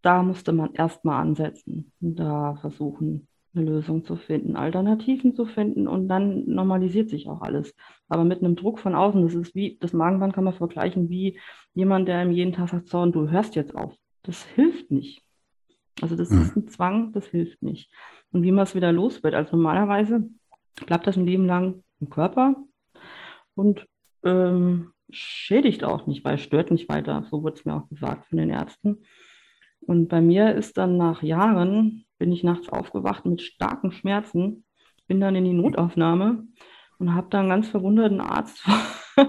da 0.03 0.23
musste 0.23 0.53
man 0.53 0.75
erstmal 0.75 1.23
ansetzen 1.23 1.93
und 2.01 2.17
da 2.17 2.57
versuchen, 2.61 3.27
eine 3.55 3.65
Lösung 3.65 4.05
zu 4.05 4.17
finden, 4.17 4.57
Alternativen 4.57 5.35
zu 5.35 5.47
finden 5.47 5.87
und 5.87 6.09
dann 6.09 6.45
normalisiert 6.47 7.09
sich 7.09 7.29
auch 7.29 7.41
alles. 7.41 7.75
Aber 8.09 8.25
mit 8.25 8.43
einem 8.43 8.57
Druck 8.57 8.79
von 8.79 8.95
außen, 8.95 9.23
das 9.23 9.35
ist 9.35 9.55
wie, 9.55 9.79
das 9.81 9.93
Magenband 9.93 10.35
kann 10.35 10.45
man 10.45 10.55
vergleichen 10.55 11.09
wie 11.09 11.39
jemand, 11.73 12.09
der 12.09 12.23
ihm 12.23 12.33
jeden 12.33 12.53
Tag 12.53 12.69
sagt, 12.69 12.89
so, 12.89 12.99
und 13.01 13.15
du 13.15 13.31
hörst 13.31 13.55
jetzt 13.55 13.75
auf. 13.75 13.95
Das 14.23 14.45
hilft 14.45 14.91
nicht. 14.91 15.24
Also 16.01 16.17
das 16.17 16.31
mhm. 16.31 16.43
ist 16.43 16.57
ein 16.57 16.69
Zwang, 16.69 17.13
das 17.13 17.27
hilft 17.27 17.63
nicht. 17.63 17.91
Und 18.33 18.43
wie 18.43 18.53
man 18.53 18.65
es 18.65 18.75
wieder 18.75 18.93
los 18.93 19.23
wird. 19.23 19.35
Also 19.35 19.57
normalerweise 19.57 20.29
bleibt 20.87 21.07
das 21.07 21.17
ein 21.17 21.27
Leben 21.27 21.47
lang 21.47 21.83
im 22.01 22.11
Körper 22.11 22.57
und 23.55 23.87
ähm, 24.25 24.93
schädigt 25.11 25.85
auch 25.85 26.07
nicht, 26.07 26.25
weil 26.25 26.35
es 26.35 26.43
stört 26.43 26.71
nicht 26.71 26.89
weiter. 26.89 27.25
So 27.31 27.43
wurde 27.43 27.57
es 27.57 27.65
mir 27.65 27.75
auch 27.75 27.89
gesagt 27.89 28.27
von 28.27 28.39
den 28.39 28.51
Ärzten. 28.51 29.05
Und 29.81 30.09
bei 30.09 30.21
mir 30.21 30.55
ist 30.55 30.79
dann 30.79 30.97
nach 30.97 31.23
Jahren, 31.23 32.07
bin 32.19 32.33
ich 32.33 32.43
nachts 32.43 32.69
aufgewacht 32.69 33.27
mit 33.27 33.43
starken 33.43 33.93
Schmerzen, 33.93 34.65
bin 35.07 35.21
dann 35.21 35.37
in 35.37 35.45
die 35.45 35.53
Notaufnahme 35.53 36.47
und 36.99 37.15
habe 37.15 37.29
dann 37.31 37.51
ganz 37.51 37.69
verwunderten 37.69 38.21
Arzt 38.21 38.59
vor, 38.61 38.79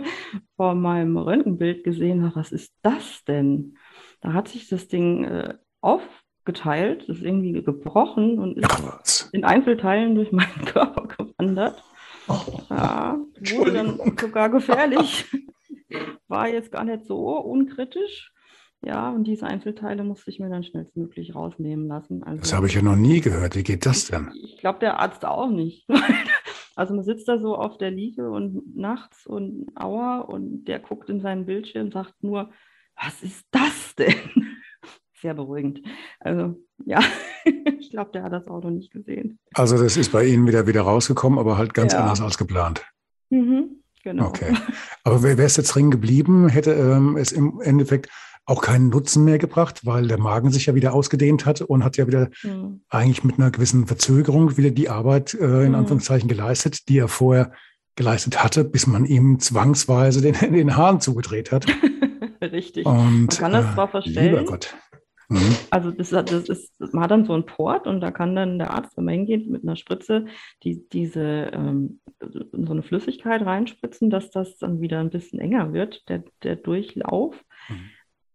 vor 0.56 0.75
meinem 0.75 1.17
Röntgenbild 1.17 1.84
gesehen. 1.84 2.32
Was 2.36 2.51
ist 2.51 2.73
das 2.82 3.23
denn? 3.25 3.78
Da 4.21 4.34
hat 4.34 4.47
sich 4.47 4.69
das 4.69 4.88
Ding 4.88 5.25
äh, 5.25 5.58
aufgeteilt, 6.45 7.03
ist 7.03 7.23
irgendwie 7.23 7.63
gebrochen 7.63 8.39
und 8.39 8.58
ist 8.58 9.29
in 9.31 9.43
Einzelteilen 9.43 10.15
durch 10.15 10.31
meinen 10.31 10.65
Körper 10.65 11.08
gewandert. 11.08 11.84
Oh, 12.27 12.60
ja, 12.69 13.17
wurde 13.55 13.73
dann 13.73 13.99
sogar 14.19 14.49
gefährlich. 14.49 15.25
War 16.27 16.47
jetzt 16.47 16.71
gar 16.71 16.84
nicht 16.84 17.05
so 17.05 17.38
unkritisch. 17.38 18.31
Ja, 18.84 19.10
und 19.10 19.23
diese 19.25 19.47
Einzelteile 19.47 20.03
musste 20.03 20.29
ich 20.29 20.39
mir 20.39 20.49
dann 20.49 20.63
schnellstmöglich 20.63 21.34
rausnehmen 21.34 21.88
lassen. 21.88 22.23
Also, 22.23 22.41
das 22.41 22.53
habe 22.53 22.67
ich 22.67 22.75
ja 22.75 22.81
noch 22.84 22.95
nie 22.95 23.19
gehört. 23.19 23.55
Wie 23.55 23.63
geht 23.63 23.86
das 23.86 24.05
denn? 24.05 24.29
Ich, 24.36 24.53
ich 24.53 24.58
glaube, 24.60 24.79
der 24.79 24.99
Arzt 24.99 25.25
auch 25.25 25.49
nicht. 25.49 25.88
also 26.75 26.93
man 26.93 27.03
sitzt 27.03 27.27
da 27.27 27.39
so 27.39 27.55
auf 27.55 27.77
der 27.77 27.89
Liege 27.89 28.29
und 28.29 28.75
nachts 28.75 29.25
und 29.25 29.71
aua 29.75 30.19
und 30.19 30.65
der 30.65 30.79
guckt 30.79 31.10
in 31.10 31.21
seinen 31.21 31.45
Bildschirm 31.45 31.86
und 31.86 31.93
sagt 31.93 32.21
nur, 32.21 32.51
was 32.95 33.23
ist 33.23 33.47
das 33.51 33.95
denn? 33.95 34.54
Sehr 35.21 35.34
beruhigend. 35.34 35.82
Also 36.19 36.56
ja, 36.86 36.99
ich 37.80 37.89
glaube, 37.89 38.12
der 38.13 38.23
hat 38.23 38.34
das 38.34 38.47
Auto 38.47 38.69
nicht 38.69 38.91
gesehen. 38.91 39.39
Also 39.54 39.78
das 39.78 39.97
ist 39.97 40.12
bei 40.12 40.25
Ihnen 40.25 40.47
wieder 40.47 40.67
wieder 40.67 40.82
rausgekommen, 40.82 41.39
aber 41.39 41.58
halt 41.58 41.73
ganz 41.73 41.93
ja. 41.93 41.99
anders 41.99 42.21
als 42.21 42.38
geplant. 42.38 42.86
Mhm, 43.30 43.82
genau. 44.04 44.28
Okay. 44.28 44.54
Aber 45.04 45.23
wäre 45.23 45.41
es 45.43 45.58
jetzt 45.58 45.69
drin 45.69 45.91
geblieben, 45.91 46.49
hätte 46.49 46.73
ähm, 46.73 47.17
es 47.17 47.32
im 47.32 47.62
Endeffekt 47.62 48.10
auch 48.45 48.62
keinen 48.62 48.89
Nutzen 48.89 49.23
mehr 49.23 49.39
gebracht, 49.39 49.86
weil 49.86 50.08
der 50.08 50.19
Magen 50.19 50.51
sich 50.51 50.67
ja 50.67 50.75
wieder 50.75 50.93
ausgedehnt 50.93 51.45
hat 51.45 51.62
und 51.62 51.84
hat 51.84 51.97
ja 51.97 52.06
wieder 52.06 52.30
mhm. 52.43 52.82
eigentlich 52.89 53.23
mit 53.23 53.39
einer 53.39 53.49
gewissen 53.49 53.88
Verzögerung 53.88 54.56
wieder 54.58 54.69
die 54.69 54.89
Arbeit 54.89 55.34
äh, 55.34 55.63
in 55.63 55.69
mhm. 55.69 55.75
Anführungszeichen 55.75 56.30
geleistet, 56.30 56.88
die 56.88 56.99
er 56.99 57.08
vorher 57.08 57.51
geleistet 57.95 58.43
hatte, 58.43 58.63
bis 58.63 58.86
man 58.86 59.06
ihm 59.06 59.39
zwangsweise 59.39 60.21
den, 60.21 60.34
den 60.54 60.78
Hahn 60.78 61.01
zugedreht 61.01 61.51
hat. 61.51 61.65
Richtig. 62.41 62.86
Und, 62.86 63.28
man 63.28 63.28
kann 63.30 63.51
das 63.51 63.73
zwar 63.73 63.88
äh, 63.88 63.91
verstellen. 63.91 64.36
Lieber 64.36 64.45
Gott. 64.45 64.75
Mhm. 65.29 65.55
Also 65.71 65.91
das, 65.91 66.09
das 66.09 66.49
ist, 66.49 66.79
man 66.79 67.03
hat 67.03 67.11
dann 67.11 67.25
so 67.25 67.33
einen 67.33 67.45
Port 67.45 67.88
und 67.88 68.01
da 68.01 68.11
kann 68.11 68.35
dann 68.35 68.59
der 68.59 68.71
Arzt, 68.71 68.95
wenn 68.97 69.05
man 69.05 69.15
hingeht, 69.15 69.49
mit 69.49 69.63
einer 69.63 69.75
Spritze 69.75 70.25
die, 70.63 70.88
diese 70.89 71.51
ähm, 71.53 71.99
so 72.19 72.71
eine 72.71 72.83
Flüssigkeit 72.83 73.41
reinspritzen, 73.43 74.09
dass 74.09 74.29
das 74.29 74.57
dann 74.57 74.81
wieder 74.81 74.99
ein 74.99 75.09
bisschen 75.09 75.39
enger 75.39 75.73
wird, 75.73 76.07
der, 76.09 76.23
der 76.43 76.55
Durchlauf. 76.55 77.43
Mhm. 77.69 77.89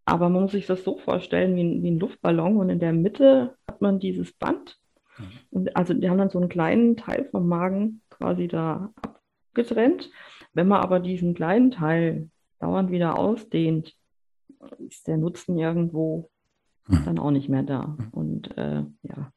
Aber 0.05 0.29
man 0.29 0.43
muss 0.43 0.51
sich 0.51 0.65
das 0.65 0.83
so 0.83 0.97
vorstellen 0.97 1.55
wie 1.55 1.63
ein, 1.63 1.83
wie 1.83 1.91
ein 1.91 1.99
Luftballon 1.99 2.57
und 2.57 2.69
in 2.69 2.79
der 2.79 2.93
Mitte 2.93 3.55
hat 3.67 3.81
man 3.81 3.99
dieses 3.99 4.33
Band. 4.33 4.77
Mhm. 5.17 5.25
Und 5.51 5.75
also 5.77 5.93
die 5.93 6.09
haben 6.09 6.17
dann 6.17 6.29
so 6.29 6.39
einen 6.39 6.49
kleinen 6.49 6.97
Teil 6.97 7.27
vom 7.31 7.47
Magen 7.47 8.01
quasi 8.09 8.47
da 8.47 8.93
abgetrennt. 9.01 10.09
Wenn 10.53 10.67
man 10.67 10.81
aber 10.81 10.99
diesen 10.99 11.33
kleinen 11.33 11.71
Teil 11.71 12.29
dauernd 12.59 12.91
wieder 12.91 13.17
ausdehnt, 13.17 13.95
ist 14.87 15.07
der 15.07 15.17
Nutzen 15.17 15.57
irgendwo. 15.57 16.29
Dann 16.87 17.19
auch 17.19 17.31
nicht 17.31 17.49
mehr 17.49 17.63
da. 17.63 17.95
Mhm. 17.97 18.07
Und 18.11 18.57
äh, 18.57 18.83
ja, 19.03 19.31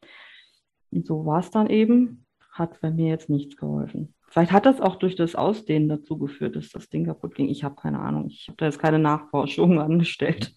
und 0.90 1.06
so 1.06 1.26
war 1.26 1.40
es 1.40 1.50
dann 1.50 1.68
eben. 1.68 2.26
Hat 2.50 2.80
bei 2.80 2.90
mir 2.90 3.08
jetzt 3.08 3.28
nichts 3.28 3.56
geholfen. 3.56 4.14
Vielleicht 4.28 4.52
hat 4.52 4.64
das 4.64 4.80
auch 4.80 4.96
durch 4.96 5.16
das 5.16 5.34
Ausdehnen 5.34 5.88
dazu 5.88 6.18
geführt, 6.18 6.54
dass 6.54 6.70
das 6.70 6.88
Ding 6.88 7.04
kaputt 7.06 7.34
ging. 7.34 7.48
Ich 7.48 7.64
habe 7.64 7.74
keine 7.74 7.98
Ahnung. 7.98 8.26
Ich 8.28 8.46
habe 8.46 8.56
da 8.56 8.66
jetzt 8.66 8.78
keine 8.78 9.00
Nachforschung 9.00 9.80
angestellt. 9.80 10.54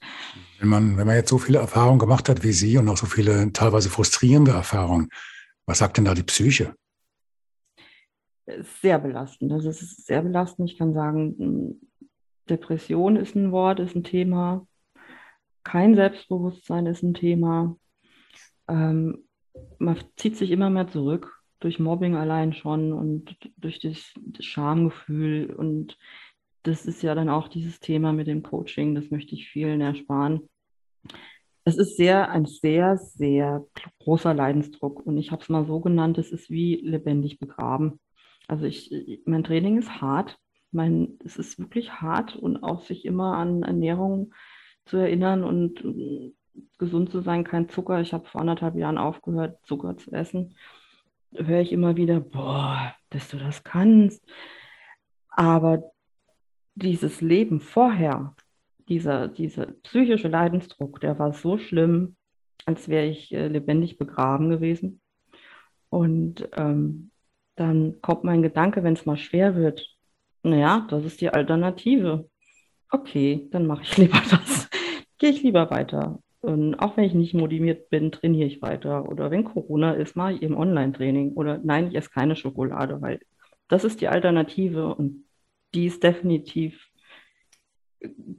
Wenn 0.59 0.69
man, 0.69 0.97
wenn 0.97 1.07
man 1.07 1.15
jetzt 1.15 1.29
so 1.29 1.39
viele 1.39 1.57
Erfahrungen 1.57 1.97
gemacht 1.97 2.29
hat 2.29 2.43
wie 2.43 2.51
Sie 2.51 2.77
und 2.77 2.87
auch 2.87 2.97
so 2.97 3.07
viele 3.07 3.51
teilweise 3.51 3.89
frustrierende 3.89 4.51
Erfahrungen, 4.51 5.09
was 5.65 5.79
sagt 5.79 5.97
denn 5.97 6.05
da 6.05 6.13
die 6.13 6.23
Psyche? 6.23 6.75
Sehr 8.81 8.99
belastend. 8.99 9.51
Das 9.51 9.65
ist 9.65 10.05
sehr 10.05 10.21
belastend. 10.21 10.69
Ich 10.69 10.77
kann 10.77 10.93
sagen, 10.93 11.81
Depression 12.47 13.15
ist 13.15 13.35
ein 13.35 13.51
Wort, 13.51 13.79
ist 13.79 13.95
ein 13.95 14.03
Thema. 14.03 14.66
Kein 15.67 15.95
Selbstbewusstsein 15.95 16.85
ist 16.85 17.03
ein 17.03 17.13
Thema. 17.13 17.75
Ähm, 18.69 19.25
man 19.79 19.97
zieht 20.15 20.37
sich 20.37 20.51
immer 20.51 20.69
mehr 20.69 20.87
zurück 20.87 21.41
durch 21.59 21.77
Mobbing 21.77 22.15
allein 22.15 22.53
schon 22.53 22.93
und 22.93 23.35
durch 23.57 23.79
das, 23.79 24.13
Schamgefühl. 24.39 25.53
Und 25.53 25.97
das 26.63 26.85
ist 26.85 27.03
ja 27.03 27.13
dann 27.15 27.27
auch 27.27 27.49
dieses 27.49 27.81
Thema 27.81 28.13
mit 28.13 28.27
dem 28.27 28.43
Coaching, 28.43 28.95
das 28.95 29.11
möchte 29.11 29.35
ich 29.35 29.49
vielen 29.49 29.81
ersparen. 29.81 30.47
Es 31.65 31.77
ist 31.77 31.97
sehr, 31.97 32.31
ein 32.31 32.45
sehr, 32.45 32.95
sehr 32.95 33.65
großer 33.99 34.33
Leidensdruck. 34.33 35.05
Und 35.05 35.17
ich 35.17 35.33
habe 35.33 35.41
es 35.41 35.49
mal 35.49 35.65
so 35.65 35.81
genannt, 35.81 36.17
es 36.17 36.31
ist 36.31 36.49
wie 36.49 36.75
lebendig 36.75 37.39
begraben. 37.39 37.99
Also 38.47 38.63
ich, 38.63 39.21
mein 39.25 39.43
Training 39.43 39.77
ist 39.77 39.99
hart. 39.99 40.37
Mein, 40.71 41.19
es 41.25 41.35
ist 41.35 41.59
wirklich 41.59 41.91
hart 41.91 42.37
und 42.37 42.63
auch 42.63 42.83
sich 42.83 43.03
immer 43.03 43.35
an 43.35 43.63
Ernährung 43.63 44.31
zu 44.87 44.97
erinnern 44.97 45.43
und 45.43 45.83
gesund 46.77 47.11
zu 47.11 47.21
sein, 47.21 47.43
kein 47.43 47.69
Zucker. 47.69 48.01
Ich 48.01 48.13
habe 48.13 48.27
vor 48.27 48.41
anderthalb 48.41 48.75
Jahren 48.75 48.97
aufgehört, 48.97 49.59
Zucker 49.65 49.97
zu 49.97 50.11
essen. 50.11 50.55
Höre 51.33 51.61
ich 51.61 51.71
immer 51.71 51.95
wieder, 51.95 52.19
boah, 52.19 52.93
dass 53.09 53.29
du 53.29 53.37
das 53.37 53.63
kannst. 53.63 54.23
Aber 55.29 55.91
dieses 56.75 57.21
Leben 57.21 57.59
vorher, 57.59 58.35
dieser, 58.87 59.27
dieser 59.27 59.67
psychische 59.83 60.27
Leidensdruck, 60.27 60.99
der 61.01 61.19
war 61.19 61.33
so 61.33 61.57
schlimm, 61.57 62.15
als 62.65 62.87
wäre 62.87 63.05
ich 63.05 63.33
äh, 63.33 63.47
lebendig 63.47 63.97
begraben 63.97 64.49
gewesen. 64.49 65.01
Und 65.89 66.47
ähm, 66.53 67.11
dann 67.55 68.01
kommt 68.01 68.23
mein 68.23 68.41
Gedanke, 68.41 68.83
wenn 68.83 68.93
es 68.93 69.05
mal 69.05 69.17
schwer 69.17 69.55
wird, 69.55 69.87
naja, 70.43 70.87
das 70.89 71.03
ist 71.03 71.21
die 71.21 71.29
Alternative. 71.29 72.29
Okay, 72.89 73.47
dann 73.51 73.65
mache 73.65 73.83
ich 73.83 73.97
lieber 73.97 74.21
das. 74.29 74.69
Gehe 75.17 75.31
ich 75.31 75.43
lieber 75.43 75.69
weiter. 75.69 76.19
Und 76.39 76.75
auch 76.75 76.97
wenn 76.97 77.03
ich 77.03 77.13
nicht 77.13 77.33
motiviert 77.33 77.89
bin, 77.89 78.11
trainiere 78.11 78.47
ich 78.47 78.61
weiter. 78.61 79.09
Oder 79.09 79.31
wenn 79.31 79.43
Corona 79.43 79.93
ist, 79.93 80.15
mache 80.15 80.33
ich 80.33 80.41
eben 80.43 80.55
Online-Training. 80.55 81.33
Oder 81.33 81.59
nein, 81.63 81.87
ich 81.87 81.95
esse 81.95 82.09
keine 82.09 82.35
Schokolade, 82.35 83.01
weil 83.01 83.19
das 83.67 83.83
ist 83.83 84.01
die 84.01 84.07
Alternative 84.07 84.95
und 84.95 85.25
die 85.73 85.87
ist 85.87 86.03
definitiv 86.03 86.87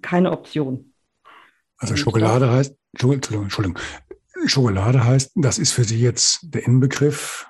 keine 0.00 0.30
Option. 0.32 0.94
Also 1.76 1.96
Schokolade 1.96 2.50
heißt, 2.50 2.76
Entschuldigung, 2.92 3.42
Entschuldigung, 3.42 3.78
Schokolade 4.46 5.04
heißt, 5.04 5.32
das 5.34 5.58
ist 5.58 5.72
für 5.72 5.84
Sie 5.84 6.00
jetzt 6.00 6.40
der 6.54 6.64
Inbegriff 6.66 7.46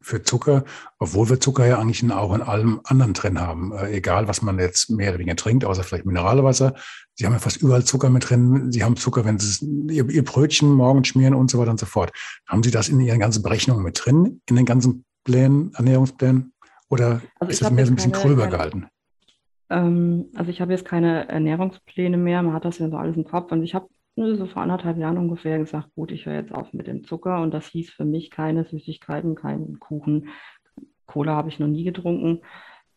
für 0.00 0.22
Zucker, 0.22 0.64
obwohl 0.98 1.28
wir 1.28 1.40
Zucker 1.40 1.66
ja 1.66 1.78
eigentlich 1.78 2.10
auch 2.10 2.34
in 2.34 2.42
allem 2.42 2.80
anderen 2.84 3.14
drin 3.14 3.40
haben. 3.40 3.72
Äh, 3.72 3.92
egal, 3.92 4.28
was 4.28 4.42
man 4.42 4.58
jetzt 4.58 4.90
mehr 4.90 5.10
oder 5.10 5.18
weniger 5.18 5.36
trinkt, 5.36 5.64
außer 5.64 5.82
vielleicht 5.82 6.06
Mineralwasser. 6.06 6.74
Sie 7.14 7.26
haben 7.26 7.32
ja 7.32 7.38
fast 7.38 7.60
überall 7.60 7.84
Zucker 7.84 8.10
mit 8.10 8.28
drin. 8.28 8.70
Sie 8.70 8.84
haben 8.84 8.96
Zucker, 8.96 9.24
wenn 9.24 9.38
Sie 9.38 9.66
ihr, 9.90 10.08
ihr 10.08 10.24
Brötchen 10.24 10.72
morgens 10.72 11.08
schmieren 11.08 11.34
und 11.34 11.50
so 11.50 11.58
weiter 11.58 11.70
und 11.70 11.80
so 11.80 11.86
fort. 11.86 12.12
Haben 12.46 12.62
Sie 12.62 12.70
das 12.70 12.88
in 12.88 13.00
Ihren 13.00 13.18
ganzen 13.18 13.42
Berechnungen 13.42 13.82
mit 13.82 14.00
drin, 14.04 14.40
in 14.48 14.56
den 14.56 14.66
ganzen 14.66 15.04
Plänen, 15.24 15.72
Ernährungsplänen? 15.74 16.52
Oder 16.88 17.20
also 17.38 17.50
ist 17.50 17.62
das 17.62 17.70
mehr 17.70 17.84
so 17.84 17.92
ein 17.92 17.96
bisschen 17.96 18.12
keine, 18.12 18.24
gröber 18.24 18.46
gehalten? 18.46 18.86
Ähm, 19.68 20.26
also 20.34 20.50
ich 20.50 20.60
habe 20.60 20.72
jetzt 20.72 20.84
keine 20.84 21.28
Ernährungspläne 21.28 22.16
mehr. 22.16 22.42
Man 22.42 22.54
hat 22.54 22.64
das 22.64 22.78
ja 22.78 22.88
so 22.88 22.96
alles 22.96 23.16
im 23.16 23.24
Kopf. 23.24 23.52
Und 23.52 23.62
ich 23.62 23.74
habe 23.74 23.88
so 24.36 24.46
vor 24.46 24.62
anderthalb 24.62 24.98
Jahren 24.98 25.18
ungefähr 25.18 25.58
gesagt, 25.58 25.94
gut, 25.94 26.12
ich 26.12 26.26
höre 26.26 26.34
jetzt 26.34 26.54
auf 26.54 26.72
mit 26.72 26.86
dem 26.86 27.04
Zucker 27.04 27.40
und 27.40 27.52
das 27.52 27.68
hieß 27.68 27.90
für 27.90 28.04
mich 28.04 28.30
keine 28.30 28.64
Süßigkeiten, 28.64 29.34
keinen 29.34 29.78
Kuchen. 29.78 30.28
Cola 31.06 31.34
habe 31.34 31.48
ich 31.48 31.58
noch 31.58 31.68
nie 31.68 31.84
getrunken, 31.84 32.40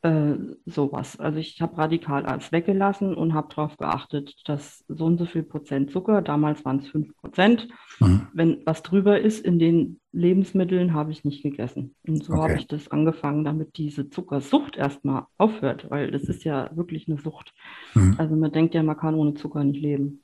äh, 0.03 0.33
sowas. 0.65 1.19
Also 1.19 1.37
ich 1.37 1.61
habe 1.61 1.77
radikal 1.77 2.25
alles 2.25 2.51
weggelassen 2.51 3.13
und 3.13 3.33
habe 3.33 3.53
darauf 3.53 3.77
geachtet, 3.77 4.35
dass 4.45 4.83
so 4.87 5.05
und 5.05 5.17
so 5.17 5.25
viel 5.25 5.43
Prozent 5.43 5.91
Zucker, 5.91 6.21
damals 6.21 6.65
waren 6.65 6.79
es 6.79 6.87
5 6.87 7.15
Prozent, 7.17 7.67
mhm. 7.99 8.27
wenn 8.33 8.61
was 8.65 8.81
drüber 8.81 9.19
ist 9.19 9.45
in 9.45 9.59
den 9.59 9.99
Lebensmitteln, 10.11 10.93
habe 10.93 11.11
ich 11.11 11.23
nicht 11.23 11.43
gegessen. 11.43 11.93
Und 12.07 12.23
so 12.23 12.33
okay. 12.33 12.41
habe 12.41 12.53
ich 12.55 12.67
das 12.67 12.89
angefangen, 12.89 13.43
damit 13.43 13.77
diese 13.77 14.09
Zuckersucht 14.09 14.75
erstmal 14.75 15.25
aufhört, 15.37 15.89
weil 15.89 16.09
das 16.09 16.23
ist 16.23 16.43
ja 16.43 16.69
wirklich 16.75 17.07
eine 17.07 17.17
Sucht. 17.17 17.53
Mhm. 17.93 18.15
Also 18.17 18.35
man 18.35 18.51
denkt 18.51 18.73
ja, 18.73 18.81
man 18.81 18.97
kann 18.97 19.15
ohne 19.15 19.35
Zucker 19.35 19.63
nicht 19.63 19.81
leben. 19.81 20.23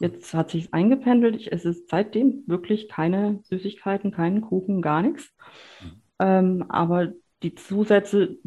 Jetzt 0.00 0.32
hat 0.32 0.50
sich 0.50 0.72
eingependelt. 0.72 1.34
Ich 1.34 1.50
esse 1.50 1.72
seitdem 1.72 2.44
wirklich 2.46 2.88
keine 2.88 3.40
Süßigkeiten, 3.44 4.12
keinen 4.12 4.42
Kuchen, 4.42 4.80
gar 4.80 5.02
nichts. 5.02 5.34
Mhm. 5.82 6.02
Ähm, 6.20 6.64
aber 6.68 7.12
die 7.42 7.54
Zusätze, 7.54 8.38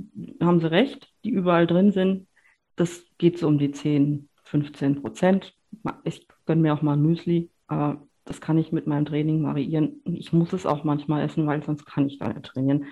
haben 0.41 0.59
Sie 0.59 0.71
recht, 0.71 1.09
die 1.23 1.29
überall 1.29 1.67
drin 1.67 1.91
sind, 1.91 2.27
das 2.75 3.05
geht 3.17 3.37
so 3.37 3.47
um 3.47 3.57
die 3.57 3.71
10, 3.71 4.29
15 4.43 5.01
Prozent. 5.01 5.55
Ich 6.03 6.27
gönne 6.45 6.61
mir 6.61 6.73
auch 6.73 6.81
mal 6.81 6.97
Müsli, 6.97 7.49
aber 7.67 8.07
das 8.25 8.41
kann 8.41 8.57
ich 8.57 8.71
mit 8.71 8.87
meinem 8.87 9.05
Training 9.05 9.43
variieren. 9.43 10.01
Ich 10.05 10.33
muss 10.33 10.53
es 10.53 10.65
auch 10.65 10.83
manchmal 10.83 11.23
essen, 11.23 11.47
weil 11.47 11.63
sonst 11.63 11.85
kann 11.85 12.07
ich 12.07 12.19
gar 12.19 12.33
nicht 12.33 12.45
trainieren. 12.45 12.85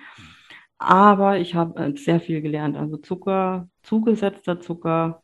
Aber 0.78 1.38
ich 1.38 1.54
habe 1.54 1.78
äh, 1.80 1.96
sehr 1.96 2.20
viel 2.20 2.40
gelernt. 2.42 2.76
Also 2.76 2.96
Zucker, 2.98 3.68
zugesetzter 3.82 4.60
Zucker 4.60 5.22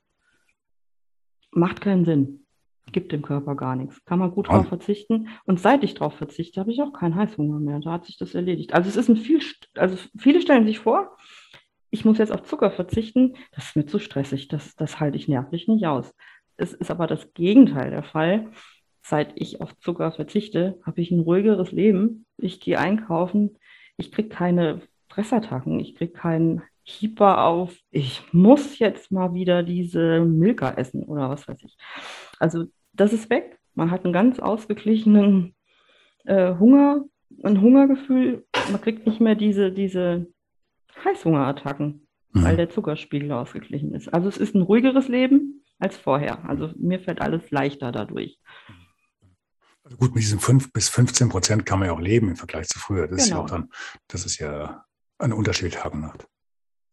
macht 1.50 1.80
keinen 1.80 2.04
Sinn 2.04 2.45
gibt 2.92 3.12
dem 3.12 3.22
Körper 3.22 3.54
gar 3.56 3.76
nichts. 3.76 4.04
Kann 4.04 4.18
man 4.18 4.30
gut 4.30 4.48
drauf 4.48 4.68
verzichten. 4.68 5.28
Und 5.44 5.60
seit 5.60 5.82
ich 5.84 5.94
drauf 5.94 6.14
verzichte, 6.14 6.60
habe 6.60 6.72
ich 6.72 6.82
auch 6.82 6.92
keinen 6.92 7.16
Heißhunger 7.16 7.58
mehr. 7.58 7.80
Da 7.80 7.92
hat 7.92 8.06
sich 8.06 8.16
das 8.16 8.34
erledigt. 8.34 8.74
Also 8.74 8.88
es 8.88 8.96
ist 8.96 9.08
ein 9.08 9.16
viel, 9.16 9.40
also 9.74 9.96
viele 10.16 10.40
stellen 10.40 10.66
sich 10.66 10.78
vor, 10.78 11.16
ich 11.90 12.04
muss 12.04 12.18
jetzt 12.18 12.32
auf 12.32 12.42
Zucker 12.42 12.70
verzichten. 12.70 13.34
Das 13.52 13.66
ist 13.66 13.76
mir 13.76 13.86
zu 13.86 13.98
stressig. 13.98 14.48
Das, 14.48 14.74
das 14.76 15.00
halte 15.00 15.16
ich 15.16 15.28
nervlich 15.28 15.68
nicht 15.68 15.86
aus. 15.86 16.14
Es 16.56 16.72
ist 16.72 16.90
aber 16.90 17.06
das 17.06 17.32
Gegenteil 17.34 17.90
der 17.90 18.02
Fall. 18.02 18.50
Seit 19.02 19.32
ich 19.36 19.60
auf 19.60 19.76
Zucker 19.78 20.10
verzichte, 20.12 20.80
habe 20.84 21.00
ich 21.00 21.10
ein 21.10 21.20
ruhigeres 21.20 21.72
Leben. 21.72 22.26
Ich 22.38 22.60
gehe 22.60 22.78
einkaufen. 22.78 23.56
Ich 23.96 24.10
kriege 24.10 24.28
keine 24.28 24.82
Fressattacken. 25.08 25.78
Ich 25.80 25.94
kriege 25.94 26.12
keinen 26.12 26.62
Hyper 26.86 27.44
auf, 27.44 27.76
ich 27.90 28.22
muss 28.32 28.78
jetzt 28.78 29.10
mal 29.10 29.34
wieder 29.34 29.62
diese 29.62 30.20
Milka 30.20 30.70
essen 30.72 31.02
oder 31.02 31.28
was 31.28 31.48
weiß 31.48 31.62
ich. 31.64 31.76
Also 32.38 32.66
das 32.92 33.12
ist 33.12 33.28
weg. 33.28 33.58
Man 33.74 33.90
hat 33.90 34.04
einen 34.04 34.12
ganz 34.12 34.38
ausgeglichenen 34.38 35.54
äh, 36.24 36.54
Hunger, 36.54 37.04
ein 37.42 37.60
Hungergefühl. 37.60 38.46
Man 38.70 38.80
kriegt 38.80 39.06
nicht 39.06 39.20
mehr 39.20 39.34
diese, 39.34 39.72
diese 39.72 40.26
Heißhungerattacken, 41.04 42.06
mhm. 42.32 42.42
weil 42.44 42.56
der 42.56 42.70
Zuckerspiegel 42.70 43.32
ausgeglichen 43.32 43.92
ist. 43.92 44.12
Also 44.14 44.28
es 44.28 44.36
ist 44.36 44.54
ein 44.54 44.62
ruhigeres 44.62 45.08
Leben 45.08 45.64
als 45.78 45.96
vorher. 45.96 46.48
Also 46.48 46.72
mir 46.78 47.00
fällt 47.00 47.20
alles 47.20 47.50
leichter 47.50 47.90
dadurch. 47.90 48.38
Also 49.82 49.96
gut, 49.98 50.14
mit 50.14 50.22
diesen 50.22 50.40
5 50.40 50.72
bis 50.72 50.88
15 50.88 51.28
Prozent 51.28 51.66
kann 51.66 51.80
man 51.80 51.88
ja 51.88 51.94
auch 51.94 52.00
leben 52.00 52.28
im 52.28 52.36
Vergleich 52.36 52.68
zu 52.68 52.78
früher. 52.78 53.08
Das 53.08 53.10
genau. 53.10 53.22
ist 53.24 53.28
ja 53.28 53.34
genau. 53.34 53.44
auch 53.44 53.50
dann, 53.50 53.70
das 54.08 54.24
ist 54.24 54.38
ja 54.38 54.84
ein 55.18 55.32
Unterschied 55.32 55.84
haben 55.84 56.00
macht. 56.00 56.28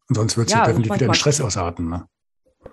Und 0.08 0.16
sonst 0.16 0.36
wird 0.36 0.48
es 0.48 0.52
ja, 0.52 0.60
ja 0.60 0.66
definitiv 0.66 0.94
wieder 0.94 1.06
in 1.06 1.14
Stress 1.14 1.40
ausarten. 1.40 1.88
Ne? 1.88 2.06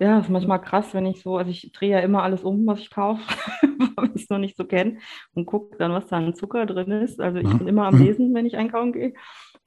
Ja, 0.00 0.18
ist 0.18 0.30
manchmal 0.30 0.60
krass, 0.60 0.94
wenn 0.94 1.06
ich 1.06 1.22
so, 1.22 1.36
also 1.36 1.50
ich 1.50 1.72
drehe 1.72 1.90
ja 1.90 1.98
immer 2.00 2.22
alles 2.22 2.42
um, 2.42 2.66
was 2.66 2.80
ich 2.80 2.90
kaufe, 2.90 3.22
weil 3.96 4.10
ich 4.14 4.22
es 4.22 4.30
noch 4.30 4.38
nicht 4.38 4.56
so 4.56 4.64
kenne 4.64 4.98
und 5.34 5.46
gucke 5.46 5.76
dann, 5.76 5.92
was 5.92 6.06
da 6.08 6.16
an 6.16 6.34
Zucker 6.34 6.66
drin 6.66 6.90
ist. 6.90 7.20
Also 7.20 7.38
ich 7.38 7.46
mhm. 7.46 7.58
bin 7.58 7.68
immer 7.68 7.86
am 7.86 7.96
mhm. 7.96 8.04
Lesen, 8.04 8.34
wenn 8.34 8.46
ich 8.46 8.56
einkaufen 8.56 8.92
gehe. 8.92 9.14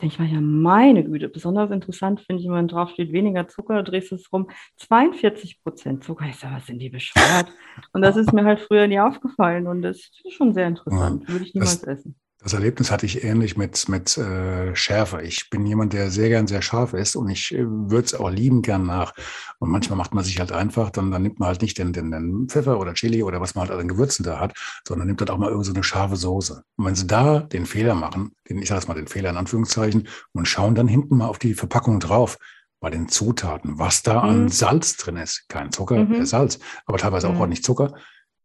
Denke 0.01 0.13
ich 0.13 0.20
mal, 0.20 0.28
ja, 0.28 0.41
meine 0.41 1.05
Güte, 1.05 1.30
besonders 1.30 1.72
interessant 1.72 2.20
finde 2.20 2.41
ich, 2.41 2.49
wenn 2.49 2.68
drauf 2.68 2.89
steht, 2.89 3.13
weniger 3.13 3.47
Zucker, 3.47 3.82
drehst 3.82 4.11
du 4.11 4.16
es 4.16 4.32
rum, 4.34 4.49
42 4.78 5.63
Prozent 5.63 6.03
Zucker. 6.03 6.26
Ich 6.26 6.36
sage, 6.36 6.55
was 6.55 6.66
sind 6.66 6.80
die 6.80 6.89
bescheuert? 6.89 7.47
Und 7.93 8.01
das 8.01 8.18
ist 8.18 8.34
mir 8.34 8.43
halt 8.43 8.59
früher 8.59 8.88
nie 8.88 8.99
aufgefallen 8.99 9.68
und 9.68 9.84
das 9.84 9.97
ist 9.97 10.34
schon 10.34 10.53
sehr 10.53 10.68
interessant. 10.68 11.24
Ja, 11.24 11.34
Würde 11.34 11.45
ich 11.45 11.53
niemals 11.53 11.80
das, 11.80 11.99
essen. 11.99 12.20
Das 12.46 12.54
Erlebnis 12.54 12.91
hatte 12.91 13.08
ich 13.08 13.24
ähnlich 13.24 13.58
mit, 13.58 13.89
mit 13.89 14.20
äh, 14.20 14.76
Schärfe. 14.76 15.24
Ich 15.24 15.50
bin 15.50 15.66
jemand, 15.66 15.93
der 15.93 16.12
sehr 16.12 16.30
gern 16.30 16.46
sehr 16.46 16.62
scharf 16.62 16.93
ist 16.93 17.16
und 17.16 17.28
ich 17.28 17.52
äh, 17.56 17.66
würde 17.66 18.06
es 18.06 18.14
auch 18.14 18.30
lieben 18.30 18.62
gern 18.62 18.86
nach. 18.86 19.14
Und 19.58 19.72
manchmal 19.72 19.98
macht 19.98 20.14
man 20.14 20.24
sich 20.24 20.39
halt 20.39 20.52
einfach, 20.52 20.91
dann, 20.91 21.10
dann 21.10 21.24
nimmt 21.24 21.39
man 21.39 21.48
halt 21.48 21.64
nicht 21.64 21.80
den, 21.80 21.91
den, 21.91 22.12
den 22.12 22.48
Pfeffer 22.48 22.80
oder 22.80 22.93
Chili 22.93 23.24
oder 23.24 23.41
was 23.41 23.56
man 23.56 23.68
halt 23.68 23.80
an 23.80 23.88
Gewürzen 23.88 24.24
da 24.24 24.39
hat, 24.39 24.54
sondern 24.88 25.08
nimmt 25.08 25.22
halt 25.22 25.32
auch 25.32 25.39
mal 25.39 25.50
irgend 25.50 25.66
so 25.66 25.74
eine 25.74 25.84
scharfe 25.84 26.18
Soße. 26.18 26.62
Und 26.76 26.86
wenn 26.86 26.93
sie 26.93 27.08
da 27.08 27.39
den 27.39 27.66
Fehler 27.66 27.96
machen, 27.96 28.36
den, 28.48 28.60
ich 28.60 28.70
sage 28.70 28.78
es 28.78 28.88
mal 28.88 28.93
den 28.93 29.08
Fehler 29.08 29.32
in 29.32 29.38
Anführungszeichen, 29.38 30.08
und 30.32 30.48
schauen 30.48 30.76
dann 30.76 30.88
hinten 30.88 31.18
mal 31.18 31.28
auf 31.28 31.39
die 31.39 31.56
Verpackung 31.56 32.00
drauf, 32.00 32.38
bei 32.80 32.91
den 32.91 33.10
Zutaten, 33.10 33.80
was 33.80 34.04
da 34.04 34.22
mhm. 34.22 34.30
an 34.30 34.50
Salz 34.50 34.98
drin 34.98 35.18
ist. 35.18 35.50
Kein 35.50 35.72
Zucker, 35.72 35.98
mhm. 35.98 36.24
Salz, 36.28 36.60
aber 36.86 37.00
teilweise 37.00 37.28
mhm. 37.28 37.41
auch 37.41 37.48
nicht 37.48 37.66
Zucker. 37.66 37.96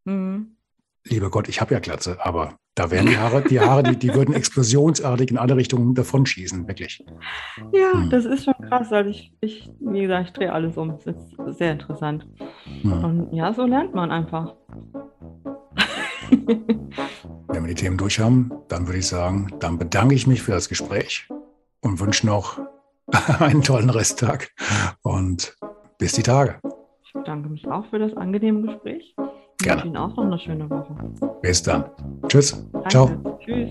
Mhm 0.07 0.57
lieber 1.05 1.31
Gott, 1.31 1.49
ich 1.49 1.61
habe 1.61 1.75
ja 1.75 1.81
Glatze, 1.81 2.19
aber 2.25 2.57
da 2.75 2.91
wären 2.91 3.07
die 3.07 3.19
Haare, 3.19 3.43
die 3.43 3.61
Haare, 3.61 3.83
die, 3.83 3.97
die 3.97 4.15
würden 4.15 4.35
explosionsartig 4.35 5.31
in 5.31 5.39
alle 5.39 5.57
Richtungen 5.57 5.95
davonschießen, 5.95 6.67
wirklich. 6.69 7.05
Ja, 7.73 7.93
hm. 7.93 8.11
das 8.11 8.25
ist 8.25 8.45
schon 8.45 8.55
krass. 8.69 8.93
Also 8.93 9.11
ich, 9.11 9.35
ich, 9.41 9.71
wie 9.81 10.03
gesagt, 10.03 10.29
ich 10.29 10.33
drehe 10.33 10.53
alles 10.53 10.77
um. 10.77 10.99
Das 11.05 11.07
ist 11.07 11.59
sehr 11.59 11.73
interessant. 11.73 12.27
Hm. 12.83 13.05
Und 13.05 13.33
ja, 13.33 13.53
so 13.53 13.67
lernt 13.67 13.95
man 13.95 14.11
einfach. 14.11 14.55
Wenn 16.31 17.65
wir 17.65 17.69
die 17.69 17.75
Themen 17.75 17.97
durch 17.97 18.21
haben, 18.21 18.53
dann 18.69 18.87
würde 18.87 19.01
ich 19.01 19.09
sagen, 19.09 19.49
dann 19.59 19.79
bedanke 19.79 20.15
ich 20.15 20.27
mich 20.27 20.43
für 20.43 20.53
das 20.53 20.69
Gespräch 20.69 21.29
und 21.81 21.99
wünsche 21.99 22.27
noch 22.27 22.61
einen 23.41 23.63
tollen 23.63 23.91
Resttag 23.91 24.53
und 25.03 25.57
bis 25.99 26.13
die 26.13 26.23
Tage. 26.23 26.61
Ich 27.05 27.13
bedanke 27.13 27.49
mich 27.49 27.67
auch 27.69 27.85
für 27.91 27.99
das 27.99 28.17
angenehme 28.17 28.63
Gespräch. 28.63 29.15
Gerne. 29.63 29.81
Ich 29.81 29.87
Ihnen 29.87 29.97
auch 29.97 30.15
noch 30.17 30.25
eine 30.25 30.39
schöne 30.39 30.69
Woche. 30.69 30.95
Bis 31.43 31.63
dann. 31.63 31.85
Tschüss. 32.29 32.67
Danke. 32.73 32.89
Ciao. 32.89 33.11
Tschüss. 33.45 33.71